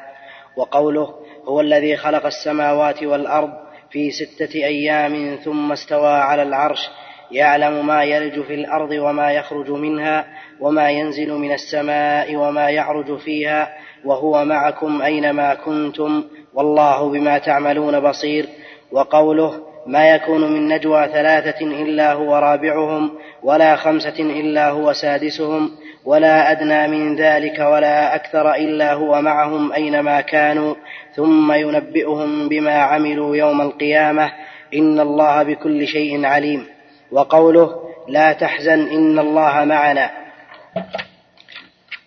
وقوله 0.56 1.14
هو 1.44 1.60
الذي 1.60 1.96
خلق 1.96 2.26
السماوات 2.26 3.02
والأرض 3.02 3.50
في 3.90 4.10
ستة 4.10 4.54
أيام 4.54 5.38
ثم 5.44 5.72
استوى 5.72 6.12
على 6.12 6.42
العرش 6.42 6.90
يعلم 7.30 7.86
ما 7.86 8.04
يلج 8.04 8.40
في 8.42 8.54
الأرض 8.54 8.90
وما 8.90 9.32
يخرج 9.32 9.70
منها 9.70 10.26
وما 10.60 10.90
ينزل 10.90 11.32
من 11.32 11.52
السماء 11.52 12.36
وما 12.36 12.70
يعرج 12.70 13.18
فيها 13.18 13.76
وهو 14.04 14.44
معكم 14.44 15.02
أينما 15.02 15.54
كنتم 15.54 16.24
والله 16.54 17.10
بما 17.10 17.38
تعملون 17.38 18.00
بصير 18.00 18.46
وقوله 18.92 19.67
ما 19.88 20.10
يكون 20.14 20.52
من 20.52 20.68
نجوى 20.68 21.06
ثلاثة 21.06 21.66
إلا 21.66 22.12
هو 22.12 22.36
رابعهم 22.36 23.10
ولا 23.42 23.76
خمسة 23.76 24.20
إلا 24.20 24.70
هو 24.70 24.92
سادسهم 24.92 25.70
ولا 26.04 26.50
أدنى 26.50 26.88
من 26.88 27.16
ذلك 27.16 27.58
ولا 27.58 28.14
أكثر 28.14 28.54
إلا 28.54 28.92
هو 28.92 29.22
معهم 29.22 29.72
أينما 29.72 30.20
كانوا. 30.20 30.74
ثم 31.16 31.52
ينبئهم 31.52 32.48
بما 32.48 32.72
عملوا 32.72 33.36
يوم 33.36 33.60
القيامة. 33.60 34.32
إن 34.74 35.00
الله 35.00 35.42
بكل 35.42 35.86
شيء 35.86 36.26
عليم. 36.26 36.66
وقوله 37.12 37.70
لا 38.08 38.32
تحزن 38.32 38.88
إن 38.88 39.18
الله 39.18 39.64
معنا. 39.64 40.10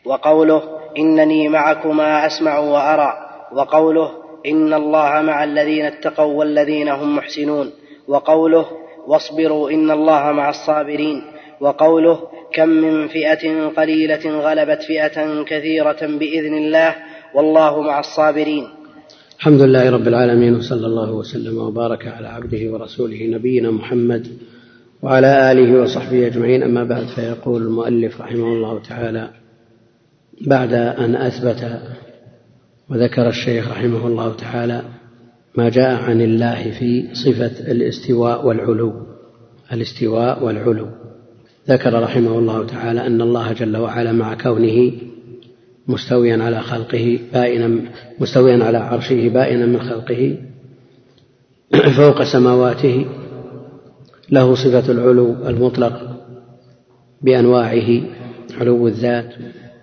وقوله 0.05 0.63
إنني 0.97 1.47
معكما 1.47 2.25
أسمع 2.25 2.59
وأرى. 2.59 3.13
وقوله 3.51 4.20
إن 4.45 4.73
الله 4.73 5.21
مع 5.21 5.43
الذين 5.43 5.85
اتقوا 5.85 6.33
والذين 6.39 6.89
هم 6.89 7.15
محسنون. 7.15 7.71
وقوله 8.07 8.65
واصبروا 9.07 9.71
إن 9.71 9.91
الله 9.91 10.31
مع 10.31 10.49
الصابرين. 10.49 11.21
وقوله 11.61 12.19
كم 12.53 12.69
من 12.69 13.07
فئة 13.07 13.67
قليلة 13.67 14.29
غلبت 14.39 14.81
فئة 14.83 15.43
كثيرة 15.43 16.01
بإذن 16.01 16.53
الله 16.53 16.95
والله 17.35 17.81
مع 17.81 17.99
الصابرين. 17.99 18.67
الحمد 19.39 19.61
لله 19.61 19.89
رب 19.89 20.07
العالمين 20.07 20.55
وصلى 20.55 20.87
الله 20.87 21.11
وسلم 21.11 21.57
وبارك 21.57 22.07
على 22.07 22.27
عبده 22.27 22.71
ورسوله 22.71 23.27
نبينا 23.27 23.71
محمد 23.71 24.27
وعلى 25.01 25.51
آله 25.51 25.81
وصحبه 25.81 26.27
أجمعين. 26.27 26.63
أما 26.63 26.83
بعد 26.83 27.05
فيقول 27.15 27.61
المؤلف 27.61 28.21
رحمه 28.21 28.47
الله 28.47 28.81
تعالى 28.89 29.29
بعد 30.41 30.73
أن 30.73 31.15
أثبت 31.15 31.81
وذكر 32.91 33.29
الشيخ 33.29 33.71
رحمه 33.71 34.07
الله 34.07 34.33
تعالى 34.33 34.81
ما 35.55 35.69
جاء 35.69 36.03
عن 36.03 36.21
الله 36.21 36.71
في 36.71 37.07
صفة 37.13 37.71
الاستواء 37.71 38.45
والعلو. 38.45 38.93
الاستواء 39.73 40.43
والعلو. 40.43 40.87
ذكر 41.69 42.03
رحمه 42.03 42.39
الله 42.39 42.65
تعالى 42.65 43.07
أن 43.07 43.21
الله 43.21 43.53
جل 43.53 43.77
وعلا 43.77 44.11
مع 44.11 44.33
كونه 44.33 44.91
مستويا 45.87 46.43
على 46.43 46.61
خلقه 46.61 47.19
بائنا 47.33 47.81
مستويا 48.19 48.63
على 48.63 48.77
عرشه 48.77 49.29
بائنا 49.29 49.65
من 49.65 49.81
خلقه 49.81 50.37
فوق 51.97 52.23
سماواته. 52.23 53.05
له 54.29 54.55
صفة 54.55 54.91
العلو 54.91 55.47
المطلق 55.47 56.17
بأنواعه 57.21 58.01
علو 58.59 58.87
الذات 58.87 59.33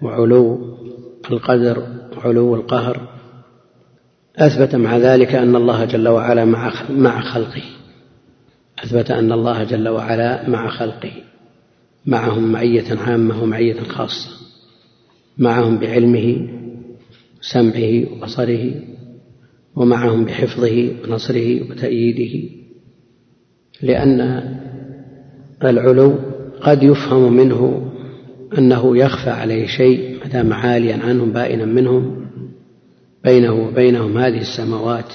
وعلو 0.03 0.59
القدر 1.31 1.98
وعلو 2.19 2.55
القهر 2.55 3.09
أثبت 4.37 4.75
مع 4.75 4.97
ذلك 4.97 5.35
أن 5.35 5.57
الله 5.57 5.85
جل 5.85 6.09
وعلا 6.09 6.45
مع 6.91 7.21
خلقه. 7.21 7.63
أثبت 8.85 9.11
أن 9.11 9.33
الله 9.33 9.65
جل 9.65 9.89
وعلا 9.89 10.51
مع 10.51 10.69
خلقه. 10.69 11.13
معهم 12.07 12.53
معية 12.53 12.99
عامة 12.99 13.43
ومعية 13.43 13.81
خاصة. 13.81 14.31
معهم 15.39 15.79
بعلمه 15.79 16.49
سمعه 17.41 18.13
وبصره. 18.13 18.75
ومعهم 19.77 20.25
بحفظه 20.25 20.91
ونصره 21.05 21.71
وتأييده. 21.71 22.49
لأن 23.83 24.21
العلو 25.65 26.15
قد 26.61 26.83
يفهم 26.83 27.33
منه 27.33 27.88
أنه 28.59 28.97
يخفى 28.97 29.31
عليه 29.31 29.67
شيء 29.67 30.19
ما 30.19 30.31
دام 30.31 30.53
عاليا 30.53 30.97
عنهم 30.97 31.33
بائنا 31.33 31.65
منهم 31.65 32.27
بينه 33.25 33.53
وبينهم 33.53 34.19
هذه 34.19 34.41
السماوات 34.41 35.13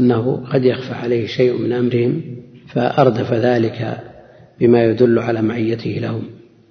أنه 0.00 0.44
قد 0.52 0.64
يخفى 0.64 0.94
عليه 0.94 1.26
شيء 1.26 1.58
من 1.58 1.72
أمرهم 1.72 2.22
فأردف 2.68 3.32
ذلك 3.32 3.98
بما 4.60 4.84
يدل 4.84 5.18
على 5.18 5.42
معيته 5.42 5.90
لهم 5.90 6.22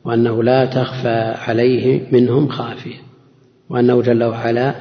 وأنه 0.06 0.44
لا 0.44 0.66
تخفى 0.66 1.34
عليه 1.48 2.02
منهم 2.12 2.48
خافية 2.48 2.96
وأنه 3.70 4.02
جل 4.02 4.24
وعلا 4.24 4.76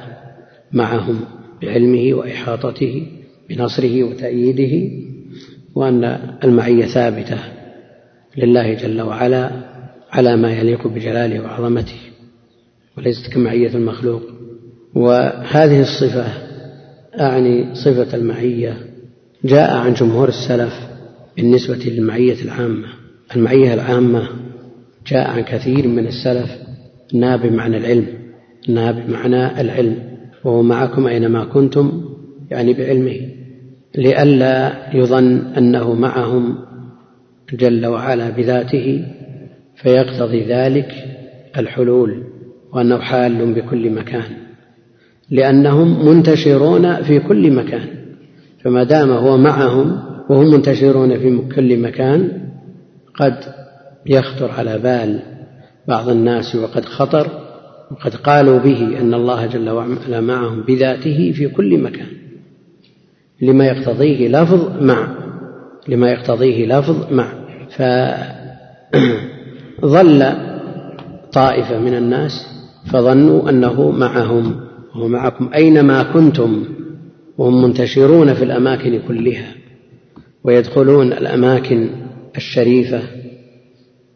معهم 0.71 1.19
بعلمه 1.61 2.13
وإحاطته 2.13 3.07
بنصره 3.49 4.03
وتأييده 4.03 4.95
وأن 5.75 6.19
المعية 6.43 6.85
ثابتة 6.85 7.37
لله 8.37 8.73
جل 8.73 9.01
وعلا 9.01 9.74
على 10.15 10.35
ما 10.37 10.51
يليق 10.51 10.87
بجلاله 10.87 11.39
وعظمته 11.41 11.99
وليست 12.97 13.33
كمعية 13.33 13.75
المخلوق. 13.75 14.21
وهذه 14.95 15.81
الصفة 15.81 16.25
أعني 17.19 17.75
صفة 17.75 18.17
المعية 18.17 18.77
جاء 19.43 19.77
عن 19.77 19.93
جمهور 19.93 20.29
السلف 20.29 20.73
بالنسبة 21.37 21.75
للمعية 21.85 22.41
العامة. 22.43 22.87
المعية 23.35 23.73
العامة 23.73 24.29
جاء 25.07 25.29
عن 25.29 25.41
كثير 25.41 25.87
من 25.87 26.07
السلف 26.07 26.51
أنها 27.13 27.35
بمعنى 27.35 27.77
العلم 27.77 28.07
أنها 28.69 28.91
بمعنى 28.91 29.61
العلم. 29.61 29.97
وهو 30.43 30.61
معكم 30.61 31.07
أينما 31.07 31.45
كنتم 31.45 32.05
يعني 32.51 32.73
بعلمه. 32.73 33.19
لئلا 33.95 34.73
يظن 34.93 35.37
أنه 35.57 35.93
معهم 35.93 36.57
جل 37.53 37.85
وعلا 37.85 38.29
بذاته 38.29 39.05
فيقتضي 39.75 40.43
ذلك 40.43 40.91
الحلول 41.57 42.23
وأنه 42.73 42.97
حال 42.97 43.53
بكل 43.53 43.89
مكان 43.89 44.45
لأنهم 45.29 46.07
منتشرون 46.07 47.03
في 47.03 47.19
كل 47.19 47.51
مكان 47.51 47.87
فما 48.63 48.83
دام 48.83 49.11
هو 49.11 49.37
معهم 49.37 49.99
وهم 50.29 50.51
منتشرون 50.51 51.19
في 51.19 51.55
كل 51.55 51.79
مكان 51.79 52.31
قد 53.15 53.35
يخطر 54.05 54.51
على 54.51 54.77
بال 54.77 55.19
بعض 55.87 56.09
الناس 56.09 56.55
وقد 56.55 56.85
خطر 56.85 57.27
وقد 57.91 58.15
قالوا 58.15 58.59
به 58.59 58.99
أن 59.01 59.13
الله 59.13 59.45
جل 59.45 59.69
وعلا 59.69 60.21
معهم 60.21 60.61
بذاته 60.61 61.31
في 61.35 61.47
كل 61.47 61.77
مكان 61.77 62.07
لما 63.41 63.65
يقتضيه 63.65 64.27
لفظ 64.27 64.83
مع 64.83 65.07
لما 65.87 66.11
يقتضيه 66.11 66.65
لفظ 66.65 67.13
مع 67.13 67.27
فظل 69.85 70.33
طائفة 71.33 71.79
من 71.79 71.93
الناس 71.93 72.31
فظنوا 72.91 73.49
أنه 73.49 73.91
معهم 73.91 74.61
وهو 74.95 75.07
معكم 75.07 75.49
أينما 75.53 76.03
كنتم 76.03 76.65
وهم 77.37 77.61
منتشرون 77.61 78.33
في 78.33 78.43
الأماكن 78.43 78.99
كلها 79.07 79.51
ويدخلون 80.43 81.13
الأماكن 81.13 81.89
الشريفة 82.37 83.01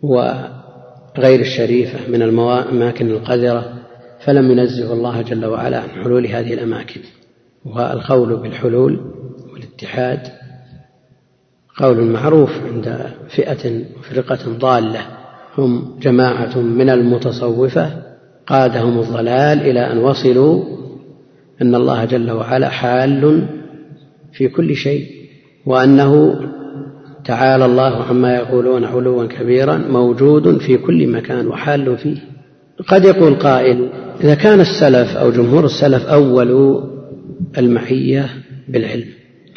وغير 0.01 1.39
الشريفة 1.39 2.11
من 2.11 2.21
الأماكن 2.21 3.09
القذرة 3.09 3.73
فلم 4.19 4.51
ينزه 4.51 4.93
الله 4.93 5.21
جل 5.21 5.45
وعلا 5.45 5.79
عن 5.79 5.89
حلول 5.89 6.27
هذه 6.27 6.53
الأماكن. 6.53 7.01
والقول 7.65 8.35
بالحلول 8.35 8.99
والاتحاد 9.53 10.19
قول 11.77 12.03
معروف 12.03 12.51
عند 12.73 13.13
فئة 13.29 13.83
وفرقة 13.99 14.57
ضالة. 14.57 15.18
هم 15.59 15.99
جماعة 16.01 16.59
من 16.59 16.89
المتصوفة 16.89 17.91
قادهم 18.47 18.99
الضلال 18.99 19.61
إلى 19.61 19.91
أن 19.91 19.97
وصلوا 19.97 20.63
أن 21.61 21.75
الله 21.75 22.05
جل 22.05 22.31
وعلا 22.31 22.69
حال 22.69 23.47
في 24.33 24.47
كل 24.47 24.75
شيء 24.75 25.05
وأنه 25.65 26.39
تعالى 27.25 27.65
الله 27.65 28.03
عما 28.03 28.35
يقولون 28.35 28.83
علوا 28.83 29.25
كبيرا 29.25 29.77
موجود 29.77 30.57
في 30.57 30.77
كل 30.77 31.07
مكان 31.07 31.47
وحال 31.47 31.97
فيه. 31.97 32.17
قد 32.87 33.05
يقول 33.05 33.35
قائل 33.35 33.89
إذا 34.23 34.35
كان 34.35 34.59
السلف 34.59 35.17
أو 35.17 35.31
جمهور 35.31 35.65
السلف 35.65 36.05
أولوا 36.05 36.81
المعية 37.57 38.29
بالعلم. 38.69 39.05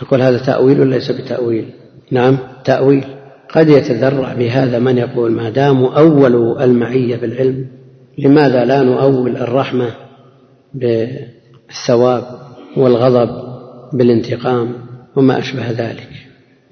نقول 0.03 0.23
هذا 0.23 0.39
تأويل 0.39 0.87
ليس 0.87 1.11
بتأويل؟ 1.11 1.65
نعم 2.11 2.39
تأويل. 2.65 3.05
قد 3.53 3.69
يتذرع 3.69 4.33
بهذا 4.33 4.79
من 4.79 4.99
يقول 4.99 5.33
ما 5.33 5.51
داموا 5.51 5.99
أولوا 5.99 6.65
المعية 6.65 7.17
بالعلم 7.17 7.67
لماذا 8.19 8.65
لا 8.65 8.83
نؤول 8.83 9.37
الرحمة 9.37 9.91
بالثواب 10.75 12.25
والغضب 12.77 13.31
بالانتقام 13.93 14.73
وما 15.17 15.39
أشبه 15.39 15.71
ذلك؟ 15.71 16.09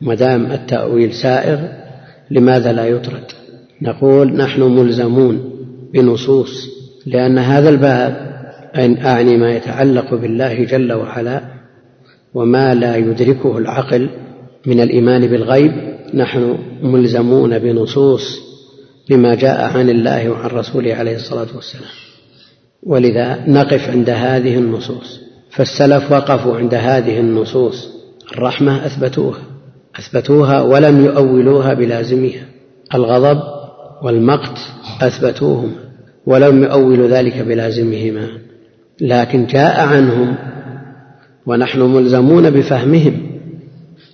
ما 0.00 0.14
دام 0.14 0.52
التأويل 0.52 1.12
سائر 1.12 1.58
لماذا 2.30 2.72
لا 2.72 2.84
يطرد؟ 2.84 3.24
نقول 3.82 4.36
نحن 4.36 4.62
ملزمون 4.62 5.50
بنصوص 5.94 6.68
لأن 7.06 7.38
هذا 7.38 7.68
الباب 7.68 8.30
أعني 9.04 9.36
ما 9.36 9.50
يتعلق 9.50 10.14
بالله 10.14 10.64
جل 10.64 10.92
وعلا 10.92 11.42
وما 12.34 12.74
لا 12.74 12.96
يدركه 12.96 13.58
العقل 13.58 14.10
من 14.66 14.80
الإيمان 14.80 15.26
بالغيب 15.26 15.89
نحن 16.14 16.58
ملزمون 16.82 17.58
بنصوص 17.58 18.50
لما 19.10 19.34
جاء 19.34 19.76
عن 19.76 19.90
الله 19.90 20.30
وعن 20.30 20.50
رسوله 20.50 20.94
عليه 20.94 21.16
الصلاة 21.16 21.46
والسلام. 21.54 21.90
ولذا 22.82 23.44
نقف 23.48 23.90
عند 23.90 24.10
هذه 24.10 24.58
النصوص. 24.58 25.20
فالسلف 25.50 26.12
وقفوا 26.12 26.56
عند 26.56 26.74
هذه 26.74 27.20
النصوص. 27.20 27.88
الرحمة 28.32 28.86
أثبتوها. 28.86 29.42
أثبتوها 29.98 30.60
ولم 30.60 31.04
يؤولوها 31.04 31.74
بلازمها. 31.74 32.44
الغضب 32.94 33.42
والمقت 34.02 34.58
أثبتوهما. 35.02 35.74
ولم 36.26 36.62
يؤولوا 36.62 37.08
ذلك 37.08 37.38
بلازمهما. 37.38 38.28
لكن 39.00 39.46
جاء 39.46 39.80
عنهم 39.80 40.34
ونحن 41.46 41.80
ملزمون 41.80 42.50
بفهمهم. 42.50 43.29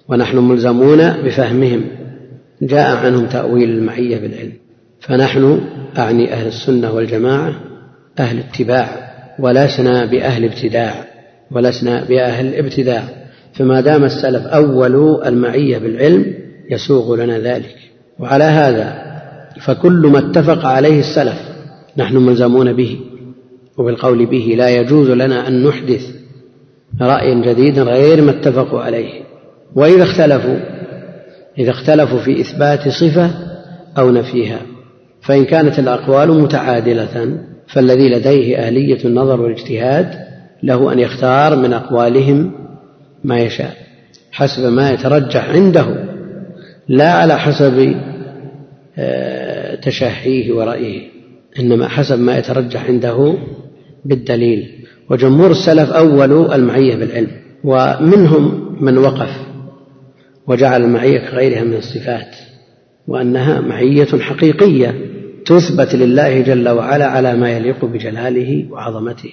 ونحن 0.08 0.38
ملزمون 0.38 1.12
بفهمهم. 1.12 1.84
جاء 2.62 2.96
عنهم 2.96 3.26
تأويل 3.26 3.70
المعية 3.70 4.18
بالعلم. 4.18 4.52
فنحن 5.00 5.60
أعني 5.98 6.32
أهل 6.32 6.46
السنة 6.46 6.92
والجماعة 6.92 7.54
أهل 8.18 8.38
اتباع 8.38 8.88
ولسنا 9.38 10.04
بأهل 10.04 10.44
ابتداع 10.44 11.04
ولسنا 11.50 12.04
بأهل 12.04 12.54
ابتداع. 12.54 13.04
فما 13.54 13.80
دام 13.80 14.04
السلف 14.04 14.46
أولوا 14.46 15.28
المعية 15.28 15.78
بالعلم 15.78 16.34
يسوغ 16.70 17.16
لنا 17.16 17.38
ذلك. 17.38 17.76
وعلى 18.18 18.44
هذا 18.44 19.06
فكل 19.60 20.06
ما 20.12 20.18
اتفق 20.18 20.66
عليه 20.66 21.00
السلف 21.00 21.38
نحن 21.96 22.16
ملزمون 22.16 22.72
به. 22.72 22.98
وبالقول 23.78 24.26
به 24.26 24.54
لا 24.58 24.68
يجوز 24.68 25.10
لنا 25.10 25.48
أن 25.48 25.62
نحدث 25.66 26.06
رأيا 27.00 27.52
جديدا 27.52 27.82
غير 27.82 28.22
ما 28.22 28.30
اتفقوا 28.30 28.80
عليه. 28.80 29.26
وإذا 29.76 30.02
اختلفوا 30.02 30.56
إذا 31.58 31.70
اختلفوا 31.70 32.18
في 32.18 32.40
إثبات 32.40 32.88
صفة 32.88 33.30
أو 33.98 34.10
نفيها 34.10 34.60
فإن 35.22 35.44
كانت 35.44 35.78
الأقوال 35.78 36.40
متعادلة 36.40 37.38
فالذي 37.66 38.08
لديه 38.08 38.68
آلية 38.68 39.04
النظر 39.04 39.40
والاجتهاد 39.40 40.14
له 40.62 40.92
أن 40.92 40.98
يختار 40.98 41.56
من 41.56 41.72
أقوالهم 41.72 42.52
ما 43.24 43.38
يشاء 43.38 43.76
حسب 44.32 44.72
ما 44.72 44.90
يترجح 44.90 45.48
عنده 45.48 45.86
لا 46.88 47.12
على 47.12 47.38
حسب 47.38 47.94
آه، 48.98 49.74
تشهيه 49.74 50.52
ورأيه 50.52 51.00
إنما 51.60 51.88
حسب 51.88 52.20
ما 52.20 52.38
يترجح 52.38 52.84
عنده 52.84 53.34
بالدليل. 54.04 54.86
وجمهور 55.10 55.50
السلف 55.50 55.90
أولوا 55.90 56.54
المعية 56.54 56.96
بالعلم 56.96 57.30
ومنهم 57.64 58.76
من 58.80 58.98
وقف 58.98 59.45
وجعل 60.48 60.82
المعية 60.82 61.18
كغيرها 61.30 61.64
من 61.64 61.74
الصفات 61.74 62.36
وأنها 63.08 63.60
معية 63.60 64.18
حقيقية 64.20 64.94
تثبت 65.46 65.94
لله 65.94 66.40
جل 66.40 66.68
وعلا 66.68 67.06
على 67.06 67.36
ما 67.36 67.50
يليق 67.50 67.84
بجلاله 67.84 68.66
وعظمته. 68.70 69.32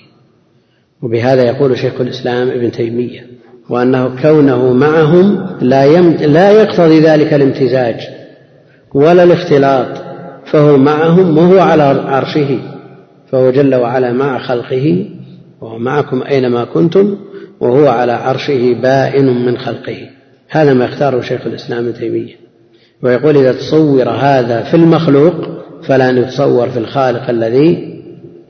وبهذا 1.01 1.43
يقول 1.43 1.77
شيخ 1.77 2.01
الإسلام 2.01 2.49
ابن 2.49 2.71
تيمية 2.71 3.27
وأنه 3.69 4.21
كونه 4.21 4.73
معهم 4.73 5.47
لا, 5.61 5.85
يم... 5.85 6.09
لا 6.09 6.51
يقتضي 6.51 6.99
ذلك 6.99 7.33
الامتزاج 7.33 7.95
ولا 8.93 9.23
الاختلاط 9.23 9.87
فهو 10.45 10.77
معهم 10.77 11.37
وهو 11.37 11.59
على 11.59 11.83
عرشه 11.83 12.59
فهو 13.31 13.51
جل 13.51 13.75
وعلا 13.75 14.13
مع 14.13 14.39
خلقه 14.39 15.05
وهو 15.61 15.79
معكم 15.79 16.23
أينما 16.23 16.65
كنتم 16.65 17.17
وهو 17.59 17.87
على 17.87 18.11
عرشه 18.11 18.73
بائن 18.73 19.45
من 19.45 19.57
خلقه. 19.57 19.97
هذا 20.53 20.73
ما 20.73 20.85
اختاره 20.85 21.21
شيخ 21.21 21.47
الإسلام 21.47 21.85
ابن 21.85 21.93
تيمية. 21.93 22.35
ويقول 23.03 23.37
إذا 23.37 23.51
تصور 23.51 24.09
هذا 24.09 24.63
في 24.63 24.73
المخلوق 24.73 25.33
فلا 25.83 26.09
يتصور 26.09 26.69
في 26.69 26.79
الخالق 26.79 27.29
الذي 27.29 28.01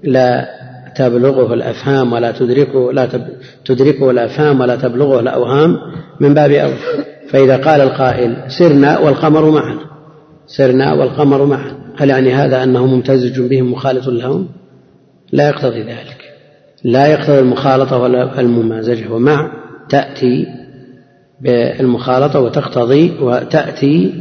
لا 0.04 0.48
تبلغه 0.96 1.54
الأفهام 1.54 2.14
ولا 2.14 2.32
تدركه 2.32 2.94
لا 2.94 3.10
تدركه 3.66 4.12
الأفهام 4.12 4.60
ولا 4.60 4.76
تبلغه 4.76 5.20
الأوهام 5.20 5.78
من 6.20 6.34
باب 6.34 6.52
أول. 6.52 6.78
فإذا 7.30 7.58
قال 7.58 7.82
القائل 7.82 8.38
سرنا 8.48 9.00
والقمر 9.00 9.50
معنا 9.50 9.80
سرنا 10.48 10.94
والقمر 10.94 11.46
معنا 11.46 11.78
هل 11.98 12.10
يعني 12.10 12.34
هذا 12.34 12.64
أنه 12.64 12.86
ممتزج 12.86 13.42
بهم 13.42 13.72
مخالط 13.72 14.08
لهم؟ 14.08 14.48
لا 15.32 15.50
يقتضي 15.50 15.82
ذلك. 15.82 16.18
لا 16.84 17.08
يقتضي 17.08 17.40
المخالطة 17.40 17.98
ولا 17.98 18.40
الممازجة. 18.40 19.12
ومع 19.12 19.52
تأتي 19.90 20.63
بالمخالطة 21.44 22.40
وتقتضي 22.40 23.18
وتأتي 23.22 24.14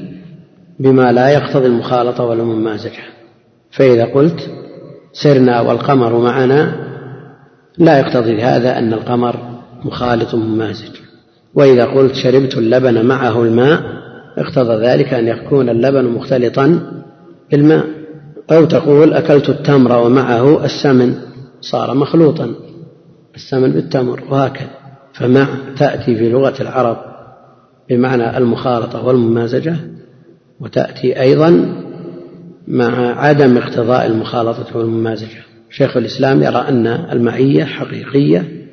بما 0.80 1.12
لا 1.12 1.28
يقتضي 1.28 1.66
المخالطة 1.66 2.24
ولا 2.24 2.42
الممازجة 2.42 3.02
فإذا 3.70 4.04
قلت 4.04 4.50
سرنا 5.12 5.60
والقمر 5.60 6.18
معنا 6.18 6.74
لا 7.78 7.98
يقتضي 7.98 8.42
هذا 8.42 8.78
أن 8.78 8.92
القمر 8.92 9.36
مخالط 9.84 10.34
ممازج 10.34 10.96
وإذا 11.54 11.84
قلت 11.84 12.14
شربت 12.14 12.58
اللبن 12.58 13.06
معه 13.06 13.42
الماء 13.42 13.82
اقتضى 14.38 14.86
ذلك 14.86 15.14
أن 15.14 15.28
يكون 15.28 15.68
اللبن 15.68 16.04
مختلطا 16.04 16.92
بالماء. 17.50 17.84
أو 18.52 18.64
تقول 18.64 19.12
أكلت 19.12 19.48
التمر 19.48 20.06
ومعه 20.06 20.64
السمن 20.64 21.14
صار 21.60 21.94
مخلوطا 21.94 22.54
السمن 23.34 23.72
بالتمر 23.72 24.24
وهكذا. 24.30 24.70
فمع 25.14 25.46
تأتي 25.76 26.16
في 26.16 26.28
لغة 26.28 26.54
العرب 26.60 27.11
بمعنى 27.92 28.38
المخالطة 28.38 29.04
والممازجة 29.04 29.76
وتأتي 30.60 31.20
أيضا 31.20 31.74
مع 32.68 33.20
عدم 33.20 33.58
اقتضاء 33.58 34.06
المخالطة 34.06 34.76
والممازجة. 34.76 35.42
شيخ 35.70 35.96
الإسلام 35.96 36.42
يرى 36.42 36.64
أن 36.68 36.86
المعية 36.86 37.64
حقيقية 37.64 38.66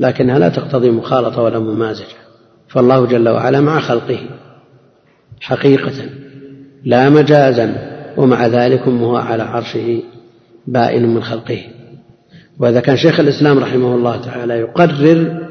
لكنها 0.00 0.38
لا 0.38 0.48
تقتضي 0.48 0.90
مخالطة 0.90 1.42
ولا 1.42 1.58
ممازجة. 1.58 2.16
فالله 2.68 3.06
جل 3.06 3.28
وعلا 3.28 3.60
مع 3.60 3.80
خلقه 3.80 4.18
حقيقة 5.40 5.92
لا 6.84 7.10
مجازا 7.10 7.74
ومع 8.16 8.46
ذلك 8.46 8.82
هو 8.88 9.16
على 9.16 9.42
عرشه 9.42 10.02
بائن 10.66 11.14
من 11.14 11.22
خلقه. 11.22 11.58
وإذا 12.58 12.80
كان 12.80 12.96
شيخ 12.96 13.20
الإسلام 13.20 13.58
رحمه 13.58 13.94
الله 13.94 14.16
تعالى 14.16 14.54
يقرر 14.54 15.49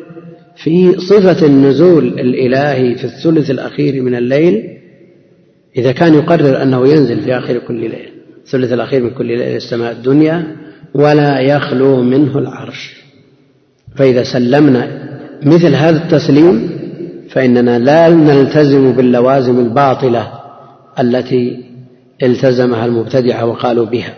في 0.63 0.97
صفة 0.97 1.45
النزول 1.45 2.07
الإلهي 2.07 2.95
في 2.95 3.03
الثلث 3.03 3.51
الأخير 3.51 4.01
من 4.01 4.15
الليل 4.15 4.63
إذا 5.77 5.91
كان 5.91 6.13
يقرر 6.13 6.63
أنه 6.63 6.87
ينزل 6.87 7.21
في 7.21 7.37
آخر 7.37 7.57
كل 7.57 7.73
ليلة 7.73 8.09
الثلث 8.45 8.73
الأخير 8.73 9.03
من 9.03 9.09
كل 9.09 9.25
ليلة 9.25 9.55
السماء 9.55 9.91
الدنيا 9.91 10.55
ولا 10.93 11.39
يخلو 11.39 12.03
منه 12.03 12.37
العرش. 12.37 12.95
فإذا 13.95 14.23
سلمنا 14.23 14.87
مثل 15.45 15.75
هذا 15.75 16.03
التسليم 16.03 16.69
فإننا 17.29 17.79
لا 17.79 18.09
نلتزم 18.09 18.91
باللوازم 18.91 19.59
الباطلة 19.59 20.31
التي 20.99 21.63
التزمها 22.23 22.85
المبتدعة 22.85 23.45
وقالوا 23.45 23.85
بها. 23.85 24.13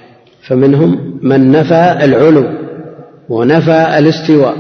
فمنهم 0.48 1.20
من 1.22 1.52
نفى 1.52 1.98
العلو 2.04 2.46
ونفى 3.30 3.96
الاستواء 3.98 4.56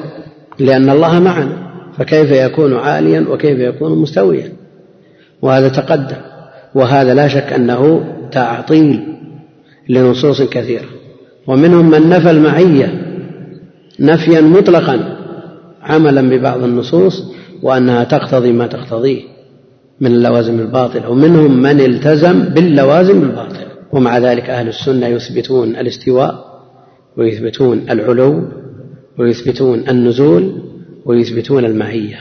لأن 0.59 0.89
الله 0.89 1.19
معنا. 1.19 1.70
فكيف 1.97 2.31
يكون 2.31 2.73
عاليا 2.73 3.25
وكيف 3.29 3.59
يكون 3.59 3.97
مستويا؟ 3.97 4.53
وهذا 5.41 5.69
تقدم 5.69 6.17
وهذا 6.75 7.13
لا 7.13 7.27
شك 7.27 7.53
أنه 7.53 8.03
تعطيل 8.31 9.03
لنصوص 9.89 10.41
كثيرة. 10.41 10.85
ومنهم 11.47 11.89
من 11.89 12.09
نفى 12.09 12.31
المعية 12.31 13.01
نفيا 13.99 14.41
مطلقا 14.41 15.17
عملا 15.81 16.21
ببعض 16.21 16.63
النصوص 16.63 17.23
وأنها 17.63 18.03
تقتضي 18.03 18.51
ما 18.51 18.67
تقتضيه 18.67 19.21
من 20.01 20.11
اللوازم 20.11 20.59
الباطلة. 20.59 21.09
ومنهم 21.09 21.61
من 21.61 21.81
التزم 21.81 22.39
باللوازم 22.39 23.23
الباطلة. 23.23 23.71
ومع 23.91 24.17
ذلك 24.17 24.49
أهل 24.49 24.67
السنة 24.67 25.07
يثبتون 25.07 25.75
الاستواء 25.75 26.51
ويثبتون 27.17 27.81
العلو 27.89 28.43
ويثبتون 29.19 29.89
النزول 29.89 30.70
ويثبتون 31.05 31.65
المعية 31.65 32.19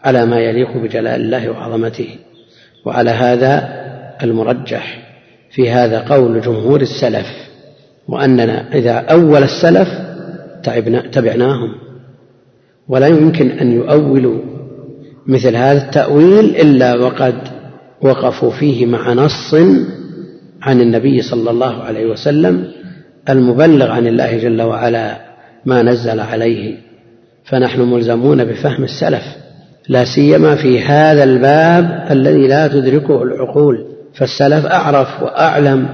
على 0.00 0.26
ما 0.26 0.40
يليق 0.40 0.76
بجلال 0.76 1.20
الله 1.20 1.50
وعظمته. 1.50 2.08
وعلى 2.86 3.10
هذا 3.10 3.68
المرجح 4.22 5.02
في 5.50 5.70
هذا 5.70 5.98
قول 6.00 6.40
جمهور 6.40 6.80
السلف 6.80 7.26
وأننا 8.08 8.74
إذا 8.74 8.92
أول 8.92 9.42
السلف 9.42 9.88
تعبنا 10.62 11.00
تبعناهم. 11.00 11.74
ولا 12.88 13.06
يمكن 13.06 13.50
أن 13.50 13.72
يؤولوا 13.72 14.40
مثل 15.26 15.56
هذا 15.56 15.86
التأويل 15.86 16.56
إلا 16.56 16.94
وقد 16.94 17.34
وقفوا 18.02 18.50
فيه 18.50 18.86
مع 18.86 19.12
نص 19.12 19.54
عن 20.62 20.80
النبي 20.80 21.22
صلى 21.22 21.50
الله 21.50 21.82
عليه 21.82 22.06
وسلم 22.06 22.72
المبلغ 23.28 23.90
عن 23.90 24.06
الله 24.06 24.38
جل 24.38 24.62
وعلا 24.62 25.20
ما 25.64 25.82
نزل 25.82 26.20
عليه. 26.20 26.76
فنحن 27.44 27.80
ملزمون 27.80 28.44
بفهم 28.44 28.84
السلف 28.84 29.24
لا 29.88 30.04
سيما 30.04 30.56
في 30.56 30.82
هذا 30.82 31.24
الباب 31.24 32.06
الذي 32.10 32.48
لا 32.48 32.68
تدركه 32.68 33.22
العقول. 33.22 33.94
فالسلف 34.14 34.66
أعرف 34.66 35.22
وأعلم 35.22 35.88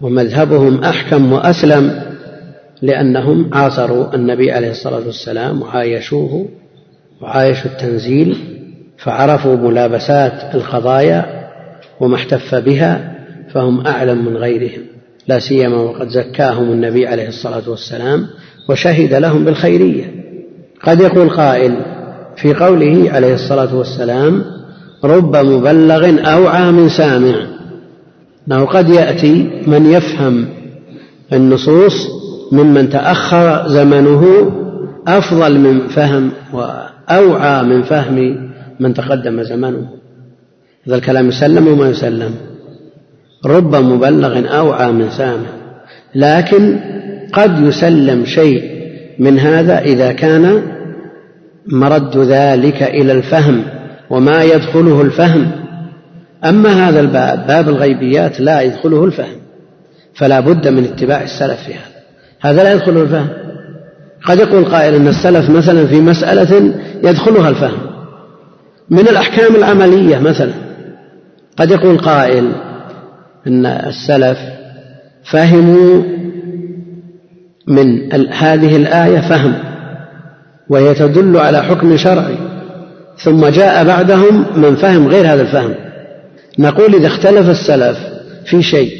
ومذهبهم 0.00 0.84
أحكم 0.84 1.32
وأسلم 1.32 2.02
لأنهم 2.82 3.54
عاصروا 3.54 4.14
النبي 4.14 4.52
عليه 4.52 4.70
الصلاة 4.70 5.06
والسلام 5.06 5.62
وعايشوه 5.62 6.48
وعايشوا 7.22 7.70
التنزيل 7.70 8.36
فعرفوا 8.98 9.56
ملابسات 9.56 10.54
القضايا 10.54 11.50
وما 12.00 12.16
احتف 12.16 12.54
بها 12.54 13.14
فهم 13.52 13.86
أعلم 13.86 14.24
من 14.24 14.36
غيرهم. 14.36 14.82
لا 15.28 15.38
سيما 15.38 15.76
وقد 15.76 16.08
زكاهم 16.08 16.72
النبي 16.72 17.06
عليه 17.06 17.28
الصلاة 17.28 17.70
والسلام 17.70 18.26
وشهد 18.68 19.14
لهم 19.14 19.44
بالخيرية. 19.44 20.13
قد 20.86 21.00
يقول 21.00 21.30
قائل 21.30 21.76
في 22.36 22.54
قوله 22.54 23.10
عليه 23.12 23.34
الصلاة 23.34 23.76
والسلام 23.76 24.44
رب 25.04 25.36
مبلغ 25.36 26.30
أوعى 26.32 26.72
من 26.72 26.88
سامع. 26.88 27.46
أنه 28.48 28.64
قد 28.64 28.88
يأتي 28.88 29.62
من 29.66 29.86
يفهم 29.86 30.46
النصوص 31.32 32.08
ممن 32.52 32.88
تأخر 32.88 33.68
زمنه 33.68 34.52
أفضل 35.06 35.58
من 35.58 35.88
فهم 35.88 36.30
وأوعى 36.52 37.62
من 37.62 37.82
فهم 37.82 38.50
من 38.80 38.94
تقدم 38.94 39.42
زمنه. 39.42 39.88
هذا 40.86 40.96
الكلام 40.96 41.28
يسلم 41.28 41.68
وما 41.68 41.88
يسلم؟ 41.88 42.34
رب 43.46 43.74
مبلغ 43.76 44.56
أوعى 44.58 44.92
من 44.92 45.10
سامع. 45.10 45.48
لكن 46.14 46.78
قد 47.32 47.58
يسلم 47.60 48.24
شيء 48.24 48.74
من 49.18 49.38
هذا 49.38 49.78
إذا 49.78 50.12
كان 50.12 50.73
مرد 51.66 52.18
ذلك 52.18 52.82
إلى 52.82 53.12
الفهم 53.12 53.62
وما 54.10 54.42
يدخله 54.42 55.02
الفهم. 55.02 55.50
أما 56.44 56.88
هذا 56.88 57.00
الباب 57.00 57.46
باب 57.46 57.68
الغيبيات 57.68 58.40
لا 58.40 58.60
يدخله 58.60 59.04
الفهم 59.04 59.36
فلا 60.14 60.40
بد 60.40 60.68
من 60.68 60.84
اتباع 60.84 61.22
السلف 61.22 61.60
في 61.62 61.72
هذا. 61.74 61.94
هذا 62.40 62.62
لا 62.62 62.72
يدخله 62.72 63.02
الفهم. 63.02 63.28
قد 64.24 64.38
يقول 64.38 64.64
قائل 64.64 64.94
أن 64.94 65.08
السلف 65.08 65.50
مثلا 65.50 65.86
في 65.86 66.00
مسألة 66.00 66.74
يدخلها 67.04 67.48
الفهم. 67.48 67.78
من 68.90 69.08
الأحكام 69.08 69.54
العملية 69.56 70.18
مثلا 70.18 70.52
قد 71.56 71.70
يقول 71.70 71.98
قائل 71.98 72.52
أن 73.46 73.66
السلف 73.66 74.38
فهموا 75.24 76.02
من 77.66 78.12
هذه 78.32 78.76
الآية 78.76 79.20
فهم. 79.20 79.73
وهي 80.68 80.94
تدل 80.94 81.36
على 81.36 81.62
حكم 81.62 81.96
شرعي. 81.96 82.36
ثم 83.18 83.46
جاء 83.46 83.84
بعدهم 83.84 84.44
من 84.56 84.76
فهم 84.76 85.08
غير 85.08 85.26
هذا 85.32 85.42
الفهم. 85.42 85.74
نقول 86.58 86.94
إذا 86.94 87.06
اختلف 87.06 87.48
السلف 87.50 87.98
في 88.44 88.62
شيء 88.62 88.90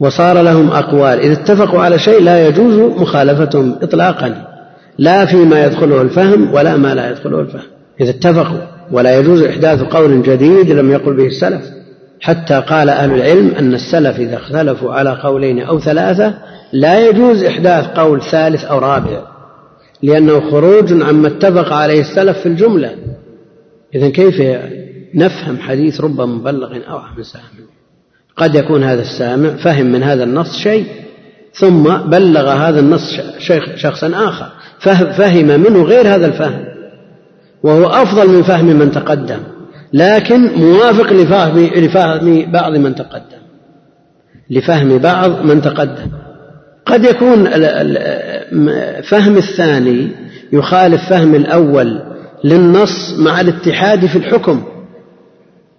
وصار 0.00 0.42
لهم 0.42 0.70
أقوال 0.70 1.20
إذا 1.20 1.32
اتفقوا 1.32 1.80
على 1.80 1.98
شيء 1.98 2.22
لا 2.22 2.48
يجوز 2.48 2.74
مخالفتهم 2.74 3.78
إطلاقا. 3.82 4.46
لا 4.98 5.26
فيما 5.26 5.64
يدخله 5.64 6.02
الفهم 6.02 6.54
ولا 6.54 6.76
ما 6.76 6.94
لا 6.94 7.10
يدخله 7.10 7.40
الفهم. 7.40 7.62
إذا 8.00 8.10
اتفقوا 8.10 8.58
ولا 8.92 9.18
يجوز 9.18 9.42
إحداث 9.42 9.82
قول 9.82 10.22
جديد 10.22 10.70
لم 10.70 10.90
يقل 10.90 11.16
به 11.16 11.26
السلف. 11.26 11.62
حتى 12.20 12.62
قال 12.68 12.88
أهل 12.88 13.12
العلم 13.14 13.54
أن 13.58 13.74
السلف 13.74 14.18
إذا 14.18 14.36
اختلفوا 14.36 14.92
على 14.92 15.10
قولين 15.10 15.62
أو 15.62 15.80
ثلاثة 15.80 16.34
لا 16.72 17.08
يجوز 17.08 17.44
إحداث 17.44 17.86
قول 17.86 18.22
ثالث 18.22 18.64
أو 18.64 18.78
رابع. 18.78 19.20
لأنه 20.02 20.50
خروج 20.50 21.02
عما 21.02 21.28
اتفق 21.28 21.72
عليه 21.72 22.00
السلف 22.00 22.38
في 22.38 22.46
الجملة. 22.46 22.94
إذا 23.94 24.08
كيف 24.08 24.42
نفهم 25.14 25.58
حديث 25.58 26.00
رب 26.00 26.20
مبلغ 26.20 26.76
أو 26.88 26.98
عن 26.98 27.22
سامع 27.22 27.70
قد 28.36 28.54
يكون 28.54 28.82
هذا 28.84 29.02
السامع 29.02 29.56
فهم 29.56 29.86
من 29.86 30.02
هذا 30.02 30.24
النص 30.24 30.56
شيء 30.56 30.86
ثم 31.54 31.96
بلغ 31.96 32.48
هذا 32.48 32.80
النص 32.80 33.16
شخصا 33.76 34.28
آخر 34.28 34.48
فهم 35.12 35.46
منه 35.46 35.82
غير 35.82 36.14
هذا 36.14 36.26
الفهم. 36.26 36.64
وهو 37.62 37.86
أفضل 37.86 38.28
من 38.28 38.42
فهم 38.42 38.66
من 38.66 38.90
تقدم 38.90 39.38
لكن 39.92 40.50
موافق 40.56 41.12
لفهم, 41.12 41.58
لفهم 41.58 42.52
بعض 42.52 42.76
من 42.76 42.94
تقدم. 42.94 43.40
لفهم 44.50 44.98
بعض 44.98 45.44
من 45.44 45.62
تقدم. 45.62 46.10
قد 46.86 47.04
يكون 47.04 47.44
فهم 49.02 49.36
الثاني 49.36 50.08
يخالف 50.52 51.08
فهم 51.10 51.34
الأول 51.34 52.02
للنص 52.44 53.18
مع 53.18 53.40
الاتحاد 53.40 54.06
في 54.06 54.16
الحكم. 54.16 54.62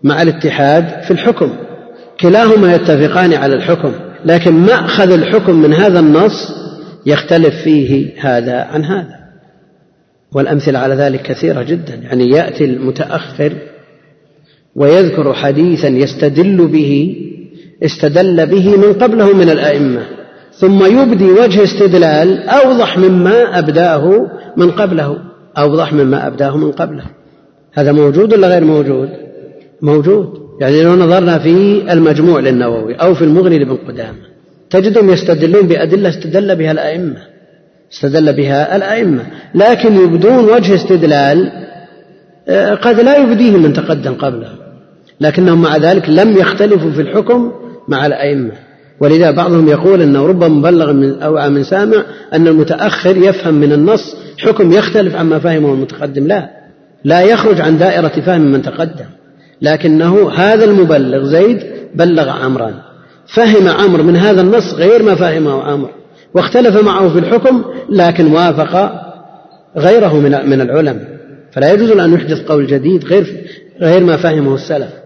مع 0.04 0.22
الاتحاد 0.22 1.04
في 1.04 1.12
الحكم. 1.12 1.52
كلاهما 2.20 2.74
يتفقان 2.76 3.34
على 3.34 3.56
الحكم 3.56 3.92
لكن 4.26 4.54
مأخذ 4.54 5.12
الحكم 5.12 5.56
من 5.56 5.74
هذا 5.74 6.00
النص 6.00 6.52
يختلف 7.06 7.56
فيه 7.64 8.14
هذا 8.20 8.62
عن 8.62 8.86
هذا. 8.86 9.22
والأمثلة 10.36 10.80
على 10.80 10.96
ذلك 10.96 11.22
كثيرة 11.22 11.64
جدا. 11.64 11.96
يعني 11.96 12.30
يأتي 12.30 12.66
المتأخر 12.66 13.54
ويذكر 14.76 15.34
حديثا 15.34 15.88
يستدل 15.88 16.68
به 16.68 17.16
استدل 17.84 18.46
به 18.46 18.78
من 18.78 18.94
قبله 18.94 19.34
من 19.34 19.50
الأئمة. 19.50 20.21
ثم 20.54 21.02
يبدي 21.02 21.32
وجه 21.32 21.64
استدلال 21.64 22.50
أوضح 22.50 22.98
مما 22.98 23.60
أبداه 23.60 24.28
من 24.58 24.72
قبله. 24.72 25.18
أوضح 25.58 25.94
مما 25.94 26.28
أبداه 26.28 26.58
من 26.58 26.72
قبله. 26.72 27.04
هذا 27.74 27.92
موجود 27.92 28.34
ولا 28.34 28.48
غير 28.48 28.64
موجود؟ 28.64 29.10
موجود. 29.82 30.42
يعني 30.62 30.84
لو 30.84 30.96
نظرنا 30.96 31.40
في 31.40 31.84
المجموع 31.94 32.40
للنووي 32.40 32.96
أو 32.96 33.14
في 33.14 33.22
المغني 33.22 33.60
لابن 33.60 33.78
قدامة 33.88 34.32
تجدهم 34.70 35.10
يستدلون 35.10 35.68
بأدلة 35.68 36.10
استدل 36.10 36.56
بها 36.56 36.72
الأئمة. 36.72 37.18
استدل 37.94 38.34
بها 38.34 38.76
الأئمة. 38.76 39.24
لكن 39.56 39.96
يبدون 39.96 40.46
وجه 40.46 40.76
استدلال 40.76 41.52
آه، 42.48 42.74
قد 42.74 43.00
لا 43.00 43.18
يبديه 43.18 43.58
من 43.58 43.74
تقدم 43.74 44.14
قبله. 44.14 44.50
لكنهم 45.22 45.62
مع 45.62 45.78
ذلك 45.78 46.10
لم 46.10 46.38
يختلفوا 46.38 46.92
في 46.92 47.02
الحكم 47.02 47.52
مع 47.88 48.06
الأئمة. 48.06 48.52
ولذا 49.02 49.32
بعضهم 49.32 49.68
يقول 49.68 50.02
أنه 50.02 50.28
ربما 50.28 50.48
مبلغ 50.48 50.94
من 50.94 51.22
أو 51.22 51.50
من 51.50 51.64
سامع 51.64 52.04
أن 52.34 52.48
المتأخر 52.48 53.18
يفهم 53.18 53.54
من 53.54 53.74
النص 53.74 54.16
حكم 54.38 54.72
يختلف 54.72 55.16
عما 55.16 55.40
فهمه 55.40 55.74
المتقدم. 55.74 56.28
لا 56.28 56.50
لا 57.04 57.22
يخرج 57.22 57.62
عن 57.62 57.78
دائرة 57.78 58.22
فهم 58.26 58.42
من 58.42 58.62
تقدم. 58.62 59.06
لكنه 59.62 60.32
هذا 60.32 60.66
المبلغ 60.66 61.24
زيد 61.24 61.64
بلغ 61.96 62.30
عمرا. 62.30 62.74
فهم 63.28 63.68
عمرو 63.68 64.04
من 64.04 64.16
هذا 64.16 64.42
النص 64.42 64.74
غير 64.74 65.04
ما 65.04 65.16
فهمه 65.16 65.64
عمرو. 65.64 65.92
واختلف 66.34 66.84
معه 66.84 67.10
في 67.10 67.20
الحكم 67.20 67.64
لكن 67.90 68.28
وافق 68.28 68.92
غيره 69.78 70.20
من 70.46 70.62
العلماء. 70.62 71.08
فلا 71.52 71.74
يجوز 71.74 71.92
أن 71.92 72.14
يحدث 72.14 72.42
قول 72.42 72.68
جديد 72.68 73.06
غير 73.06 73.46
غير 73.82 74.04
ما 74.04 74.18
فهمه 74.18 74.56
السلف. 74.56 75.01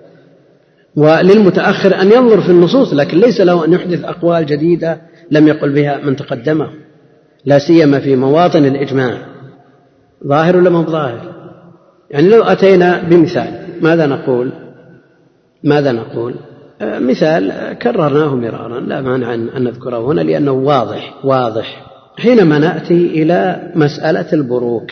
وللمتأخر 0.96 2.02
أن 2.02 2.12
ينظر 2.12 2.41
في 2.41 2.50
النصوص 2.50 2.93
لكن 2.93 3.18
ليس 3.18 3.41
له 3.41 3.66
أن 3.66 3.74
يحدث 3.74 4.04
أقوال 4.04 4.46
جديدة 4.46 5.02
لم 5.32 5.48
يقل 5.48 5.74
بها 5.74 5.98
من 6.06 6.16
تقدمه 6.16 6.70
لا 7.46 7.60
سيما 7.60 8.00
في 8.00 8.16
مواطن 8.16 8.66
الإجماع. 8.66 9.18
ظاهر 10.28 10.58
ولا 10.58 10.70
مو 10.70 10.84
ظاهر 10.84 11.36
يعني 12.12 12.30
لو 12.30 12.43
أتينا 12.43 13.04
بمثال 13.10 13.66
ماذا 13.82 14.06
نقول؟ 14.06 14.52
ماذا 15.64 15.91
نقول؟ 15.91 16.36
آه، 16.82 17.00
مثال 17.00 17.74
كررناه 17.82 18.36
مرارا 18.36 18.80
لا 18.80 19.02
مانع 19.02 19.34
أن 19.34 19.64
نذكره 19.64 20.12
هنا 20.12 20.22
لأنه 20.22 20.52
واضح 20.52 21.26
واضح. 21.26 21.86
حينما 22.18 22.60
نأتي 22.60 22.93
إلى 22.93 23.72
مسألة 23.76 24.34
البروك 24.34 24.91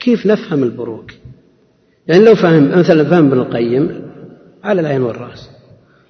كيف 0.00 0.26
نفهم 0.26 0.62
البروك؟ 0.62 1.10
يعني 2.06 2.24
لو 2.24 2.34
فهم 2.34 2.78
مثلا 2.78 3.04
فهم 3.04 3.26
ابن 3.26 3.38
القيم 3.38 4.03
على 4.64 4.80
العين 4.80 5.02
والرأس. 5.02 5.50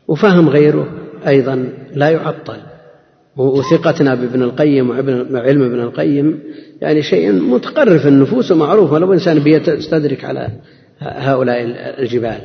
وفهم 0.09 0.49
غيره 0.49 0.89
أيضا 1.27 1.69
لا 1.95 2.11
يعطل. 2.11 2.57
وثقتنا 3.37 4.15
بابن 4.15 4.43
القيم 4.43 4.91
وعلم 4.91 5.63
ابن 5.63 5.81
القيم 5.81 6.41
يعني 6.81 7.03
شيء 7.03 7.33
متقرر 7.33 7.99
في 7.99 8.09
النفوس 8.09 8.53
ومعروف. 8.53 8.93
ولو 8.93 9.13
إنسان 9.13 9.39
بيستدرك 9.39 10.25
على 10.25 10.49
هؤلاء 11.01 11.57
الجبال. 12.03 12.39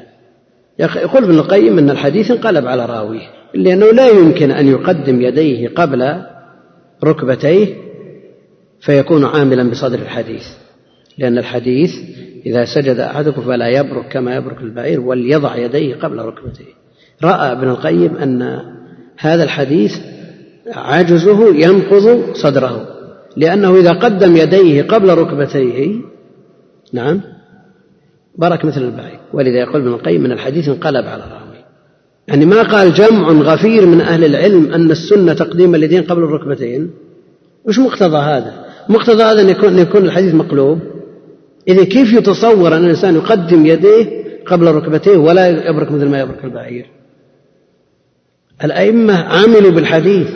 يقول 0.79 1.23
ابن 1.23 1.39
القيم 1.39 1.77
أن 1.77 1.89
الحديث 1.89 2.31
انقلب 2.31 2.67
على 2.67 2.85
راويه 2.85 3.27
لأنه 3.53 3.91
لا 3.91 4.07
يمكن 4.07 4.51
أن 4.51 4.67
يقدم 4.67 5.21
يديه 5.21 5.67
قبل 5.67 6.21
ركبتيه 7.03 7.67
فيكون 8.79 9.25
عاملا 9.25 9.69
بصدر 9.69 9.99
الحديث. 9.99 10.47
لأن 11.17 11.37
الحديث 11.37 11.91
إذا 12.45 12.65
سجد 12.65 12.99
أحدكم 12.99 13.41
فلا 13.41 13.67
يبرك 13.67 14.07
كما 14.07 14.35
يبرك 14.35 14.61
البعير 14.61 15.01
وليضع 15.01 15.55
يديه 15.55 15.95
قبل 15.95 16.19
ركبتيه 16.19 16.73
رأى 17.23 17.51
ابن 17.51 17.67
القيم 17.67 18.15
أن 18.15 18.59
هذا 19.17 19.43
الحديث 19.43 19.97
عجزه 20.75 21.55
ينقض 21.55 22.33
صدره 22.33 22.87
لأنه 23.37 23.75
إذا 23.75 23.91
قدم 23.91 24.35
يديه 24.35 24.83
قبل 24.83 25.09
ركبتيه 25.09 25.95
نعم 26.93 27.21
برك 28.37 28.65
مثل 28.65 28.81
البعير. 28.81 29.19
ولذا 29.33 29.59
يقول 29.59 29.81
ابن 29.81 29.87
القيم 29.87 30.23
من 30.23 30.31
الحديث 30.31 30.69
انقلب 30.69 31.05
على 31.05 31.23
راوي 31.23 31.49
يعني 32.27 32.45
ما 32.45 32.61
قال 32.61 32.93
جمع 32.93 33.31
غفير 33.31 33.85
من 33.85 34.01
أهل 34.01 34.25
العلم 34.25 34.73
أن 34.73 34.91
السنة 34.91 35.33
تقديم 35.33 35.75
اليدين 35.75 36.03
قبل 36.03 36.23
الركبتين 36.23 36.91
وش 37.65 37.79
مقتضى 37.79 38.17
هذا؟ 38.17 38.65
مقتضى 38.89 39.23
هذا 39.23 39.41
أن 39.41 39.49
يكون, 39.49 39.69
أن 39.69 39.79
يكون 39.79 40.05
الحديث 40.05 40.33
مقلوب؟ 40.35 40.79
إذا 41.67 41.83
كيف 41.83 42.13
يتصور 42.13 42.75
أن 42.75 42.85
الإنسان 42.85 43.15
يقدم 43.15 43.65
يديه 43.65 44.19
قبل 44.45 44.67
ركبتيه 44.67 45.17
ولا 45.17 45.47
يبرك 45.69 45.91
مثل 45.91 46.05
ما 46.05 46.19
يبرك 46.19 46.43
البعير؟ 46.43 46.89
الأئمة 48.63 49.13
عملوا 49.13 49.71
بالحديث 49.71 50.27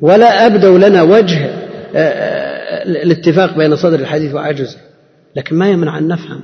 ولا 0.00 0.46
أبدوا 0.46 0.78
لنا 0.78 1.02
وجه 1.02 1.44
آه، 1.44 1.98
آه، 1.98 2.82
الاتفاق 2.82 3.56
بين 3.56 3.76
صدر 3.76 3.98
الحديث 3.98 4.34
وعجزه 4.34 4.78
لكن 5.36 5.56
ما 5.56 5.70
يمنع 5.70 5.98
أن 5.98 6.08
نفهم. 6.08 6.40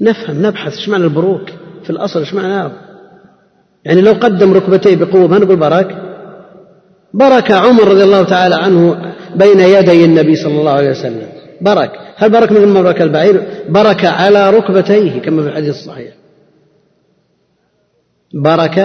نفهم 0.00 0.46
نبحث 0.46 0.76
إيش 0.76 0.88
معنى 0.88 1.04
البروك؟ 1.04 1.50
في 1.84 1.90
الأصل 1.90 2.20
إيش 2.20 2.34
معناه 2.34 2.72
يعني 3.84 4.00
لو 4.00 4.12
قدم 4.12 4.52
ركبتيه 4.52 4.96
بقوة 4.96 5.26
ما 5.26 5.38
نقول 5.38 5.56
برك 5.56 5.96
برك 7.14 7.50
عمر 7.50 7.88
رضي 7.88 8.04
الله 8.04 8.22
تعالى 8.22 8.54
عنه 8.54 9.12
بين 9.36 9.60
يدي 9.60 10.04
النبي 10.04 10.36
صلى 10.36 10.60
الله 10.60 10.70
عليه 10.70 10.90
وسلم. 10.90 11.39
برك 11.60 11.92
هل 12.16 12.30
برك 12.30 12.52
ما 12.52 12.82
برك 12.82 13.02
البعير؟ 13.02 13.42
برك 13.68 14.04
على 14.04 14.50
ركبتيه 14.50 15.20
كما 15.20 15.42
في 15.42 15.48
الحديث 15.48 15.70
الصحيح. 15.70 16.12
برك 18.34 18.78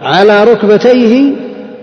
على 0.00 0.44
ركبتيه 0.44 1.32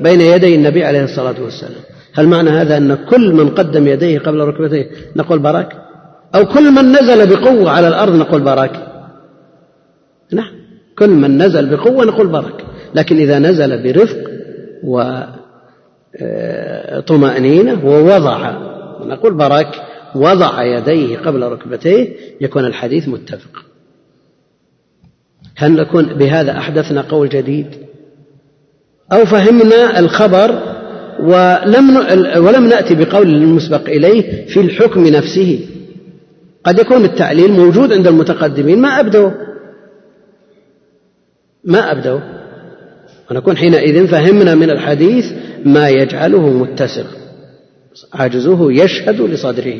بين 0.02 0.22
يدي 0.22 0.56
النبي 0.56 0.86
عليه 0.86 1.04
الصلاة 1.04 1.36
والسلام. 1.42 1.82
هل 2.14 2.28
معنى 2.28 2.50
هذا 2.50 2.78
أن 2.78 2.96
كل 2.96 3.34
من 3.34 3.50
قدم 3.50 3.88
يديه 3.88 4.20
قبل 4.20 4.40
ركبتيه 4.40 4.90
نقول 5.16 5.40
برك 5.40 5.74
أو 6.36 6.46
كل 6.46 6.72
من 6.72 6.92
نزل 6.92 7.30
بقوة 7.36 7.72
على 7.72 7.88
الأرض 7.88 8.16
نقول 8.16 8.42
برك 8.42 8.88
نعم. 10.34 10.52
كل 11.00 11.10
من 11.10 11.38
نزل 11.38 11.70
بقوة 11.70 12.06
نقول 12.06 12.28
برك 12.28 12.66
لكن 12.96 13.18
إذا 13.18 13.40
نزل 13.40 13.84
برفق 13.84 14.18
وطمأنينة 16.94 17.72
آه، 17.72 17.86
ووضع 17.86 18.68
نقول 19.08 19.34
برك 19.34 19.82
وضع 20.16 20.64
يديه 20.64 21.18
قبل 21.18 21.44
ركبتيه 21.44 22.16
يكون 22.42 22.66
الحديث 22.66 23.08
متفق. 23.08 23.66
هل 25.56 25.72
نكون 25.72 26.06
بهذا 26.06 26.58
أحدثنا 26.58 27.02
قول 27.02 27.30
جديد؟ 27.30 27.68
أو 29.12 29.26
فهمنا 29.26 30.00
الخبر 30.00 30.62
ولم 31.20 31.98
ولم 32.38 32.68
نأتي 32.68 32.96
بقول 32.96 33.28
المسبق 33.28 33.90
إليه 33.90 34.46
في 34.46 34.60
الحكم 34.60 35.08
نفسه. 35.08 35.60
قد 36.64 36.80
يكون 36.80 37.06
التعليل 37.06 37.52
موجود 37.52 37.94
عند 37.94 38.08
المتقدمين 38.08 38.82
ما 38.82 39.00
أبدوا. 39.00 39.32
ما 41.64 41.92
أبدوا. 41.92 42.20
ونكون 43.32 43.58
حينئذ 43.58 44.08
فهمنا 44.08 44.56
من 44.56 44.70
الحديث 44.70 45.26
ما 45.66 45.90
يجعله 45.90 46.50
متسق. 46.50 47.27
عجزه 48.14 48.72
يشهد 48.72 49.22
لصدره. 49.22 49.80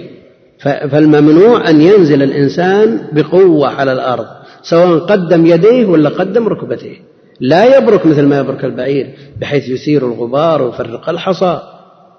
فالممنوع 0.60 1.70
أن 1.70 1.82
ينزل 1.82 2.24
الإنسان 2.24 3.08
بقوة 3.12 3.68
على 3.68 3.94
الأرض 3.94 4.26
سواء 4.62 5.00
قدم 5.00 5.46
يديه 5.46 5.86
ولا 5.86 6.10
قدم 6.10 6.48
ركبتيه 6.48 6.98
لا 7.40 7.78
يبرك 7.78 8.06
مثل 8.06 8.26
ما 8.26 8.40
يبرك 8.40 8.66
البعير 8.66 9.08
بحيث 9.42 9.70
يثير 9.70 10.08
الغبار 10.08 10.62
ويفرق 10.62 11.10
الحصى 11.10 11.62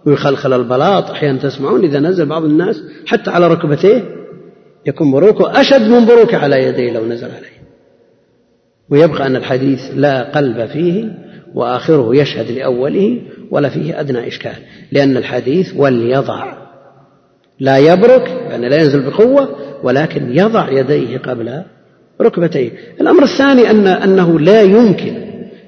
ويخلخل 0.06 0.52
البلاط. 0.52 1.10
أحيانا 1.10 1.38
تسمعون 1.38 1.84
إذا 1.84 2.00
نزل 2.00 2.26
بعض 2.26 2.44
الناس 2.44 2.82
حتى 3.06 3.30
على 3.30 3.48
ركبتيه 3.48 4.02
يكون 4.86 5.12
بروكه 5.12 5.60
أشد 5.60 5.88
من 5.88 6.06
بروكه 6.06 6.36
على 6.36 6.64
يديه 6.64 6.92
لو 6.92 7.06
نزل 7.06 7.26
عليه. 7.26 7.58
ويبقى 8.90 9.26
أن 9.26 9.36
الحديث 9.36 9.80
لا 9.94 10.22
قلب 10.22 10.66
فيه 10.66 11.04
وآخره 11.54 12.16
يشهد 12.16 12.50
لأوله 12.50 13.20
ولا 13.50 13.68
فيه 13.68 14.00
أدنى 14.00 14.28
إشكال 14.28 14.56
لأن 14.92 15.16
الحديث 15.16 15.72
وليضع 15.76 16.52
لا 17.60 17.78
يبرك 17.78 18.28
يعني 18.28 18.68
لا 18.68 18.76
ينزل 18.76 19.10
بقوة 19.10 19.48
ولكن 19.82 20.38
يضع 20.38 20.70
يديه 20.70 21.18
قبل 21.18 21.62
ركبتيه. 22.22 22.70
الأمر 23.00 23.22
الثاني 23.22 23.70
أن 23.70 23.86
أنه 23.86 24.40
لا 24.40 24.62
يمكن 24.62 25.14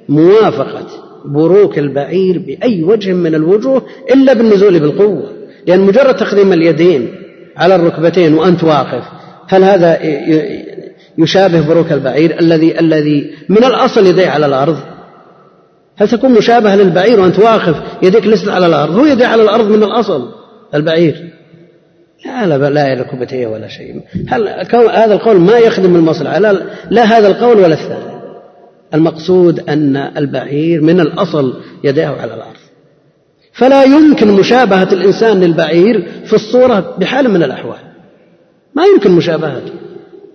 موافقة 0.09 0.87
بروك 1.25 1.79
البعير 1.79 2.39
بأي 2.39 2.83
وجه 2.83 3.13
من 3.13 3.35
الوجوه 3.35 3.83
إلا 4.15 4.33
بالنزول 4.33 4.81
بالقوة 4.81 5.33
لأن 5.67 5.81
مجرد 5.81 6.17
تقديم 6.17 6.53
اليدين 6.53 7.15
على 7.57 7.75
الركبتين 7.75 8.35
وأنت 8.35 8.65
واقف 8.65 9.05
هل 9.49 9.65
هذا 9.65 9.99
يشابه 11.19 11.69
بروك 11.69 11.93
البعير 11.93 12.41
الذي 12.41 12.81
الذي 12.81 13.31
من 13.49 13.65
الأصل 13.65 14.07
يديه 14.07 14.29
على 14.29 14.47
الأرض؟ 14.47 14.79
هل 16.01 16.09
تكون 16.09 16.31
مشابهة 16.31 16.77
للبعير 16.77 17.21
وأنت 17.21 17.39
واقف 17.39 17.77
يديك 18.03 18.27
ليست 18.27 18.49
على 18.49 18.67
الأرض؟ 18.67 18.99
هو 18.99 19.05
يديه 19.07 19.27
على 19.27 19.43
الأرض 19.43 19.69
من 19.69 19.83
الأصل 19.83 20.29
البعير. 20.75 21.31
لا 22.27 22.47
لا 22.47 22.71
لا 22.71 23.03
ركبتيه 23.03 23.47
ولا 23.47 23.69
شيء. 23.69 24.01
هل 24.29 24.49
هذا 24.91 25.15
القول 25.15 25.37
ما 25.41 25.59
يخدم 25.59 25.97
المصلحة. 25.97 26.39
لا, 26.39 26.63
لا 26.91 27.03
هذا 27.03 27.29
القول 27.29 27.57
ولا 27.57 27.75
الثاني. 27.75 28.21
المقصود 28.95 29.61
أن 29.61 29.97
البعير 29.97 30.83
من 30.83 31.01
الأصل 31.01 31.55
يداه 31.85 32.21
على 32.21 32.35
الأرض. 32.35 32.61
فلا 33.53 33.83
يمكن 33.83 34.29
مشابهة 34.29 34.93
الإنسان 34.93 35.41
للبعير 35.41 36.09
في 36.25 36.33
الصورة 36.33 36.95
بحال 36.99 37.31
من 37.31 37.43
الأحوال. 37.43 37.81
ما 38.75 38.83
يمكن 38.85 39.11
مشابهته 39.11 39.73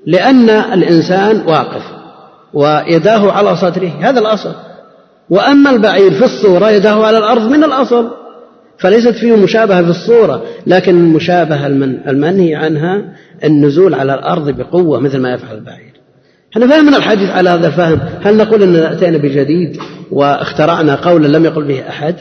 لأن 0.05 0.49
الإنسان 0.49 1.41
واقف 1.47 1.83
ويداه 2.53 3.31
على 3.31 3.55
صدره 3.55 3.91
هذا 4.01 4.19
الأصل. 4.19 4.51
وأما 5.29 5.69
البعير 5.69 6.11
في 6.11 6.25
الصورة 6.25 6.71
يداه 6.71 7.05
على 7.05 7.17
الأرض 7.17 7.49
من 7.51 7.63
الأصل 7.63 8.09
فليست 8.77 9.15
فيه 9.15 9.35
مشابهة 9.35 9.83
في 9.83 9.89
الصورة 9.89 10.43
لكن 10.67 10.95
المشابهة 10.95 11.67
المنهي 12.07 12.55
عنها 12.55 13.05
النزول 13.43 13.93
على 13.93 14.13
الأرض 14.13 14.49
بقوة 14.49 14.99
مثل 14.99 15.17
ما 15.19 15.33
يفعل 15.33 15.55
البعير. 15.55 15.93
إحنا 16.53 16.67
فهمنا 16.67 16.97
الحديث 16.97 17.29
على 17.29 17.49
هذا 17.49 17.67
الفهم. 17.67 17.99
هل 18.23 18.37
نقول 18.37 18.63
أننا 18.63 18.91
أتينا 18.91 19.17
بجديد 19.17 19.77
واخترعنا 20.11 20.95
قولا 20.95 21.37
لم 21.37 21.45
يقل 21.45 21.63
به 21.63 21.89
أحد؟ 21.89 22.15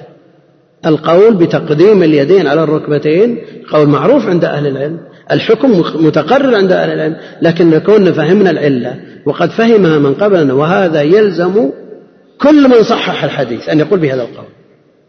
القول 0.87 1.35
بتقديم 1.35 2.03
اليدين 2.03 2.47
على 2.47 2.63
الركبتين 2.63 3.39
قول 3.73 3.89
معروف 3.89 4.29
عند 4.29 4.45
أهل 4.45 4.67
العلم 4.67 4.99
الحكم 5.33 5.83
متقرر 6.07 6.57
عند 6.57 6.73
أهل 6.73 6.91
العلم 6.91 7.17
لكن 7.43 7.79
كنا 7.79 8.13
فهمنا 8.13 8.51
العلة 8.51 8.97
وقد 9.27 9.51
فهمها 9.51 9.99
من 9.99 10.15
قبلنا 10.15 10.55
وهذا 10.55 11.03
يلزم 11.03 11.71
كل 12.41 12.69
من 12.69 12.83
صحح 12.83 13.25
الحديث 13.25 13.69
أن 13.69 13.79
يقول 13.79 14.01
بهذا 14.01 14.23
القول. 14.23 14.47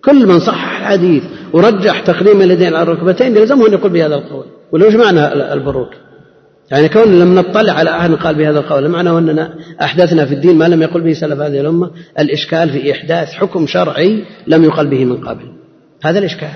كل 0.05 0.27
من 0.27 0.39
صحح 0.39 0.79
الحديث 0.79 1.23
ورجح 1.53 1.99
تقديم 1.99 2.41
اليدين 2.41 2.75
على 2.75 2.83
الركبتين 2.83 3.37
يلزمه 3.37 3.67
أن 3.67 3.73
يقول 3.73 3.91
بهذا 3.91 4.15
القول. 4.15 4.45
ولا 4.71 4.87
وش 4.87 4.93
معنى 4.95 5.53
البروك؟ 5.53 5.89
يعني 6.71 6.89
كون 6.89 7.19
لم 7.19 7.35
نطلع 7.35 7.73
على 7.73 7.89
أحد 7.89 8.13
قال 8.13 8.35
بهذا 8.35 8.59
القول 8.59 8.89
معنى 8.89 9.09
أننا 9.09 9.53
أحدثنا 9.81 10.25
في 10.25 10.33
الدين 10.33 10.57
ما 10.57 10.65
لم 10.65 10.81
يقل 10.81 11.01
به 11.01 11.13
سلف 11.13 11.39
هذه 11.39 11.59
الأمة. 11.59 11.91
الإشكال 12.19 12.69
في 12.69 12.91
إحداث 12.91 13.33
حكم 13.33 13.67
شرعي 13.67 14.23
لم 14.47 14.63
يقل 14.63 14.87
به 14.87 15.05
من 15.05 15.17
قبل. 15.17 15.43
هذا 16.03 16.19
الإشكال. 16.19 16.49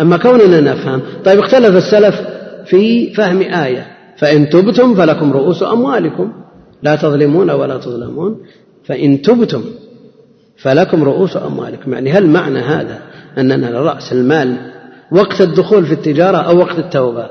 أما 0.00 0.16
كوننا 0.16 0.60
نفهم 0.60 1.02
طيب 1.24 1.38
اختلف 1.38 1.76
السلف 1.76 2.20
في 2.66 3.14
فهم 3.14 3.40
آية. 3.40 3.86
فإن 4.16 4.48
تبتم 4.48 4.94
فلكم 4.94 5.32
رؤوس 5.32 5.62
أموالكم. 5.62 6.32
لا 6.82 6.96
تظلمون 6.96 7.50
ولا 7.50 7.78
تظلمون. 7.78 8.36
فإن 8.84 9.22
تبتم 9.22 9.64
فلكم 10.62 11.04
رؤوس 11.04 11.36
أموالكم. 11.36 11.92
يعني 11.92 12.12
هل 12.12 12.26
معنى 12.26 12.58
هذا 12.58 12.98
أننا 13.38 13.80
رأس 13.80 14.12
المال 14.12 14.56
وقت 15.10 15.40
الدخول 15.40 15.86
في 15.86 15.92
التجارة 15.92 16.36
أو 16.36 16.58
وقت 16.58 16.78
التوبة؟ 16.78 17.30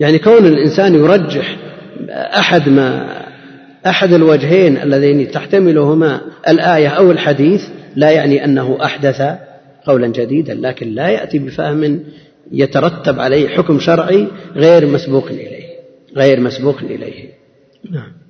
يعني 0.00 0.18
كون 0.18 0.46
الإنسان 0.46 0.94
يرجح 0.94 1.56
أحد 2.10 2.68
ما 2.68 3.06
أحد 3.86 4.12
الوجهين 4.12 4.76
اللذين 4.76 5.30
تحتملهما 5.30 6.20
الآية 6.48 6.88
أو 6.88 7.10
الحديث 7.10 7.62
لا 7.96 8.10
يعني 8.10 8.44
أنه 8.44 8.78
أحدث 8.84 9.22
قولا 9.86 10.06
جديدا 10.06 10.54
لكن 10.54 10.88
لا 10.88 11.08
يأتي 11.08 11.38
بفهم 11.38 12.00
يترتب 12.52 13.20
عليه 13.20 13.48
حكم 13.48 13.80
شرعي 13.80 14.28
غير 14.56 14.86
مسبوق 14.86 15.26
إليه 15.26 15.64
غير 16.16 16.40
مسبوق 16.40 16.76
إليه. 16.78 17.30
نعم. 17.90 18.23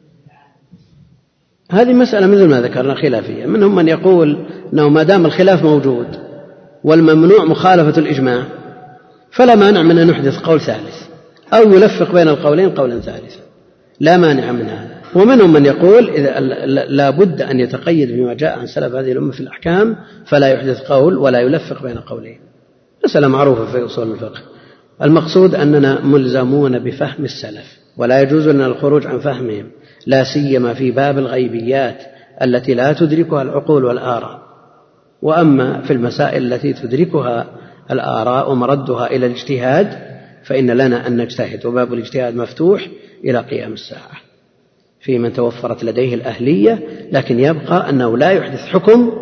هذه 1.71 1.93
مسألة 1.93 2.27
مثل 2.27 2.49
ما 2.49 2.61
ذكرنا 2.61 2.95
خلافية. 2.95 3.47
منهم 3.47 3.75
من 3.75 3.89
يقول 3.89 4.47
أنه 4.73 4.89
ما 4.89 5.03
دام 5.03 5.27
الخلاف 5.27 5.65
موجود 5.65 6.07
والممنوع 6.85 7.45
مخالفة 7.45 8.01
الإجماع 8.01 8.45
فلا 9.31 9.55
مانع 9.55 9.83
من 9.83 9.99
أن 9.99 10.07
نحدث 10.07 10.39
قول 10.39 10.61
ثالث 10.61 11.03
أو 11.53 11.73
يلفق 11.73 12.13
بين 12.13 12.29
القولين 12.29 12.71
قولا 12.71 13.01
ثالثا. 13.01 13.41
لا 14.01 14.17
مانع 14.17 14.53
من 14.53 14.69
هذا. 14.69 14.95
ومنهم 15.15 15.53
من 15.53 15.67
يقول 15.67 16.09
إذا 16.09 16.41
لا 16.89 17.11
بد 17.11 17.43
أن 17.43 17.61
يتقيد 17.61 18.13
بما 18.13 18.35
جاء 18.35 18.59
عن 18.59 18.67
سلف 18.67 18.95
هذه 18.95 19.13
الأمة 19.13 19.33
في 19.33 19.41
الأحكام 19.41 19.97
فلا 20.27 20.49
يحدث 20.49 20.81
قول 20.81 21.19
ولا 21.19 21.41
يلفق 21.41 21.83
بين 21.83 21.99
قولين. 21.99 22.39
مسألة 23.05 23.29
معروفة 23.29 23.73
في 23.73 23.85
أصول 23.85 24.11
الفقه. 24.11 24.41
المقصود 25.03 25.55
أننا 25.55 26.01
ملزمون 26.01 26.79
بفهم 26.79 27.25
السلف 27.25 27.79
ولا 27.97 28.21
يجوز 28.21 28.49
لنا 28.49 28.67
الخروج 28.67 29.07
عن 29.07 29.19
فهمهم. 29.19 29.67
لا 30.07 30.25
سيما 30.25 30.75
في 30.75 30.91
باب 30.91 31.19
الغيبيات 31.19 32.03
التي 32.43 32.75
لا 32.75 32.93
تدركها 32.93 33.43
العقول 33.43 33.85
والآراء. 33.85 34.45
وأما 35.23 35.83
في 35.83 35.93
المسائل 35.93 36.53
التي 36.53 36.73
تدركها 36.73 37.47
الآراء 37.91 38.51
ومردها 38.51 39.07
إلى 39.07 39.27
الاجتهاد 39.27 39.99
فإن 40.45 40.71
لنا 40.71 41.07
أن 41.07 41.17
نجتهد. 41.17 41.67
وباب 41.67 41.95
الاجتهاد 41.95 42.37
مفتوح 42.37 42.87
إلى 43.25 43.39
قيام 43.39 43.73
الساعة. 43.73 44.21
في 45.01 45.19
من 45.19 45.33
توفرت 45.33 45.85
لديه 45.85 46.15
الأهلية 46.15 46.79
لكن 47.13 47.41
يبقى 47.41 47.91
أنه 47.91 48.19
لا 48.19 48.31
يحدث 48.31 48.61
حكم 48.61 49.13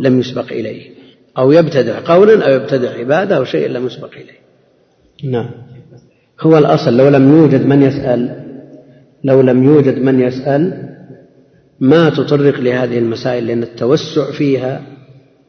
لم 0.00 0.20
يسبق 0.20 0.52
إليه. 0.52 0.90
أو 1.38 1.52
يبتدع 1.52 2.14
قولا 2.14 2.46
أو 2.46 2.52
يبتدع 2.52 2.90
عبادة 2.90 3.36
أو 3.36 3.44
شيء 3.44 3.68
لم 3.68 3.86
يسبق 3.86 4.12
إليه. 4.12 4.46
نعم. 5.24 5.50
هو 6.40 6.58
الأصل 6.58 6.96
لو 6.96 7.08
لم 7.08 7.36
يوجد 7.36 7.66
من 7.66 7.82
يسأل 7.82 8.45
لو 9.26 9.40
لم 9.40 9.64
يوجد 9.64 9.98
من 9.98 10.20
يسأل 10.20 10.88
ما 11.80 12.10
تطرق 12.10 12.60
لهذه 12.60 12.98
المسائل 12.98 13.46
لأن 13.46 13.62
التوسع 13.62 14.30
فيها 14.32 14.82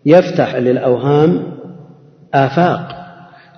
يفتح 0.06 0.56
للأوهام 0.56 1.44
آفاق. 2.34 2.88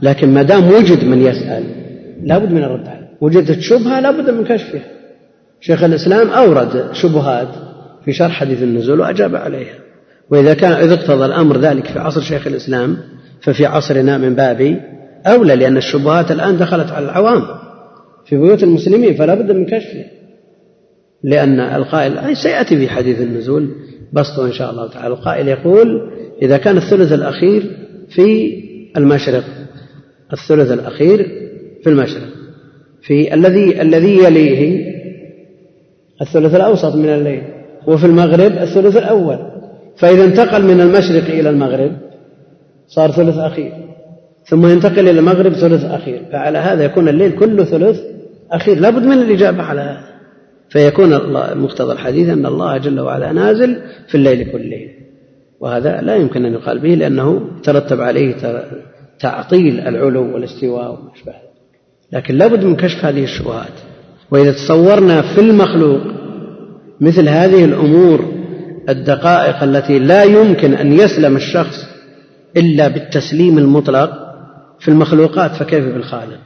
لكن 0.02 0.34
ما 0.34 0.44
دام 0.44 0.68
وجد 0.68 1.04
من 1.04 1.22
يسأل 1.22 1.64
لابد 2.24 2.52
من 2.52 2.64
الرد 2.64 2.88
عليه. 2.88 3.10
وجدت 3.22 3.60
شبهة 3.60 4.00
لابد 4.00 4.30
من 4.30 4.44
كشفها. 4.44 4.82
شيخ 5.62 5.84
الإسلام 5.84 6.30
أورد 6.30 6.90
شبهات 6.94 7.50
في 8.06 8.14
شرح 8.14 8.32
حديث 8.32 8.64
النزول 8.64 9.00
وأجاب 9.00 9.36
عليها. 9.36 9.76
وإذا 10.30 10.54
كان 10.54 10.72
إذا 10.72 10.94
اقتضى 10.94 11.26
الأمر 11.26 11.58
ذلك 11.58 11.86
في 11.86 12.00
عصر 12.00 12.22
شيخ 12.22 12.48
الإسلام 12.48 12.98
ففي 13.42 13.66
عصرنا 13.66 14.18
من 14.18 14.36
باب 14.36 14.80
أولى 15.28 15.56
لأن 15.56 15.78
الشبهات 15.78 16.32
الآن 16.32 16.58
دخلت 16.58 16.92
على 16.92 17.06
العوام. 17.06 17.69
في 18.30 18.38
بيوت 18.38 18.64
المسلمين 18.64 19.14
فلا 19.14 19.36
بد 19.36 19.52
من 19.52 19.66
كشفه. 19.66 20.06
لأن 21.24 21.60
القائل 21.60 22.38
سيأتي 22.38 22.78
في 22.78 22.90
حديث 22.90 23.22
النزول 23.22 23.70
بسطه 24.14 24.46
إن 24.46 24.52
شاء 24.52 24.72
الله 24.72 24.90
تعالى. 24.90 25.08
القائل 25.08 25.48
يقول 25.48 25.88
إذا 26.42 26.58
كان 26.58 26.78
الثلث 26.78 27.14
الأخير 27.14 27.64
في 28.10 28.54
المشرق 28.98 29.44
الثلث 30.34 30.72
الأخير 30.72 31.18
في 31.84 31.90
المشرق. 31.90 32.30
في 33.02 33.34
الذي 33.34 33.82
الذي 33.82 34.18
يليه 34.24 34.86
الثلث 36.22 36.56
الأوسط 36.56 36.96
من 36.96 37.10
الليل. 37.10 37.44
وفي 37.88 38.06
المغرب 38.06 38.52
الثلث 38.52 38.98
الأول. 38.98 39.38
فإذا 39.98 40.24
انتقل 40.24 40.64
من 40.64 40.82
المشرق 40.82 41.24
إلى 41.24 41.50
المغرب 41.50 41.92
صار 42.88 43.12
ثلث 43.12 43.38
أخير. 43.38 43.72
ثم 44.46 44.68
ينتقل 44.68 45.10
إلى 45.10 45.20
المغرب 45.20 45.54
ثلث 45.54 45.86
أخير. 45.86 46.22
فعلى 46.32 46.58
هذا 46.58 46.84
يكون 46.84 47.10
الليل 47.10 47.32
كله 47.32 47.64
ثلث 47.64 48.19
أخير 48.52 48.80
لابد 48.80 49.04
من 49.04 49.22
الإجابة 49.22 49.64
على 49.64 49.82
هذا. 49.82 50.10
فيكون 50.70 51.10
مقتضى 51.58 51.94
الحديث 51.94 52.30
أن 52.30 52.46
الله 52.46 52.78
جل 52.78 53.00
وعلا 53.00 53.32
نازل 53.32 53.82
في 54.08 54.16
الليل 54.16 54.52
كله. 54.52 54.88
وهذا 55.60 56.02
لا 56.02 56.16
يمكن 56.16 56.46
أن 56.46 56.54
يقال 56.54 56.80
به 56.80 56.90
لأنه 56.90 57.42
ترتب 57.64 58.02
عليه 58.02 58.36
تعطيل 59.20 59.80
العلو 59.80 60.34
والاستواء 60.34 60.92
وما 60.92 61.12
أشبه 61.16 61.34
لكن 62.12 62.36
لابد 62.36 62.64
من 62.64 62.76
كشف 62.76 63.06
هذه 63.06 63.24
الشبهات. 63.24 63.74
وإذا 64.32 64.52
تصورنا 64.52 65.22
في 65.22 65.42
المخلوق 65.42 66.02
مثل 67.02 67.30
هذه 67.30 67.66
الأمور 67.66 68.34
الدقائق 68.90 69.64
التي 69.64 70.00
لا 70.00 70.24
يمكن 70.24 70.74
أن 70.74 70.94
يسلم 70.94 71.36
الشخص 71.36 71.86
إلا 72.58 72.88
بالتسليم 72.88 73.58
المطلق 73.58 74.12
في 74.80 74.88
المخلوقات 74.88 75.52
فكيف 75.52 75.86
بالخالق؟ 75.86 76.40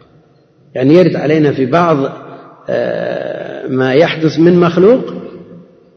يعني 0.76 0.94
يرد 0.94 1.16
علينا 1.16 1.52
في 1.52 1.66
بعض 1.66 1.98
آه، 2.70 3.68
ما 3.68 3.94
يحدث 3.94 4.40
من 4.40 4.60
مخلوق 4.60 5.14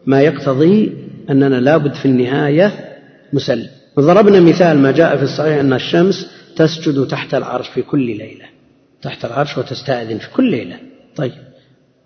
ما 0.07 0.21
يقتضي 0.21 0.93
أننا 1.31 1.61
لابد 1.61 1.95
في 1.95 2.07
النهاية 2.07 2.73
مسلم 3.33 3.67
وضربنا 3.97 4.41
مثال 4.41 4.79
ما 4.79 4.93
جاء 4.93 5.17
في 5.17 5.23
الصحيح 5.23 5.61
أن 5.61 5.73
الشمس 5.73 6.31
تسجد 6.57 7.07
تحت 7.07 7.35
العرش 7.35 7.69
في 7.69 7.83
كل 7.83 8.01
ليلة 8.01 8.45
تحت 9.03 9.25
العرش 9.25 9.59
وتستأذن 9.59 10.19
في 10.19 10.31
كل 10.31 10.51
ليلة. 10.51 10.77
طيب 11.17 11.33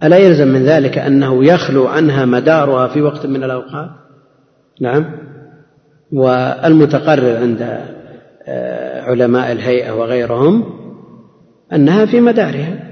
ألا 0.03 0.17
يلزم 0.17 0.49
من 0.49 0.65
ذلك 0.65 0.99
أنه 0.99 1.45
يخلو 1.45 1.87
عنها 1.87 2.25
مدارها 2.25 2.89
في 2.89 3.03
وقت 3.03 3.27
من 3.27 3.45
الأوقات؟ 3.45 3.91
نعم. 4.81 5.05
والمتقرر 6.13 7.37
عند 7.37 7.81
آه، 8.47 9.03
علماء 9.03 9.53
الهيئة 9.53 9.91
وغيرهم 9.93 10.80
أنها 11.73 12.07
في 12.07 12.21
مدارها. 12.21 12.91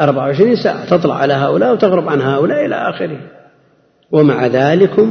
24 0.00 0.56
ساعة 0.56 0.90
تطلع 0.90 1.14
على 1.14 1.34
هؤلاء 1.34 1.72
وتغرب 1.72 2.08
عن 2.08 2.20
هؤلاء 2.20 2.66
إلى 2.66 2.74
آخره. 2.74 3.20
ومع 4.12 4.46
ذلك 4.46 5.06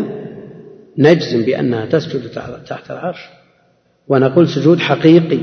نجزم 0.97 1.45
بأنها 1.45 1.85
تسجد 1.85 2.29
تحت 2.67 2.91
العرش. 2.91 3.19
ونقول 4.07 4.47
سجود 4.47 4.79
حقيقي 4.79 5.39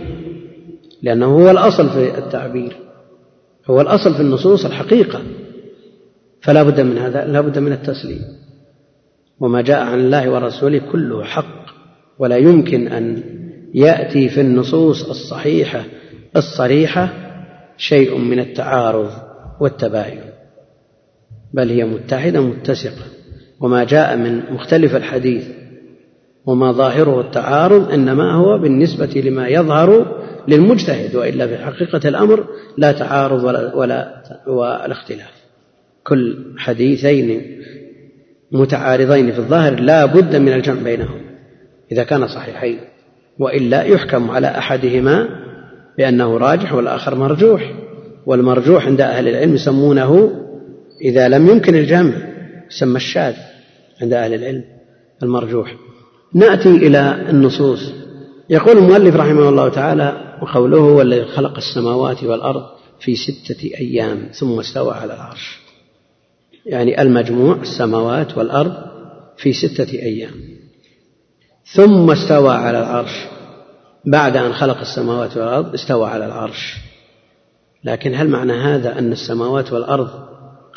لأنه 1.03 1.27
هو 1.27 1.51
الأصل 1.51 1.91
في 1.91 2.19
التعبير. 2.19 2.77
هو 3.67 3.81
الأصل 3.81 4.15
في 4.15 4.21
النصوص 4.21 4.65
الحقيقة. 4.65 5.21
فلا 6.43 6.63
بد 6.63 6.81
من 6.81 6.99
هذا 6.99 7.25
لا 7.25 7.41
بد 7.41 7.59
من 7.59 7.73
التسليم. 7.73 8.23
وما 9.41 9.63
جاء 9.63 9.81
عن 9.81 9.99
الله 9.99 10.31
ورسوله 10.31 10.79
كله 10.93 11.25
حق 11.25 11.63
ولا 12.19 12.37
يمكن 12.37 12.89
أن 12.89 13.23
يأتي 13.75 14.29
في 14.29 14.41
النصوص 14.41 15.09
الصحيحة 15.09 15.85
الصريحة 16.37 17.09
شيء 17.83 18.19
من 18.19 18.39
التعارض 18.39 19.11
والتباين 19.61 20.21
بل 21.55 21.71
هي 21.71 21.85
متحدة 21.85 22.41
متسقة. 22.41 23.05
وما 23.61 23.85
جاء 23.85 24.17
من 24.17 24.43
مختلف 24.51 24.97
الحديث 24.97 25.49
وما 26.47 26.73
ظاهره 26.73 27.21
التعارض 27.21 27.93
إنما 27.93 28.33
هو 28.33 28.59
بالنسبة 28.59 29.23
لما 29.25 29.49
يظهر 29.49 30.23
للمجتهد 30.49 31.17
وإلا 31.17 31.47
في 31.47 31.59
حقيقة 31.59 32.09
الأمر 32.09 32.47
لا 32.79 32.93
تعارض 32.93 33.45
ولا, 33.45 33.75
ولا, 33.75 34.23
ولا 34.47 34.93
اختلاف. 34.93 35.43
كل 36.05 36.55
حديثين 36.59 37.57
متعارضين 38.53 39.33
في 39.33 39.39
الظاهر 39.39 39.81
لا 39.81 40.07
بد 40.07 40.37
من 40.37 40.53
الجمع 40.53 40.83
بينهم 40.83 41.21
إذا 41.93 42.05
كان 42.05 42.29
صحيحين 42.29 42.79
وإلا 43.39 43.83
يحكم 43.83 44.31
على 44.31 44.47
أحدهما 44.47 45.42
بأنه 45.99 46.39
راجح 46.39 46.73
والآخر 46.73 47.15
مرجوح. 47.15 47.75
والمرجوح 48.27 48.87
عند 48.87 49.01
أهل 49.01 49.29
العلم 49.29 49.55
يسمونه 49.55 50.33
إذا 51.01 51.29
لم 51.29 51.49
يمكن 51.49 51.75
الجمع 51.75 52.13
يسمى 52.71 52.97
الشاذ 52.97 53.35
عند 54.03 54.13
أهل 54.13 54.35
العلم 54.35 54.65
المرجوح. 55.23 55.75
نأتي 56.35 56.69
إلى 56.69 57.27
النصوص. 57.29 57.93
يقول 58.51 58.79
المؤلف 58.79 59.17
رحمه 59.17 59.49
الله 59.49 59.69
تعالى 59.69 60.39
وقوله 60.43 60.79
هو 60.79 61.03
الذي 61.03 61.25
خلق 61.25 61.57
السماوات 61.57 62.25
والأرض 62.25 62.63
في 63.01 63.17
ستة 63.17 63.71
أيام 63.81 64.29
ثم 64.33 64.59
استوى 64.59 64.95
على 64.95 65.15
العرش. 65.15 65.59
يعني 66.67 67.03
المجموع 67.03 67.57
السماوات 67.57 68.39
والأرض 68.39 68.73
في 69.37 69.53
ستة 69.53 69.93
أيام. 69.93 70.33
ثم 71.75 72.11
استوى 72.11 72.55
على 72.55 72.79
العرش. 72.79 73.27
بعد 74.05 74.37
أن 74.37 74.53
خلق 74.53 74.79
السماوات 74.81 75.37
والأرض 75.37 75.75
استوى 75.75 76.09
على 76.09 76.27
العرش. 76.27 76.77
لكن 77.85 78.15
هل 78.15 78.29
معنى 78.29 78.53
هذا 78.53 78.99
أن 78.99 79.13
السماوات 79.13 79.73
والأرض 79.73 80.11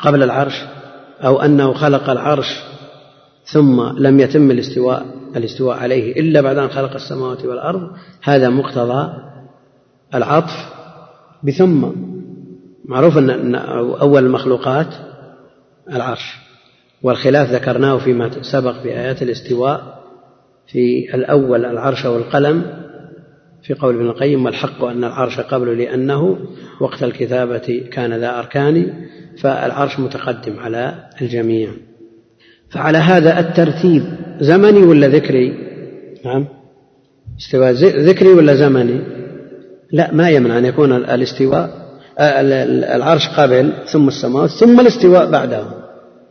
قبل 0.02 0.24
العرش 0.24 0.64
أو 1.22 1.42
أنه 1.42 1.74
خلق 1.74 2.10
العرش 2.10 2.64
ثم 3.46 3.82
لم 3.98 4.20
يتم 4.20 4.52
الاستواء 4.52 5.06
الاستواء 5.36 5.78
عليه 5.78 6.22
إلا 6.22 6.42
بعد 6.42 6.58
أن 6.58 6.70
خلق 6.70 6.94
السماوات 6.94 7.46
والأرض؟ 7.46 7.92
هذا 8.24 8.50
مقتضى 8.50 9.14
العطف. 10.14 10.76
بثم 11.44 11.88
معروف 12.86 13.18
أن 13.18 13.56
أول 14.02 14.26
المخلوقات 14.26 14.88
العرش. 15.92 16.36
والخلاف 17.04 17.52
ذكرناه 17.52 17.98
فيما 17.98 18.32
سبق 18.42 18.82
في 18.82 18.90
آيات 18.90 19.22
الاستواء 19.22 20.04
في 20.68 21.16
الأول 21.16 21.66
العرش 21.66 22.06
والقلم. 22.06 22.85
في 23.66 23.74
قول 23.74 23.96
ابن 23.96 24.06
القيم 24.06 24.46
والحق 24.46 24.84
أن 24.84 25.04
العرش 25.04 25.40
قبل 25.40 25.78
لأنه 25.78 26.38
وقت 26.82 27.04
الكتابة 27.04 27.84
كان 27.92 28.14
ذا 28.14 28.40
أركان 28.40 28.94
فالعرش 29.42 30.00
متقدم 30.00 30.60
على 30.60 31.10
الجميع. 31.22 31.70
فعلى 32.70 32.98
هذا 32.98 33.40
الترتيب 33.40 34.04
زمني 34.40 34.80
ولا 34.80 35.08
ذكري؟ 35.08 35.54
نعم. 36.26 36.48
استواء 37.40 37.72
ذكري 37.82 38.30
ولا 38.30 38.56
زمني؟ 38.56 39.02
لا 39.92 40.14
ما 40.14 40.30
يمنع 40.30 40.58
أن 40.58 40.66
يكون 40.66 40.92
الاستواء 40.92 41.86
العرش 42.96 43.28
قبل 43.28 43.74
ثم 43.86 44.08
السماوات 44.08 44.50
ثم 44.50 44.80
الاستواء 44.80 45.32
بعده 45.32 45.66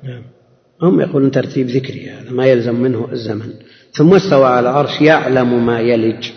نعم. 0.02 0.22
هم 0.82 1.00
يقولون 1.00 1.30
ترتيب 1.30 1.66
ذكري 1.66 2.10
هذا 2.10 2.30
ما 2.30 2.46
يلزم 2.46 2.74
منه 2.74 3.08
الزمن. 3.12 3.52
ثم 3.92 4.14
استوى 4.14 4.46
على 4.46 4.60
العرش 4.70 5.00
يعلم 5.00 5.66
ما 5.66 5.80
يلج. 5.80 6.30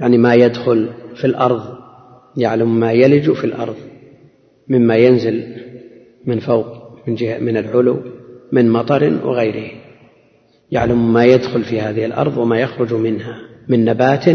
يعني 0.00 0.18
ما 0.18 0.34
يدخل 0.34 0.88
في 1.16 1.24
الأرض 1.24 1.62
يعلم 2.36 2.80
ما 2.80 2.92
يلج 2.92 3.32
في 3.32 3.44
الأرض 3.44 3.76
مما 4.68 4.96
ينزل 4.96 5.44
من 6.26 6.40
فوق 6.40 6.66
من 7.06 7.14
جهة 7.14 7.38
من 7.38 7.56
العلو 7.56 8.02
من 8.52 8.70
مطر 8.70 9.18
وغيره. 9.24 9.70
يعلم 10.70 11.12
ما 11.12 11.24
يدخل 11.24 11.64
في 11.64 11.80
هذه 11.80 12.04
الأرض 12.04 12.38
وما 12.38 12.58
يخرج 12.58 12.94
منها 12.94 13.40
من 13.68 13.84
نبات 13.84 14.28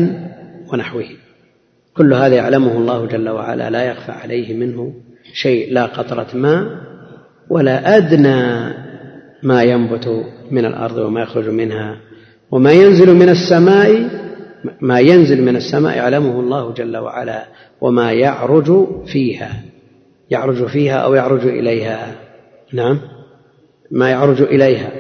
ونحوه. 0.73 1.05
كل 1.93 2.13
هذا 2.13 2.35
يعلمه 2.35 2.77
الله 2.77 3.05
جل 3.05 3.29
وعلا 3.29 3.69
لا 3.69 3.83
يخفى 3.83 4.11
عليه 4.11 4.53
منه 4.53 4.93
شيء 5.33 5.73
لا 5.73 5.85
قطرة 5.85 6.27
ماء 6.33 6.65
ولا 7.49 7.97
أدنى 7.97 8.73
ما 9.43 9.63
ينبت 9.63 10.25
من 10.51 10.65
الأرض 10.65 10.97
وما 10.97 11.21
يخرج 11.21 11.49
منها 11.49 11.97
وما 12.51 12.71
ينزل 12.71 13.15
من 13.15 13.29
السماء 13.29 14.09
ما 14.81 14.99
ينزل 14.99 15.41
من 15.41 15.55
السماء 15.55 15.97
يعلمه 15.97 16.39
الله 16.39 16.73
جل 16.73 16.97
وعلا 16.97 17.45
وما 17.81 18.11
يعرج 18.11 18.87
فيها. 19.05 19.63
يعرج 20.29 20.65
فيها 20.65 20.95
أو 20.95 21.13
يعرج 21.13 21.47
إليها. 21.47 22.15
نعم. 22.73 22.99
ما 23.91 24.09
يعرج 24.09 24.41
إليها. 24.41 24.91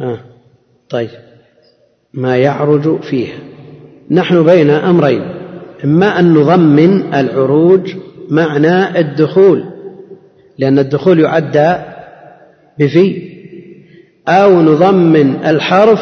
آه. 0.00 0.18
طيب. 0.90 1.08
ما 2.14 2.36
يعرج 2.36 3.00
فيها. 3.00 3.38
نحن 4.10 4.44
بين 4.44 4.70
أمرين. 4.70 5.22
إما 5.84 6.20
أن 6.20 6.34
نضمن 6.34 7.14
العروج 7.14 7.94
معنى 8.30 9.00
الدخول 9.00 9.64
لأن 10.58 10.78
الدخول 10.78 11.20
يعدى 11.20 11.74
بفي. 12.78 13.30
أو 14.28 14.62
نضمن 14.62 15.44
الحرف 15.44 16.00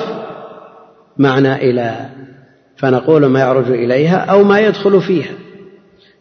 معنى 1.18 1.54
إلى. 1.54 2.17
فنقول 2.78 3.26
ما 3.26 3.40
يعرج 3.40 3.70
إليها 3.70 4.16
أو 4.16 4.44
ما 4.44 4.60
يدخل 4.60 5.00
فيها. 5.00 5.32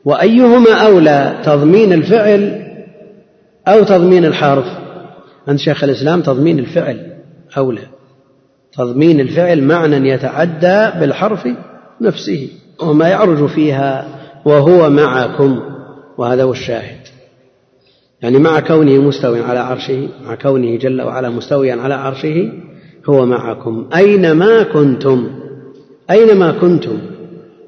وأيهما 0.06 0.74
أولى 0.74 1.42
تضمين 1.44 1.94
الفعل 1.94 2.68
أو 3.68 3.84
تضمين 3.84 4.26
الحرف؟ 4.26 4.66
عند 5.48 5.60
شيخ 5.60 5.84
الإسلام 5.84 6.22
تضمين 6.22 6.60
الفعل 6.60 7.14
أولى. 7.58 7.88
تضمين 8.74 9.20
الفعل 9.20 9.64
معنى 9.64 10.10
يتعدى 10.10 11.00
بالحرف 11.00 11.48
نفسه 12.02 12.50
وما 12.82 13.08
يعرج 13.08 13.46
فيها 13.46 14.08
وهو 14.46 14.90
معكم 14.90 15.60
وهذا 16.18 16.44
هو 16.44 16.52
الشاهد. 16.52 17.00
يعني 18.22 18.38
مع 18.40 18.60
كونه 18.60 19.02
مستوي 19.02 19.42
على 19.42 19.60
عرشه 19.60 20.10
مع 20.26 20.36
كونه 20.36 20.78
جل 20.78 21.02
وعلا 21.02 21.30
مستويا 21.30 21.76
على 21.76 21.94
عرشه 21.94 22.52
هو 23.10 23.26
معكم. 23.26 23.90
أينما 23.96 24.64
كنتم؟ 24.64 25.47
أينما 26.12 26.52
كنتم 26.52 27.00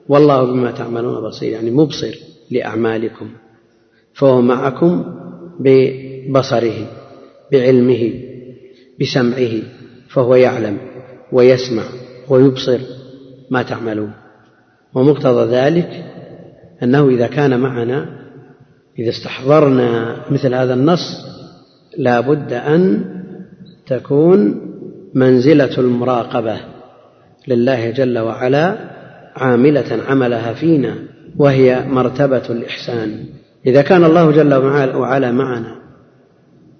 والله 0.10 0.44
بما 0.46 0.72
تعملون 0.72 1.28
بصير 1.28 1.52
يعني 1.52 1.72
مبصر 1.72 2.16
لأعمالكم 2.52 3.30
فهو 4.14 4.42
معكم 4.42 5.06
ببصره 5.60 6.88
بعلمه 7.52 8.14
بسمعه 9.02 9.62
فهو 10.10 10.36
يعلم 10.36 10.78
ويسمع 11.32 11.84
ويبصر 12.30 12.80
ما 13.50 13.64
تعملون. 13.64 14.12
ومقتضى 14.94 15.56
ذلك 15.56 16.06
أنه 16.84 17.10
إذا 17.10 17.28
كان 17.28 17.60
معنا 17.60 18.20
إذا 19.00 19.10
استحضرنا 19.10 20.16
مثل 20.32 20.54
هذا 20.54 20.74
النص 20.74 21.26
لا 21.98 22.20
بد 22.20 22.54
أن 22.54 23.06
تكون 23.88 24.62
منزلة 25.14 25.78
المراقبة. 25.78 26.79
لله 27.48 27.90
جل 27.90 28.20
وعلا 28.20 28.78
عاملة 29.36 30.00
عملها 30.08 30.54
فينا 30.54 30.96
وهي 31.38 31.86
مرتبة 31.88 32.44
الإحسان. 32.50 33.26
إذا 33.66 33.82
كان 33.82 34.04
الله 34.04 34.32
جل 34.32 34.54
وعلا 34.96 35.32
معنا 35.32 35.76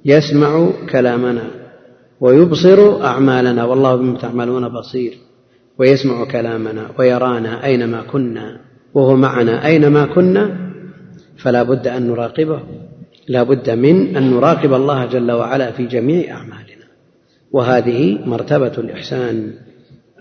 يسمع 0.06 0.70
كلامنا 0.92 1.44
ويبصر 2.22 3.04
أعمالنا 3.04 3.64
والله 3.64 3.96
بما 3.96 4.18
تعملون 4.18 4.70
بصير. 4.70 5.14
ويسمع 5.80 6.26
كلامنا 6.26 6.86
ويرانا 7.00 7.66
أينما 7.66 8.02
كنا 8.02 8.60
وهو 8.94 9.16
معنا 9.16 9.66
أينما 9.66 10.06
كنا 10.06 10.72
فلا 11.38 11.64
بد 11.64 11.88
أن 11.88 12.08
نراقبه. 12.08 12.60
لا 13.28 13.44
بد 13.44 13.70
من 13.70 14.18
أن 14.18 14.32
نراقب 14.32 14.74
الله 14.74 15.06
جل 15.06 15.32
وعلا 15.32 15.72
في 15.72 15.86
جميع 15.86 16.32
أعمالنا. 16.32 16.86
وهذه 17.52 18.20
مرتبة 18.26 18.74
الإحسان. 18.78 19.54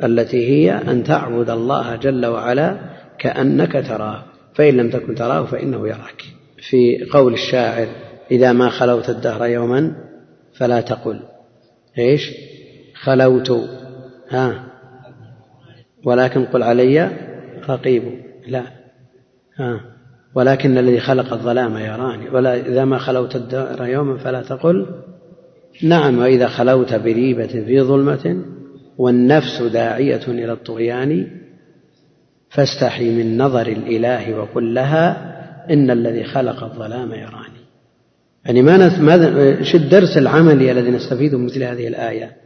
التي 0.04 0.48
هي 0.48 0.72
أن 0.72 1.04
تعبد 1.04 1.50
الله 1.50 1.96
جل 1.96 2.26
وعلا 2.26 2.78
كأنك 3.18 3.72
تراه 3.72 4.24
فإن 4.54 4.76
لم 4.76 4.90
تكن 4.90 5.14
تراه 5.14 5.44
فإنه 5.44 5.88
يراك. 5.88 6.24
في 6.70 7.04
قول 7.12 7.32
الشاعر 7.32 7.86
إذا 8.30 8.52
ما 8.52 8.68
خلوت 8.68 9.10
الدهر 9.10 9.46
يوما 9.46 9.92
فلا 10.58 10.80
تقل. 10.80 11.20
إيش؟ 11.98 12.30
خلوت. 13.02 13.50
ها. 14.28 14.64
ولكن 16.04 16.44
قل 16.44 16.62
علي 16.62 17.10
رقيب. 17.68 18.02
لا. 18.46 18.62
ها. 19.56 19.80
ولكن 20.34 20.78
الذي 20.78 21.00
خلق 21.00 21.32
الظلام 21.32 21.76
يراني. 21.76 22.28
ولا 22.28 22.54
إذا 22.54 22.84
ما 22.84 22.98
خلوت 22.98 23.36
الدار 23.36 23.86
يوما 23.86 24.16
فلا 24.18 24.42
تقل. 24.42 24.86
نعم 25.82 26.18
وإذا 26.18 26.48
خلوت 26.48 26.94
بريبة 26.94 27.46
في 27.46 27.82
ظلمة 27.82 28.44
والنفس 28.98 29.62
داعية 29.62 30.20
إلى 30.28 30.52
الطغيان 30.52 31.26
فاستحي 32.50 33.10
من 33.10 33.38
نظر 33.38 33.66
الإله 33.66 34.34
وقل 34.38 34.74
لها 34.74 35.34
إن 35.70 35.90
الذي 35.90 36.24
خلق 36.24 36.64
الظلام 36.64 37.12
يراني. 37.12 37.58
يعني 38.44 38.62
ما 38.62 38.98
ماذا 38.98 39.58
إيش 39.58 39.74
الدرس 39.74 40.16
العملي 40.16 40.72
الذي 40.72 40.90
نستفيده 40.90 41.38
من 41.38 41.44
مثل 41.44 41.62
هذه 41.62 41.88
الآية؟ 41.88 42.36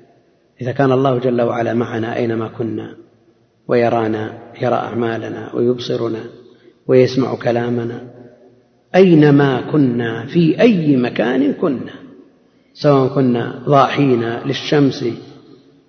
إذا 0.60 0.72
كان 0.72 0.92
الله 0.92 1.18
جل 1.18 1.42
وعلا 1.42 1.74
معنا 1.74 2.16
أينما 2.16 2.48
كنا 2.48 2.96
ويرانا 3.68 4.38
يرى 4.62 4.74
أعمالنا 4.74 5.54
ويبصرنا 5.54 6.20
ويسمع 6.86 7.34
كلامنا 7.34 8.00
أينما 8.94 9.60
كنا 9.72 10.26
في 10.26 10.60
أي 10.60 10.96
مكان 10.96 11.52
كنا 11.52 11.92
سواء 12.74 13.14
كنا 13.14 13.62
ضاحين 13.66 14.24
للشمس 14.24 15.04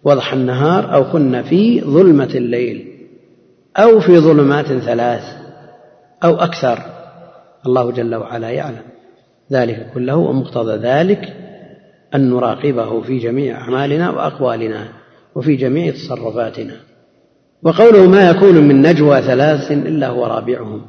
وضح 0.05 0.33
النهار 0.33 0.95
أو 0.95 1.11
كنا 1.11 1.41
في 1.41 1.81
ظلمة 1.81 2.29
الليل 2.35 2.87
أو 3.77 3.99
في 3.99 4.19
ظلمات 4.19 4.65
ثلاث 4.65 5.23
أو 6.23 6.35
أكثر. 6.35 6.79
الله 7.65 7.91
جل 7.91 8.15
وعلا 8.15 8.49
يعلم 8.49 8.83
ذلك 9.51 9.89
كله 9.93 10.15
ومقتضى 10.15 10.75
ذلك 10.75 11.33
أن 12.15 12.29
نراقبه 12.29 13.01
في 13.01 13.17
جميع 13.17 13.57
أعمالنا 13.57 14.09
وأقوالنا 14.09 14.87
وفي 15.35 15.55
جميع 15.55 15.91
تصرفاتنا. 15.91 16.75
وقوله 17.63 18.07
ما 18.07 18.29
يكون 18.29 18.55
من 18.55 18.81
نجوى 18.81 19.21
ثلاث 19.21 19.71
إلا 19.71 20.07
هو 20.07 20.25
رابعهم 20.25 20.81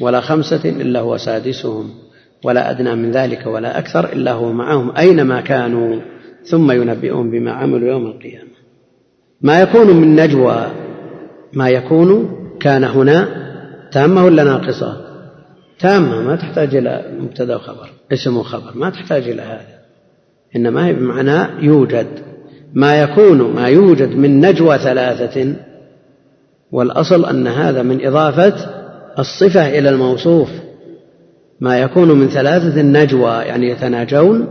ولا 0.00 0.20
خمسة 0.20 0.60
إلا 0.64 1.00
هو 1.00 1.16
سادسهم 1.16 1.90
ولا 2.44 2.70
أدنى 2.70 2.94
من 2.94 3.10
ذلك 3.10 3.46
ولا 3.46 3.78
أكثر 3.78 4.12
إلا 4.12 4.32
هو 4.32 4.52
معهم 4.52 4.96
أينما 4.96 5.40
كانوا. 5.40 6.00
ثم 6.44 6.70
ينبئهم 6.70 7.30
بما 7.30 7.52
عملوا 7.52 7.88
يوم 7.88 8.06
القيامة. 8.06 8.54
ما 9.42 9.60
يكون 9.60 9.86
من 9.86 10.16
نجوى 10.16 10.66
ما 11.52 11.68
يكون 11.68 12.36
كان 12.60 12.84
هنا 12.84 13.28
تامة 13.92 14.24
ولا 14.24 14.44
ناقصة؟ 14.44 14.96
تامة 15.78 16.22
ما 16.22 16.36
تحتاج 16.36 16.76
إلى 16.76 17.04
مبتدأ 17.20 17.56
وخبر 17.56 17.88
اسم 18.12 18.36
وخبر 18.36 18.72
ما 18.74 18.90
تحتاج 18.90 19.28
إلى 19.28 19.42
هذا. 19.42 19.78
إنما 20.56 20.86
هي 20.86 20.92
بمعنى 20.92 21.66
يوجد. 21.66 22.06
ما 22.74 23.02
يكون 23.02 23.54
ما 23.54 23.68
يوجد 23.68 24.16
من 24.16 24.46
نجوى 24.46 24.78
ثلاثة 24.78 25.54
والأصل 26.72 27.24
أن 27.24 27.46
هذا 27.46 27.82
من 27.82 28.06
إضافة 28.06 28.54
الصفة 29.18 29.78
إلى 29.78 29.88
الموصوف. 29.88 30.48
ما 31.60 31.78
يكون 31.78 32.10
من 32.10 32.28
ثلاثة 32.28 32.82
نجوى 32.82 33.30
يعني 33.30 33.70
يتناجون 33.70 34.46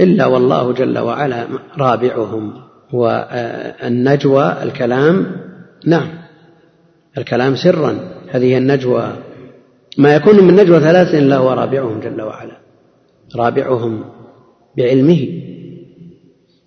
إلا 0.00 0.26
والله 0.26 0.72
جل 0.72 0.98
وعلا 0.98 1.46
رابعهم. 1.78 2.52
والنجوى 2.92 4.56
الكلام 4.62 5.26
نعم 5.86 6.08
الكلام 7.18 7.56
سرا. 7.56 7.98
هذه 8.30 8.58
النجوى. 8.58 9.12
ما 9.98 10.14
يكون 10.14 10.44
من 10.44 10.56
نجوى 10.56 10.80
ثلاثة 10.80 11.18
إلا 11.18 11.36
هو 11.36 11.52
رابعهم 11.52 12.00
جل 12.00 12.22
وعلا. 12.22 12.56
رابعهم 13.36 14.04
بعلمه 14.76 15.28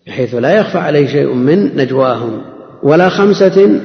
بحيث 0.08 0.36
لا 0.36 0.52
يخفى 0.52 0.78
عليه 0.78 1.08
شيء 1.08 1.34
من 1.34 1.78
نجواهم. 1.78 2.42
ولا 2.84 3.10
خمسة 3.10 3.82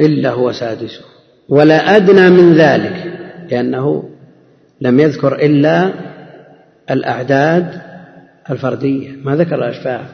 إلا 0.00 0.30
هو 0.30 0.52
سادسه 0.52 1.00
ولا 1.48 1.96
أدنى 1.96 2.30
من 2.30 2.54
ذلك 2.54 3.04
لأنه 3.50 4.04
لم 4.80 5.00
يذكر 5.00 5.34
إلا 5.34 5.92
الأعداد 6.90 7.80
الفردية 8.50 9.10
ما 9.24 9.36
ذكر 9.36 9.54
الأشفاع. 9.54 10.04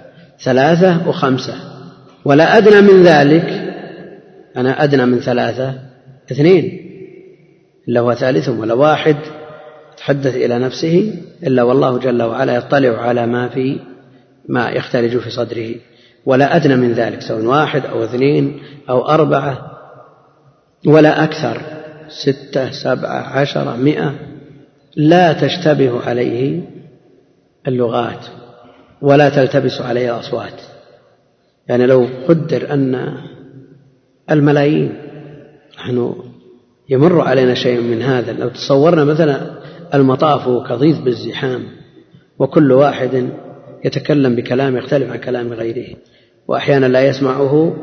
ثلاثة 0.41 1.09
وخمسة. 1.09 1.55
ولا 2.25 2.59
أدنى 2.59 2.81
من 2.81 3.03
ذلك 3.03 3.75
أنا 4.57 4.85
أدنى 4.85 5.07
من 5.07 5.19
ثلاثة 5.19 5.75
اثنين. 6.33 6.81
إلا 7.89 8.01
هو 8.01 8.15
ثالثهم 8.15 8.59
ولا 8.59 8.75
واحد 8.75 9.17
يتحدث 9.95 10.37
إلى 10.37 10.59
نفسه 10.59 11.15
إلا 11.43 11.63
والله 11.63 11.99
جل 11.99 12.23
وعلا 12.23 12.55
يطلع 12.55 13.03
على 13.03 13.27
ما 13.27 13.49
في 13.49 13.79
ما 14.49 14.71
يختلج 14.71 15.19
في 15.19 15.31
صدره. 15.31 15.75
ولا 16.27 16.57
أدنى 16.57 16.77
من 16.77 16.93
ذلك 16.93 17.21
سواء 17.21 17.45
واحد 17.45 17.87
أو 17.87 18.05
اثنين 18.05 18.59
أو 18.89 19.09
أربعة 19.09 19.71
ولا 20.87 21.25
أكثر. 21.25 21.61
ستة 22.09 22.71
سبعة 22.71 23.39
عشرة 23.39 23.77
مئة. 23.77 24.15
لا 24.97 25.33
تشتبه 25.33 26.01
عليه. 26.01 26.74
اللغات 27.69 28.27
ولا 29.03 29.29
تلتبس 29.29 29.81
عليه 29.81 30.15
الأصوات 30.15 30.61
يعني 31.69 31.87
لو 31.87 32.09
قدر 32.29 32.75
أن 32.75 33.15
الملايين 34.31 34.93
نحن 35.79 36.15
يمر 36.89 37.21
علينا 37.21 37.55
شيء 37.55 37.81
من 37.81 38.03
هذا 38.03 38.33
لو 38.33 38.49
تصورنا 38.49 39.05
مثلا 39.05 39.51
المطاف 39.95 40.69
كضيض 40.69 41.05
بالزحام 41.05 41.63
وكل 42.39 42.73
واحد 42.73 43.29
يتكلم 43.85 44.35
بكلام 44.35 44.77
يختلف 44.77 45.11
عن 45.11 45.19
كلام 45.19 45.53
غيره 45.53 45.97
وأحيانا 46.49 46.87
لا 46.87 47.09
يسمعه 47.09 47.77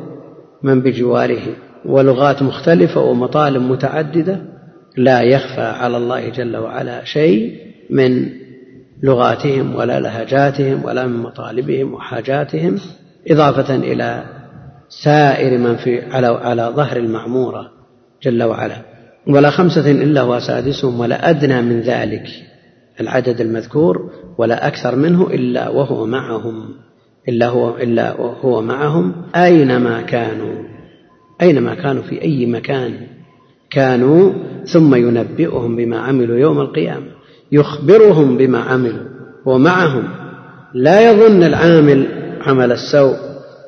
من 0.64 0.82
بجواره 0.82 1.56
ولغات 1.86 2.44
مختلفة 2.44 3.02
ومطالب 3.02 3.62
متعددة 3.62 4.42
لا 4.98 5.22
يخفى 5.22 5.62
على 5.62 5.98
الله 5.98 6.30
جل 6.30 6.58
وعلا 6.58 7.04
شيء 7.04 7.56
من 7.90 8.30
لغاتهم 9.04 9.76
ولا 9.76 10.00
لهجاتهم 10.00 10.86
ولا 10.86 11.08
من 11.08 11.18
مطالبهم 11.18 11.94
وحاجاتهم 11.94 12.80
إضافة 13.28 13.76
إلى 13.76 14.24
سائر 14.90 15.58
من 15.58 15.76
في 15.76 16.02
على 16.02 16.28
على 16.28 16.74
ظهر 16.76 16.98
المعمورة 16.98 17.72
جل 18.24 18.44
وعلا. 18.44 18.76
ولا 19.28 19.50
خمسة 19.50 19.92
إلا 19.92 20.22
هو 20.22 20.40
سادسهم 20.40 21.00
ولا 21.00 21.30
أدنى 21.30 21.62
من 21.62 21.82
ذلك 21.82 22.28
العدد 23.00 23.42
المذكور 23.42 24.12
ولا 24.38 24.68
أكثر 24.68 24.96
منه 24.96 25.28
إلا 25.28 25.70
وهو 25.70 26.06
معهم. 26.06 26.70
إلا 27.30 27.48
هو 27.48 27.78
إلا 27.78 28.12
هو 28.42 28.62
معهم 28.62 29.14
أينما 29.36 30.02
كانوا. 30.02 30.64
أينما 31.42 31.76
كانوا 31.76 32.04
في 32.04 32.22
أي 32.22 32.46
مكان 32.46 32.94
كانوا 33.70 34.34
ثم 34.66 34.96
ينبئهم 34.96 35.76
بما 35.76 36.00
عملوا 36.00 36.38
يوم 36.38 36.60
القيامة. 36.60 37.21
يخبرهم 37.52 38.38
بما 38.38 38.60
عملوا 38.60 39.08
ومعهم 39.46 40.04
لا 40.74 41.12
يظن 41.12 41.44
العامل 41.44 42.08
عمل 42.42 42.72
السوء 42.72 43.16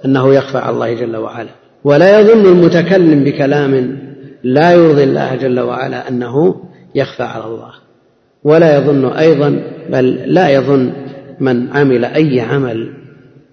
أنه 0.05 0.34
يخفى 0.34 0.57
على 0.57 0.73
الله 0.73 0.93
جل 0.93 1.15
وعلا 1.15 1.49
ولا 1.84 2.19
يظن 2.19 2.45
المتكلم 2.45 3.23
بكلام 3.23 3.99
لا 4.43 4.72
يرضي 4.72 5.03
الله 5.03 5.35
جل 5.35 5.60
وعلا 5.60 6.10
أنه 6.10 6.55
يخفى 6.95 7.23
على 7.23 7.45
الله 7.45 7.72
ولا 8.43 8.77
يظن 8.77 9.05
أيضا 9.05 9.64
بل 9.89 10.05
لا 10.26 10.49
يظن 10.49 10.93
من 11.39 11.69
عمل 11.72 12.05
أي 12.05 12.39
عمل 12.41 12.93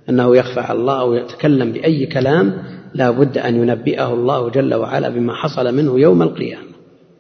أنه 0.09 0.37
يخفى 0.37 0.61
على 0.61 0.79
الله 0.79 1.01
أو 1.01 1.15
يتكلم 1.15 1.73
بأي 1.73 2.07
كلام 2.07 2.53
لا 2.95 3.11
بد 3.11 3.39
أن 3.39 3.57
ينبئه 3.57 4.15
الله 4.15 4.51
جل 4.51 4.75
وعلا 4.75 5.09
بما 5.09 5.35
حصل 5.35 5.75
منه 5.75 6.01
يوم 6.01 6.23
القيامة 6.23 6.71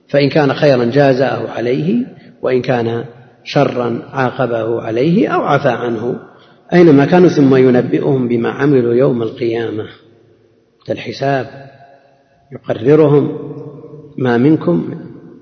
فإن 0.08 0.28
كان 0.28 0.52
خيرا 0.54 0.84
جازاه 0.84 1.50
عليه 1.50 2.06
وإن 2.42 2.62
كان 2.62 3.04
شرا 3.44 4.02
عاقبه 4.12 4.82
عليه 4.82 5.28
أو 5.28 5.40
عفى 5.40 5.68
عنه. 5.68 6.20
أينما 6.72 7.04
كانوا 7.04 7.28
ثم 7.28 7.54
ينبئهم 7.56 8.28
بما 8.28 8.48
عملوا 8.48 8.94
يوم 8.94 9.22
القيامة 9.22 9.84
الحساب 10.90 11.46
يقررهم 12.52 13.38
ما 14.18 14.38
منكم 14.38 14.94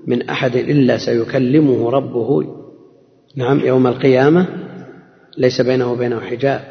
من 0.07 0.29
أحد 0.29 0.55
إلا 0.55 0.97
سيكلمه 0.97 1.89
ربه. 1.89 2.43
نعم 3.35 3.59
يوم 3.59 3.87
القيامة 3.87 4.47
ليس 5.37 5.61
بينه 5.61 5.91
وبينه 5.91 6.19
حجاب 6.19 6.61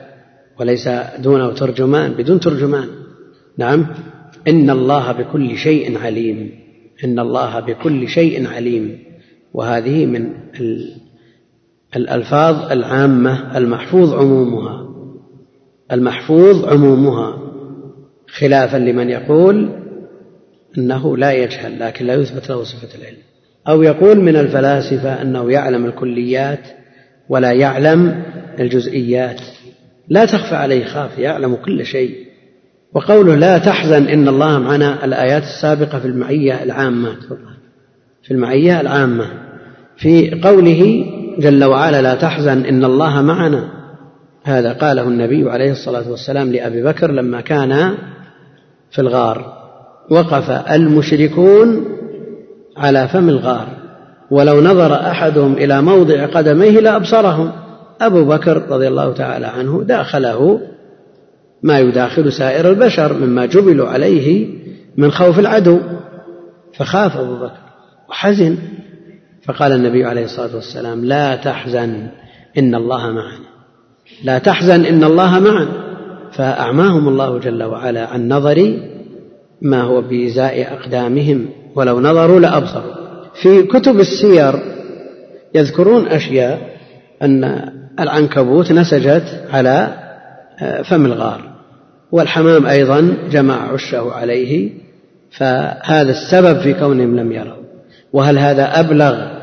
وليس 0.61 0.89
دونه 1.19 1.53
ترجمان 1.53 2.13
بدون 2.13 2.41
ترجمان. 2.41 2.89
نعم 3.59 3.87
إن 4.49 4.71
الله 4.71 5.13
بكل 5.13 5.57
شيء 5.57 5.99
عليم 5.99 6.51
إن 7.05 7.19
الله 7.19 7.61
بكل 7.61 8.09
شيء 8.09 8.47
عليم. 8.47 8.99
وهذه 9.55 10.07
من 10.07 10.33
الألفاظ 11.97 12.73
العامة 12.73 13.59
المحفوظ 13.59 14.15
عمومها 14.15 14.89
المحفوظ 15.93 16.65
عمومها 16.65 17.39
خلافا 18.29 18.77
لمن 18.77 19.11
يقول 19.11 19.69
أنه 20.79 21.17
لا 21.17 21.33
يجهل 21.33 21.81
لكن 21.81 22.07
لا 22.07 22.15
يثبت 22.15 22.51
له 22.51 22.65
صفة 22.65 22.99
العلم 22.99 23.19
أو 23.69 23.83
يقول 23.83 24.21
من 24.21 24.37
الفلاسفة 24.37 25.23
أنه 25.23 25.51
يعلم 25.51 25.87
الكليات 25.87 26.61
ولا 27.29 27.53
يعلم 27.53 28.23
الجزئيات. 28.61 29.41
لا 30.09 30.25
تخفى 30.25 30.55
عليه 30.55 30.85
خافية 30.85 31.23
يعلم 31.23 31.55
كل 31.55 31.87
شيء. 31.87 32.29
وقوله 32.95 33.35
لا 33.35 33.59
تحزن 33.59 34.09
إن 34.09 34.29
الله 34.29 34.59
معنا 34.59 35.05
الآيات 35.05 35.43
السابقة 35.43 35.99
في 35.99 36.07
المعية 36.07 36.63
العامة. 36.63 37.17
في 38.23 38.31
المعية 38.31 38.81
العامة. 38.81 39.27
في 39.97 40.41
قوله 40.41 41.07
جل 41.39 41.65
وعلا 41.65 42.03
لا 42.03 42.15
تحزن 42.15 42.65
إن 42.65 42.85
الله 42.85 43.23
معنا. 43.23 43.69
هذا 44.45 44.73
قاله 44.73 45.03
النبي 45.03 45.51
عليه 45.51 45.73
الصلاة 45.73 46.11
والسلام 46.11 46.53
لأبي 46.53 46.83
بكر 46.83 47.11
لما 47.11 47.41
كان 47.41 47.95
في 48.91 48.99
الغار. 48.99 49.59
وقف 50.11 50.51
المشركون 50.51 51.85
على 52.77 53.09
فم 53.09 53.29
الغار. 53.29 53.69
ولو 54.31 54.61
نظر 54.61 54.95
أحدهم 54.95 55.53
إلى 55.53 55.83
موضع 55.83 56.27
قدميه 56.27 56.81
لأبصرهم. 56.81 57.53
أبو 58.01 58.25
بكر 58.25 58.63
رضي 58.71 58.89
الله 58.89 59.13
تعالى 59.13 59.47
عنه 59.47 59.83
داخله 59.83 60.61
ما 61.63 61.79
يداخل 61.79 62.33
سائر 62.33 62.71
البشر 62.71 63.13
مما 63.13 63.47
جبلوا 63.47 63.89
عليه 63.89 64.49
من 64.97 65.11
خوف 65.11 65.39
العدو. 65.39 65.79
فخاف 66.75 67.17
أبو 67.17 67.37
بكر. 67.37 67.68
وحزن. 68.09 68.57
فقال 69.45 69.73
النبي 69.73 70.05
عليه 70.05 70.25
الصلاة 70.25 70.55
والسلام 70.55 71.05
لا 71.05 71.37
تحزن 71.37 72.07
إن 72.59 72.75
الله 72.75 73.11
معنا. 73.11 73.49
لا 74.25 74.39
تحزن 74.39 74.85
إن 74.85 75.05
الله 75.05 75.39
معنا. 75.39 75.89
فأعماهم 76.33 77.09
الله 77.09 77.39
جل 77.39 77.63
وعلا 77.63 78.07
عن 78.07 78.29
نظر 78.29 78.81
ما 79.63 79.83
هو 79.83 80.01
بإزاء 80.01 80.73
أقدامهم 80.73 81.47
ولو 81.75 82.01
نظروا 82.01 82.41
لأبصروا. 82.41 82.95
في 83.43 83.63
كتب 83.63 84.01
السير 84.01 84.55
يذكرون 85.55 86.07
أشياء 86.07 86.77
أن 87.23 87.69
العنكبوت 88.01 88.73
نسجت 88.73 89.45
على 89.51 89.95
آه، 90.61 90.83
فم 90.83 91.07
الغار 91.07 91.41
والحمام 92.13 92.67
أيضا 92.67 93.17
جمع 93.31 93.73
عشه 93.73 94.13
عليه 94.13 94.71
فهذا 95.31 96.11
السبب 96.11 96.61
في 96.61 96.75
كونهم 96.75 97.17
لم 97.17 97.33
يروا. 97.33 97.68
وهل 98.13 98.39
هذا 98.39 98.81
أبلغ 98.81 99.39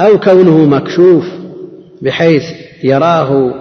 أو 0.00 0.18
كونه 0.18 0.66
مكشوف 0.66 1.24
بحيث 2.02 2.44
يراه 2.84 3.54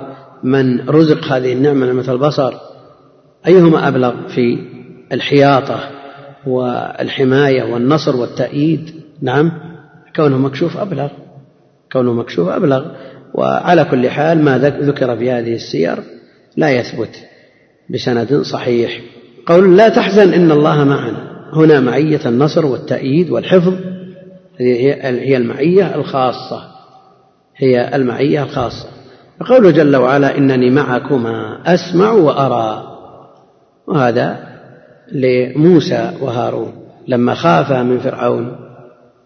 من 0.43 0.89
رزق 0.89 1.25
هذه 1.25 1.53
النعمة 1.53 1.85
نعمة 1.85 2.11
البصر؟ 2.11 2.53
أيهما 3.47 3.87
أبلغ 3.87 4.13
في 4.27 4.57
الحياطة 5.11 5.79
والحماية 6.47 7.63
والنصر 7.63 8.15
والتأييد؟ 8.15 8.91
نعم 9.21 9.51
كونه 10.15 10.37
مكشوف 10.37 10.77
أبلغ 10.77 11.09
كونه 11.91 12.13
مكشوف 12.13 12.49
أبلغ. 12.49 12.85
وعلى 13.33 13.83
كل 13.85 14.09
حال 14.09 14.43
ما 14.43 14.57
ذكر 14.57 15.17
في 15.17 15.31
هذه 15.31 15.53
السير 15.53 16.03
لا 16.57 16.69
يثبت 16.69 17.15
بسند 17.89 18.41
صحيح. 18.41 19.01
قول 19.45 19.77
لا 19.77 19.89
تحزن 19.89 20.33
إن 20.33 20.51
الله 20.51 20.83
معنا. 20.83 21.31
هنا 21.53 21.79
معية 21.79 22.21
النصر 22.25 22.65
والتأييد 22.65 23.29
والحفظ. 23.29 23.73
هي 24.61 25.37
المعية 25.37 25.95
الخاصة. 25.95 26.63
هي 27.57 27.95
المعية 27.95 28.43
الخاصة. 28.43 28.87
فقوله 29.39 29.71
جل 29.71 29.95
وعلا 29.95 30.37
إنني 30.37 30.69
معكما 30.69 31.61
أسمع 31.65 32.11
وأرى. 32.11 32.83
وهذا 33.87 34.39
لموسى 35.11 36.11
وهارون. 36.21 36.73
لما 37.07 37.33
خافا 37.33 37.83
من 37.83 37.99
فرعون 37.99 38.55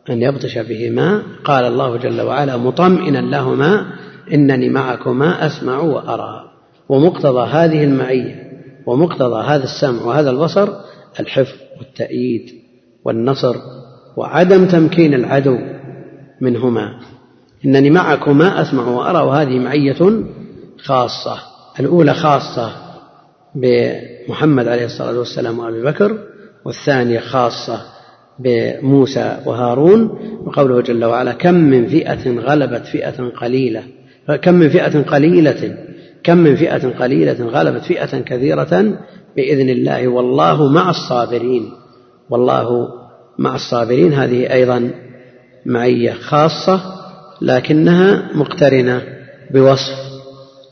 أن 0.09 0.21
يبطش 0.21 0.57
بهما 0.57 1.23
قال 1.43 1.65
الله 1.65 1.97
جل 1.97 2.21
وعلا 2.21 2.57
مطمئنا 2.57 3.17
لهما 3.17 3.85
إنني 4.33 4.69
معكما 4.69 5.47
أسمع 5.47 5.79
وأرى. 5.79 6.45
ومقتضى 6.89 7.49
هذه 7.49 7.83
المعية 7.83 8.45
ومقتضى 8.85 9.43
هذا 9.43 9.63
السمع 9.63 10.05
وهذا 10.05 10.29
البصر 10.29 10.69
الحفظ 11.19 11.55
والتأييد 11.79 12.49
والنصر 13.05 13.55
وعدم 14.17 14.65
تمكين 14.65 15.13
العدو 15.13 15.57
منهما. 16.41 16.99
إنني 17.65 17.89
معكما 17.89 18.61
أسمع 18.61 18.87
وأرى 18.87 19.19
وهذه 19.19 19.59
معية 19.59 20.23
خاصة 20.77 21.37
الأولى 21.79 22.13
خاصة 22.13 22.71
بمحمد 23.55 24.67
عليه 24.67 24.85
الصلاة 24.85 25.19
والسلام 25.19 25.59
وأبي 25.59 25.81
بكر 25.81 26.17
والثانية 26.65 27.19
خاصة 27.19 27.81
بموسى 28.39 29.37
وهارون. 29.45 30.19
وقوله 30.45 30.81
جل 30.81 31.05
وعلا 31.05 31.31
كم 31.33 31.53
من 31.53 31.87
فئة 31.87 32.39
غلبت 32.39 32.85
فئة 32.85 33.29
قليلة 33.29 33.83
كم 34.41 34.53
من 34.53 34.69
فئة 34.69 35.01
قليلة 35.01 35.77
كم 36.23 36.37
من 36.37 36.55
فئة 36.55 36.89
قليلة 36.99 37.45
غلبت 37.45 37.83
فئة 37.83 38.19
كثيرة 38.19 38.99
بإذن 39.35 39.69
الله 39.69 40.07
والله 40.07 40.67
مع 40.67 40.89
الصابرين 40.89 41.71
والله 42.29 42.87
مع 43.37 43.55
الصابرين 43.55 44.13
هذه 44.13 44.53
أيضا 44.53 44.91
معية 45.65 46.13
خاصة 46.13 46.81
لكنها 47.41 48.29
مقترنة 48.33 49.01
بوصف 49.51 50.05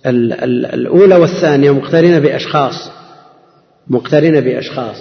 الأولى 0.06 1.16
والثانية 1.16 1.72
مقترنة 1.72 2.20
بأشخاص 2.20 2.92
مقترنة 3.88 4.40
بأشخاص. 4.40 4.96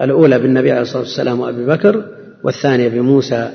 الأولى 0.00 0.38
بالنبي 0.38 0.70
عليه 0.70 0.82
الصلاة 0.82 1.02
والسلام 1.02 1.40
وأبي 1.40 1.66
بكر 1.66 2.04
والثانية 2.44 2.88
بموسى 2.88 3.50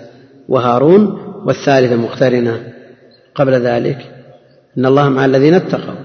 وهارون 0.49 1.19
والثالثة 1.45 1.95
مقترنة 1.95 2.64
قبل 3.36 3.53
ذلك. 3.53 3.98
إن 4.77 4.86
الله 4.86 5.10
مع 5.10 5.26
الذين 5.26 5.53
اتقوا. 5.53 5.95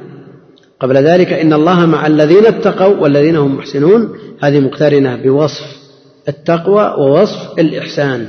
قبل 0.80 0.96
ذلك 0.96 1.32
إن 1.32 1.52
الله 1.52 1.86
مع 1.86 2.06
الذين 2.06 2.46
اتقوا 2.46 2.96
والذين 2.96 3.36
هم 3.36 3.56
محسنون 3.56 4.16
هذه 4.42 4.60
مقترنة 4.60 5.16
بوصف 5.16 5.83
التقوى 6.28 6.94
ووصف 6.98 7.58
الإحسان. 7.58 8.26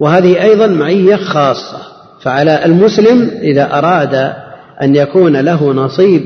وهذه 0.00 0.42
أيضا 0.42 0.66
معية 0.66 1.16
خاصة. 1.16 1.78
فعلى 2.20 2.64
المسلم 2.64 3.30
إذا 3.42 3.78
أراد 3.78 4.32
أن 4.82 4.96
يكون 4.96 5.36
له 5.36 5.72
نصيب 5.72 6.22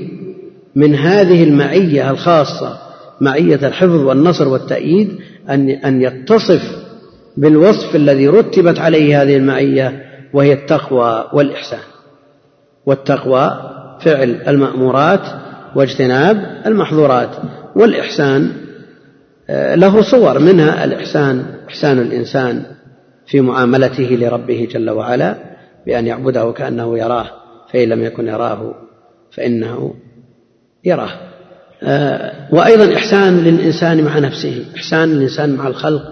من 0.74 0.94
هذه 0.94 1.44
المعية 1.44 2.10
الخاصة 2.10 2.78
معية 3.20 3.68
الحفظ 3.68 3.94
والنصر 3.94 4.48
والتأييد 4.48 5.18
أن 5.50 5.70
أن 5.70 6.02
يتصف 6.02 6.62
بالوصف 7.36 7.96
الذي 7.96 8.28
رتبت 8.28 8.78
عليه 8.78 9.22
هذه 9.22 9.36
المعية 9.36 10.02
وهي 10.32 10.52
التقوى 10.52 11.24
والإحسان. 11.32 11.80
والتقوى 12.86 13.60
فعل 14.00 14.42
المأمورات 14.48 15.20
واجتناب 15.76 16.62
المحظورات 16.66 17.30
والإحسان 17.76 18.50
له 19.50 20.02
صور 20.02 20.38
منها 20.38 20.84
الإحسان 20.84 21.44
إحسان 21.68 21.98
الإنسان 21.98 22.62
في 23.26 23.40
معاملته 23.40 24.18
لربه 24.20 24.68
جل 24.70 24.90
وعلا 24.90 25.34
بأن 25.86 26.06
يعبده 26.06 26.52
كأنه 26.52 26.98
يراه 26.98 27.30
فإن 27.72 27.88
لم 27.88 28.04
يكن 28.04 28.28
يراه 28.28 28.74
فإنه 29.30 29.94
يراه. 30.84 31.10
آه، 31.82 32.32
وأيضا 32.52 32.94
إحسان 32.94 33.44
للإنسان 33.44 34.04
مع 34.04 34.18
نفسه 34.18 34.64
إحسان 34.76 35.12
الإنسان 35.12 35.54
مع 35.54 35.68
الخلق. 35.68 36.02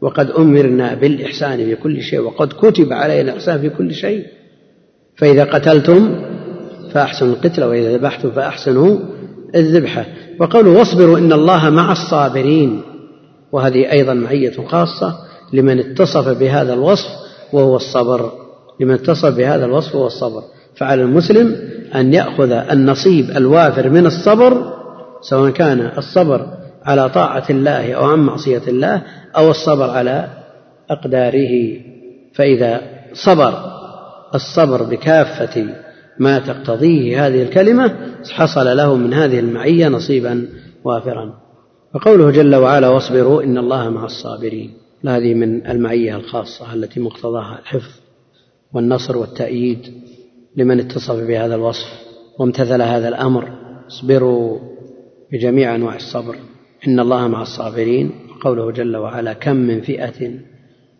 وقد 0.00 0.30
أمرنا 0.30 0.94
بالإحسان 0.94 1.58
في 1.58 1.76
كل 1.76 2.02
شيء 2.02 2.20
وقد 2.20 2.52
كتب 2.52 2.92
علينا 2.92 3.30
الإحسان 3.30 3.60
في 3.60 3.70
كل 3.70 3.94
شيء. 3.94 4.26
فإذا 5.16 5.44
قتلتم 5.44 6.24
فأحسنوا 6.92 7.34
القتل 7.34 7.64
وإذا 7.64 7.96
ذبحتم 7.96 8.30
فأحسنوا 8.30 8.98
الذبحة. 9.54 10.04
وقوله 10.40 10.70
واصبروا 10.70 11.18
إن 11.18 11.32
الله 11.32 11.70
مع 11.70 11.92
الصابرين. 11.92 12.82
وهذه 13.52 13.92
أيضا 13.92 14.14
معية 14.14 14.66
خاصة 14.66 15.14
لمن 15.52 15.78
اتصف 15.78 16.28
بهذا 16.28 16.74
الوصف 16.74 17.10
وهو 17.52 17.76
الصبر. 17.76 18.32
لمن 18.80 18.94
اتصف 18.94 19.36
بهذا 19.36 19.64
الوصف 19.64 19.94
وهو 19.94 20.06
الصبر. 20.06 20.42
فعلى 20.76 21.02
المسلم 21.02 21.56
أن 21.94 22.14
يأخذ 22.14 22.50
النصيب 22.50 23.30
الوافر 23.30 23.88
من 23.88 24.06
الصبر 24.06 24.72
سواء 25.20 25.50
كان 25.50 25.92
الصبر 25.98 26.46
على 26.84 27.08
طاعة 27.08 27.44
الله 27.50 27.92
أو 27.92 28.04
عن 28.04 28.18
معصية 28.18 28.62
الله 28.68 29.02
أو 29.36 29.50
الصبر 29.50 29.90
على 29.90 30.28
أقداره. 30.90 31.80
فإذا 32.34 32.80
صبر 33.12 33.54
الصبر 34.34 34.82
بكافة 34.82 35.66
ما 36.18 36.38
تقتضيه 36.38 37.26
هذه 37.26 37.42
الكلمة 37.42 37.96
حصل 38.30 38.76
له 38.76 38.94
من 38.94 39.14
هذه 39.14 39.38
المعية 39.38 39.88
نصيبا 39.88 40.48
وافرا. 40.84 41.34
وقوله 41.94 42.30
جل 42.30 42.54
وعلا 42.54 42.88
واصبروا 42.88 43.42
إن 43.42 43.58
الله 43.58 43.90
مع 43.90 44.04
الصابرين. 44.04 44.70
هذه 45.06 45.34
من 45.34 45.66
المعية 45.66 46.16
الخاصة 46.16 46.74
التي 46.74 47.00
مقتضاها 47.00 47.58
الحفظ 47.58 47.90
والنصر 48.74 49.18
والتأييد 49.18 49.78
لمن 50.56 50.80
اتصف 50.80 51.14
بهذا 51.14 51.54
الوصف 51.54 51.88
وامتثل 52.38 52.82
هذا 52.82 53.08
الأمر. 53.08 53.48
اصبروا 53.88 54.58
بجميع 55.32 55.74
أنواع 55.74 55.96
الصبر. 55.96 56.36
إن 56.88 57.00
الله 57.00 57.28
مع 57.28 57.42
الصابرين. 57.42 58.10
قوله 58.40 58.70
جل 58.72 58.96
وعلا 58.96 59.32
كم 59.32 59.56
من 59.56 59.80
فئة 59.80 60.30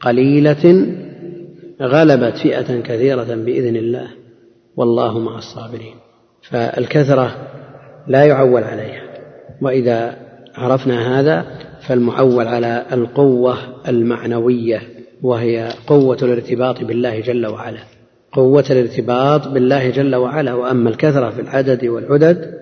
قليلة 0.00 0.86
غلبت 1.82 2.36
فئة 2.36 2.80
كثيرة 2.80 3.34
بإذن 3.34 3.76
الله. 3.76 4.08
والله 4.78 5.18
مع 5.18 5.38
الصابرين. 5.38 5.94
فالكثرة 6.42 7.36
لا 8.06 8.24
يعول 8.24 8.64
عليها. 8.64 9.02
وإذا 9.62 10.16
عرفنا 10.54 11.20
هذا 11.20 11.46
فالمعول 11.80 12.46
على 12.46 12.86
القوة 12.92 13.58
المعنوية 13.88 14.82
وهي 15.22 15.68
قوة 15.86 16.18
الارتباط 16.22 16.84
بالله 16.84 17.20
جل 17.20 17.46
وعلا. 17.46 17.80
قوة 18.32 18.64
الارتباط 18.70 19.48
بالله 19.48 19.90
جل 19.90 20.14
وعلا. 20.16 20.54
وأما 20.54 20.90
الكثرة 20.90 21.30
في 21.30 21.40
العدد 21.40 21.84
والعدد 21.84 22.54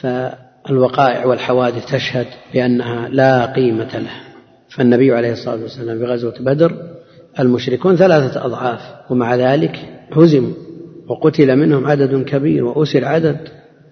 فالوقائع 0.00 1.26
والحوادث 1.26 1.92
تشهد 1.92 2.26
بأنها 2.54 3.08
لا 3.08 3.46
قيمة 3.46 3.98
لها. 3.98 4.22
فالنبي 4.68 5.14
عليه 5.14 5.32
الصلاة 5.32 5.62
والسلام 5.62 5.98
في 5.98 6.04
غزوة 6.04 6.34
بدر 6.40 6.72
المشركون 7.40 7.96
ثلاثة 7.96 8.44
أضعاف 8.46 8.80
ومع 9.10 9.34
ذلك 9.34 9.76
هزموا. 10.12 10.61
وقتل 11.08 11.56
منهم 11.56 11.86
عدد 11.86 12.24
كبير 12.24 12.64
وأسر 12.64 13.04
عدد 13.04 13.38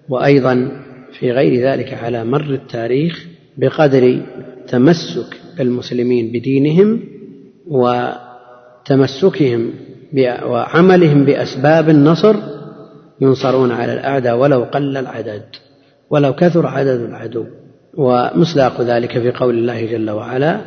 وأيضا 0.09 0.71
في 1.19 1.31
غير 1.31 1.63
ذلك 1.63 1.93
على 1.93 2.25
مر 2.25 2.53
التاريخ 2.53 3.25
بقدر 3.57 4.21
تمسك 4.67 5.37
المسلمين 5.59 6.31
بدينهم 6.31 6.99
وتمسكهم 8.87 9.71
وعملهم 10.43 11.25
بأسباب 11.25 11.89
النصر 11.89 12.35
ينصرون 13.21 13.71
على 13.71 13.93
الأعداء 13.93 14.37
ولو 14.37 14.63
قل 14.63 14.97
العدد 14.97 15.43
ولو 16.09 16.33
كثر 16.33 16.67
عدد 16.67 16.99
العدو. 16.99 17.45
ومصداق 17.97 18.81
ذلك 18.81 19.19
في 19.19 19.31
قول 19.31 19.57
الله 19.57 19.85
جل 19.85 20.09
وعلا 20.09 20.61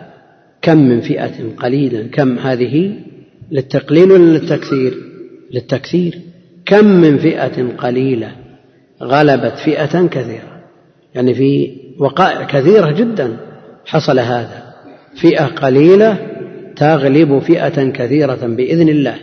كم 0.62 0.76
من 0.76 1.00
فئة 1.00 1.56
قليلة 1.56 2.06
كم 2.12 2.38
هذه 2.38 2.92
للتقليل 3.50 4.12
ولا 4.12 4.38
للتكثير؟ 4.38 4.94
للتكثير. 5.50 6.18
كم 6.66 6.84
من 6.84 7.18
فئة 7.18 7.76
قليلة 7.76 8.32
غلبت 9.02 9.58
فئة 9.64 10.06
كثيرة. 10.06 10.62
يعني 11.14 11.34
في 11.34 11.76
وقائع 11.98 12.44
كثيرة 12.46 12.90
جدا 12.90 13.36
حصل 13.84 14.18
هذا. 14.18 14.62
فئة 15.20 15.44
قليلة 15.44 16.18
تغلب 16.76 17.38
فئة 17.38 17.90
كثيرة 17.90 18.46
بإذن 18.46 18.88
الله 18.88 19.16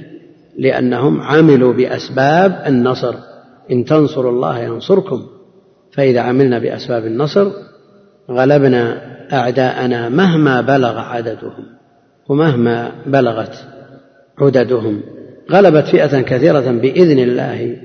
لأنهم 0.57 1.21
عملوا 1.21 1.73
بأسباب 1.73 2.63
النصر. 2.67 3.15
إن 3.71 3.85
تنصروا 3.85 4.31
الله 4.31 4.59
ينصركم 4.59 5.21
فإذا 5.91 6.19
عملنا 6.19 6.59
بأسباب 6.59 7.05
النصر 7.05 7.51
غلبنا 8.31 9.01
أعداءنا 9.33 10.09
مهما 10.09 10.61
بلغ 10.61 10.97
عددهم 10.97 11.65
ومهما 12.29 12.91
بلغت 13.05 13.55
عددهم. 14.41 15.01
غلبت 15.51 15.85
فئة 15.85 16.21
كثيرة 16.21 16.71
بإذن 16.71 17.19
الله. 17.19 17.77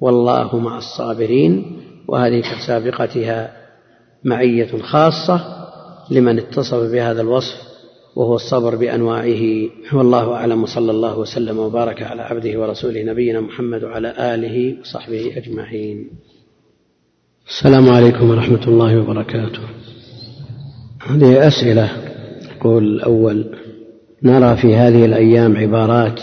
والله 0.00 0.58
مع 0.58 0.78
الصابرين 0.78 1.76
وهذه 2.08 2.40
كسابقتها 2.40 3.52
معية 4.24 4.78
خاصة 4.82 5.40
لمن 6.10 6.38
اتصف 6.38 6.92
بهذا 6.92 7.20
الوصف 7.20 7.66
وهو 8.16 8.34
الصبر 8.34 8.76
بأنواعه. 8.76 9.68
والله 9.92 10.34
أعلم. 10.34 10.62
وصلى 10.62 10.90
الله 10.90 11.18
وسلم 11.18 11.58
وبارك 11.58 12.02
على 12.02 12.22
عبده 12.22 12.60
ورسوله 12.60 13.02
نبينا 13.02 13.40
محمد 13.40 13.84
وعلى 13.84 14.34
آله 14.34 14.76
وصحبه 14.80 15.32
أجمعين. 15.36 16.10
السلام 17.48 17.88
عليكم 17.88 18.30
ورحمة 18.30 18.68
الله 18.68 19.00
وبركاته. 19.00 19.62
هذه 21.06 21.48
أسئلة. 21.48 21.90
يقول 22.56 22.84
الأول. 22.84 23.56
نرى 24.22 24.56
في 24.56 24.76
هذه 24.76 25.04
الأيام 25.04 25.56
عبارات 25.56 26.20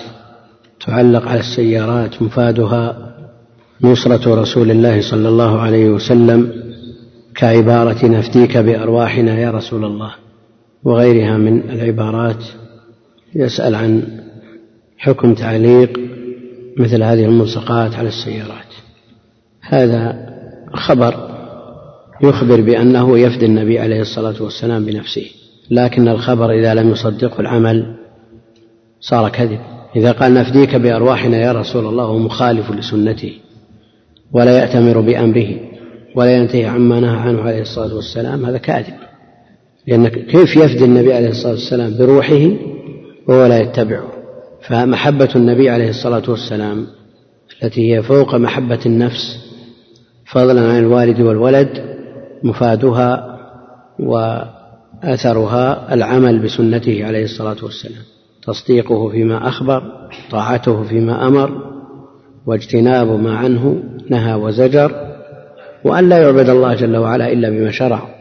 تعلق 0.87 1.27
على 1.27 1.39
السيارات 1.39 2.21
مفادها 2.21 3.13
نصرة 3.81 4.41
رسول 4.41 4.71
الله 4.71 5.01
صلى 5.01 5.29
الله 5.29 5.59
عليه 5.59 5.89
وسلم 5.89 6.63
كعبارة 7.35 8.05
نفديك 8.05 8.57
بأرواحنا 8.57 9.39
يا 9.39 9.51
رسول 9.51 9.85
الله 9.85 10.13
وغيرها 10.83 11.37
من 11.37 11.69
العبارات 11.69 12.43
يسأل 13.35 13.75
عن 13.75 14.03
حكم 14.97 15.33
تعليق 15.33 15.99
مثل 16.77 17.03
هذه 17.03 17.25
الملصقات 17.25 17.95
على 17.95 18.07
السيارات. 18.07 18.73
هذا 19.61 20.29
خبر 20.73 21.29
يخبر 22.23 22.61
بأنه 22.61 23.19
يفدي 23.19 23.45
النبي 23.45 23.79
عليه 23.79 24.01
الصلاة 24.01 24.43
والسلام 24.43 24.85
بنفسه 24.85 25.25
لكن 25.71 26.07
الخبر 26.07 26.51
إذا 26.51 26.73
لم 26.73 26.89
يصدقه 26.89 27.39
العمل 27.39 27.95
صار 28.99 29.29
كذب. 29.29 29.72
إذا 29.95 30.11
قال 30.11 30.33
نفديك 30.33 30.75
بأرواحنا 30.75 31.37
يا 31.37 31.51
رسول 31.51 31.85
الله 31.85 32.03
هو 32.03 32.17
مخالف 32.17 32.71
لسنته 32.71 33.33
ولا 34.31 34.59
يأتمر 34.59 35.01
بأمره 35.01 35.47
ولا 36.15 36.37
ينتهي 36.37 36.65
عما 36.65 36.99
نهى 36.99 37.17
عنه 37.17 37.41
عليه 37.41 37.61
الصلاة 37.61 37.95
والسلام 37.95 38.45
هذا 38.45 38.57
كاذب. 38.57 38.93
لأن 39.87 40.07
كيف 40.07 40.55
يفدي 40.55 40.85
النبي 40.85 41.13
عليه 41.13 41.29
الصلاة 41.29 41.51
والسلام؟ 41.51 41.97
بروحه 41.97 42.51
وهو 43.27 43.45
لا 43.45 43.59
يتبعه. 43.59 44.07
فمحبة 44.67 45.29
النبي 45.35 45.69
عليه 45.69 45.89
الصلاة 45.89 46.23
والسلام 46.27 46.87
التي 47.63 47.95
هي 47.95 48.03
فوق 48.03 48.35
محبة 48.35 48.79
النفس 48.85 49.37
فضلا 50.25 50.61
عن 50.61 50.79
الوالد 50.79 51.21
والولد 51.21 51.69
مفادها 52.43 53.39
وأثرها 53.99 55.93
العمل 55.93 56.39
بسنته 56.39 57.05
عليه 57.05 57.23
الصلاة 57.23 57.57
والسلام. 57.63 58.03
تصديقه 58.45 59.09
فيما 59.09 59.47
أخبر 59.47 59.83
طاعته 60.31 60.83
فيما 60.83 61.27
أمر 61.27 61.73
واجتناب 62.45 63.07
ما 63.07 63.37
عنه 63.37 63.83
نهى 64.09 64.33
وزجر 64.33 64.91
وأن 65.83 66.09
لا 66.09 66.17
يعبد 66.17 66.49
الله 66.49 66.73
جل 66.73 66.97
وعلا 66.97 67.31
إلا 67.31 67.49
بما 67.49 67.71
شرع. 67.71 68.13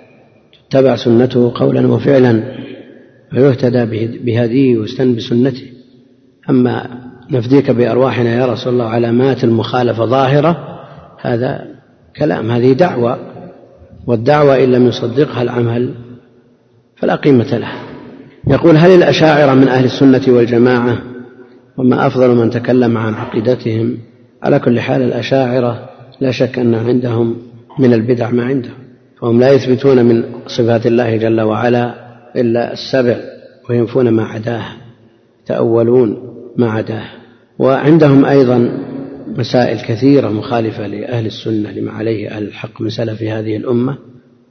تتبع 0.71 0.97
سنته 0.97 1.53
قولا 1.55 1.87
وفعلا 1.87 2.43
ويهتدى 3.33 3.85
بهديه 4.25 4.77
ويستن 4.77 5.15
بسنته 5.15 5.73
أما 6.51 6.87
نفديك 7.31 7.71
بأرواحنا 7.71 8.35
يا 8.35 8.47
رسول 8.47 8.73
الله 8.73 8.85
علامات 8.85 9.45
المخالفة 9.45 10.05
ظاهرة 10.05 10.79
هذا 11.21 11.67
كلام 12.17 12.51
هذه 12.51 12.73
دعوة 12.73 13.19
والدعوة 14.07 14.65
إن 14.65 14.73
لم 14.73 14.87
يصدقها 14.87 15.43
العمل 15.43 15.95
فلا 16.97 17.15
قيمة 17.15 17.59
لها. 17.59 17.92
يقول 18.47 18.77
هل 18.77 18.91
الأشاعرة 18.91 19.55
من 19.55 19.69
أهل 19.69 19.85
السنة 19.85 20.23
والجماعة؟ 20.29 20.99
وما 21.79 22.07
أفضل 22.07 22.35
من 22.35 22.51
تكلم 22.51 22.99
عن 22.99 23.15
عقيدتهم. 23.15 23.99
على 24.43 24.59
كل 24.59 24.81
حال 24.81 25.03
الأشاعرة 25.03 25.89
لا 26.21 26.31
شك 26.31 26.59
أن 26.59 26.75
عندهم 26.75 27.37
من 27.79 27.93
البدع 27.93 28.31
ما 28.31 28.45
عندهم. 28.45 28.75
فهم 29.21 29.41
لا 29.41 29.51
يثبتون 29.53 30.05
من 30.05 30.25
صفات 30.47 30.87
الله 30.87 31.17
جل 31.17 31.41
وعلا 31.41 31.95
إلا 32.37 32.73
السبع 32.73 33.17
وينفون 33.71 34.09
ما 34.09 34.25
عداه 34.25 34.65
يتأولون 35.45 36.17
ما 36.57 36.71
عداه. 36.71 37.05
وعندهم 37.59 38.25
أيضا 38.25 38.79
مسائل 39.27 39.81
كثيرة 39.81 40.29
مخالفة 40.29 40.87
لأهل 40.87 41.27
السنة 41.27 41.71
لما 41.71 41.93
عليه 41.93 42.29
أهل 42.29 42.43
الحق 42.43 42.81
من 42.81 42.91
سلف 42.91 43.23
هذه 43.23 43.57
الأمة. 43.57 43.99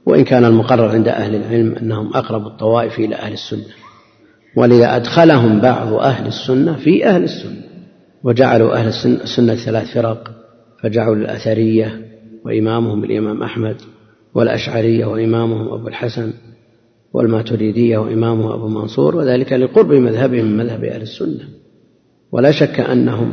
وإن 0.06 0.24
كان 0.24 0.44
المقرر 0.44 0.88
عند 0.88 1.08
أهل 1.08 1.34
العلم 1.34 1.74
أنهم 1.74 2.14
أقرب 2.14 2.46
الطوائف 2.46 2.98
إلى 2.98 3.14
أهل 3.14 3.32
السنة. 3.32 3.81
ولذا 4.56 4.96
أدخلهم 4.96 5.60
بعض 5.60 5.92
أهل 5.92 6.26
السنة 6.26 6.76
في 6.76 7.06
أهل 7.06 7.24
السنة. 7.24 7.62
وجعلوا 8.24 8.74
أهل 8.74 8.88
السنة 9.06 9.54
ثلاث 9.54 9.94
فرق 9.94 10.30
فجعلوا 10.82 11.16
الأثرية 11.16 12.00
وإمامهم 12.44 13.04
الإمام 13.04 13.42
أحمد 13.42 13.76
والأشعرية 14.34 15.06
وإمامهم 15.06 15.68
أبو 15.68 15.88
الحسن 15.88 16.32
والماتريدية 17.12 17.98
وإمامه 17.98 18.54
أبو 18.54 18.68
منصور 18.68 19.16
وذلك 19.16 19.52
لقرب 19.52 19.92
مذهبهم 19.92 20.44
من 20.44 20.56
مذهب 20.56 20.84
أهل 20.84 21.02
السنة. 21.02 21.48
ولا 22.32 22.50
شك 22.50 22.80
أنهم 22.80 23.32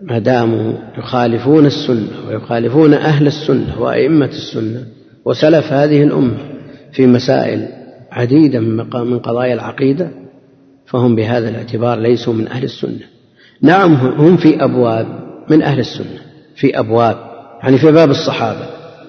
ما 0.00 0.18
داموا 0.18 0.72
يخالفون 0.98 1.66
السنة 1.66 2.28
ويخالفون 2.28 2.94
أهل 2.94 3.26
السنة 3.26 3.82
وأئمة 3.82 4.26
السنة 4.26 4.84
وسلف 5.24 5.72
هذه 5.72 6.02
الأمة 6.02 6.38
في 6.92 7.06
مسائل 7.06 7.68
عديدة 8.12 8.60
من 8.60 9.18
قضايا 9.18 9.54
العقيدة 9.54 10.10
فهم 10.88 11.14
بهذا 11.14 11.48
الاعتبار 11.48 11.98
ليسوا 11.98 12.34
من 12.34 12.48
أهل 12.48 12.64
السنة. 12.64 13.06
نعم 13.62 13.94
هم 13.94 14.36
في 14.36 14.64
أبواب 14.64 15.06
من 15.50 15.62
أهل 15.62 15.78
السنة 15.78 16.18
في 16.56 16.78
أبواب 16.78 17.16
يعني 17.62 17.78
في 17.78 17.92
باب 17.92 18.10
الصحابة 18.10 18.66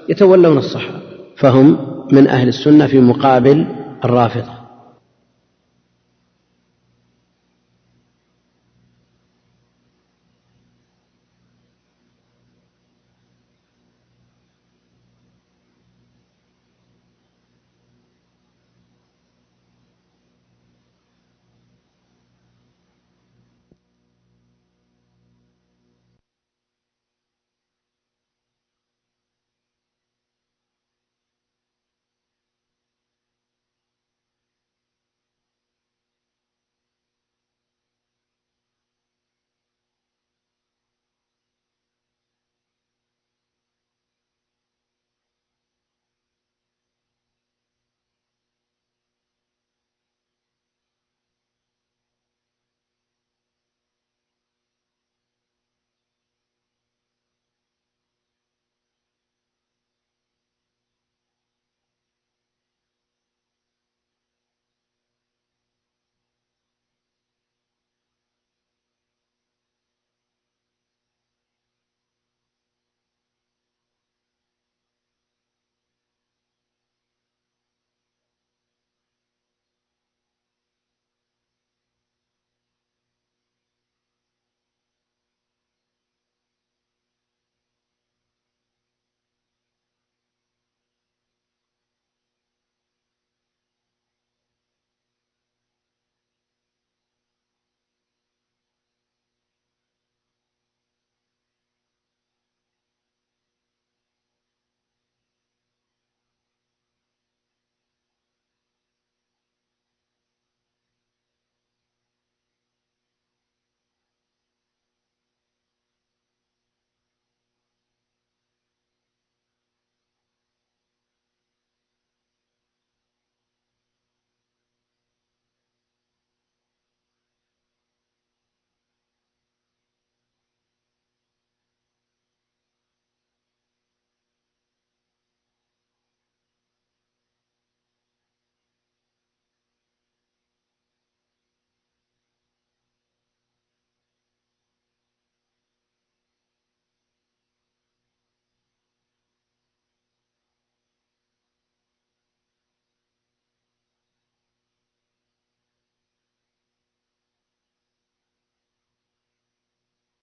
يتولون 0.09 0.57
الصحابة 0.57 0.99
فهم 1.37 1.77
من 2.11 2.27
أهل 2.27 2.47
السنة 2.47 2.87
في 2.87 2.99
مقابل 2.99 3.65
الرافضة. 4.05 4.58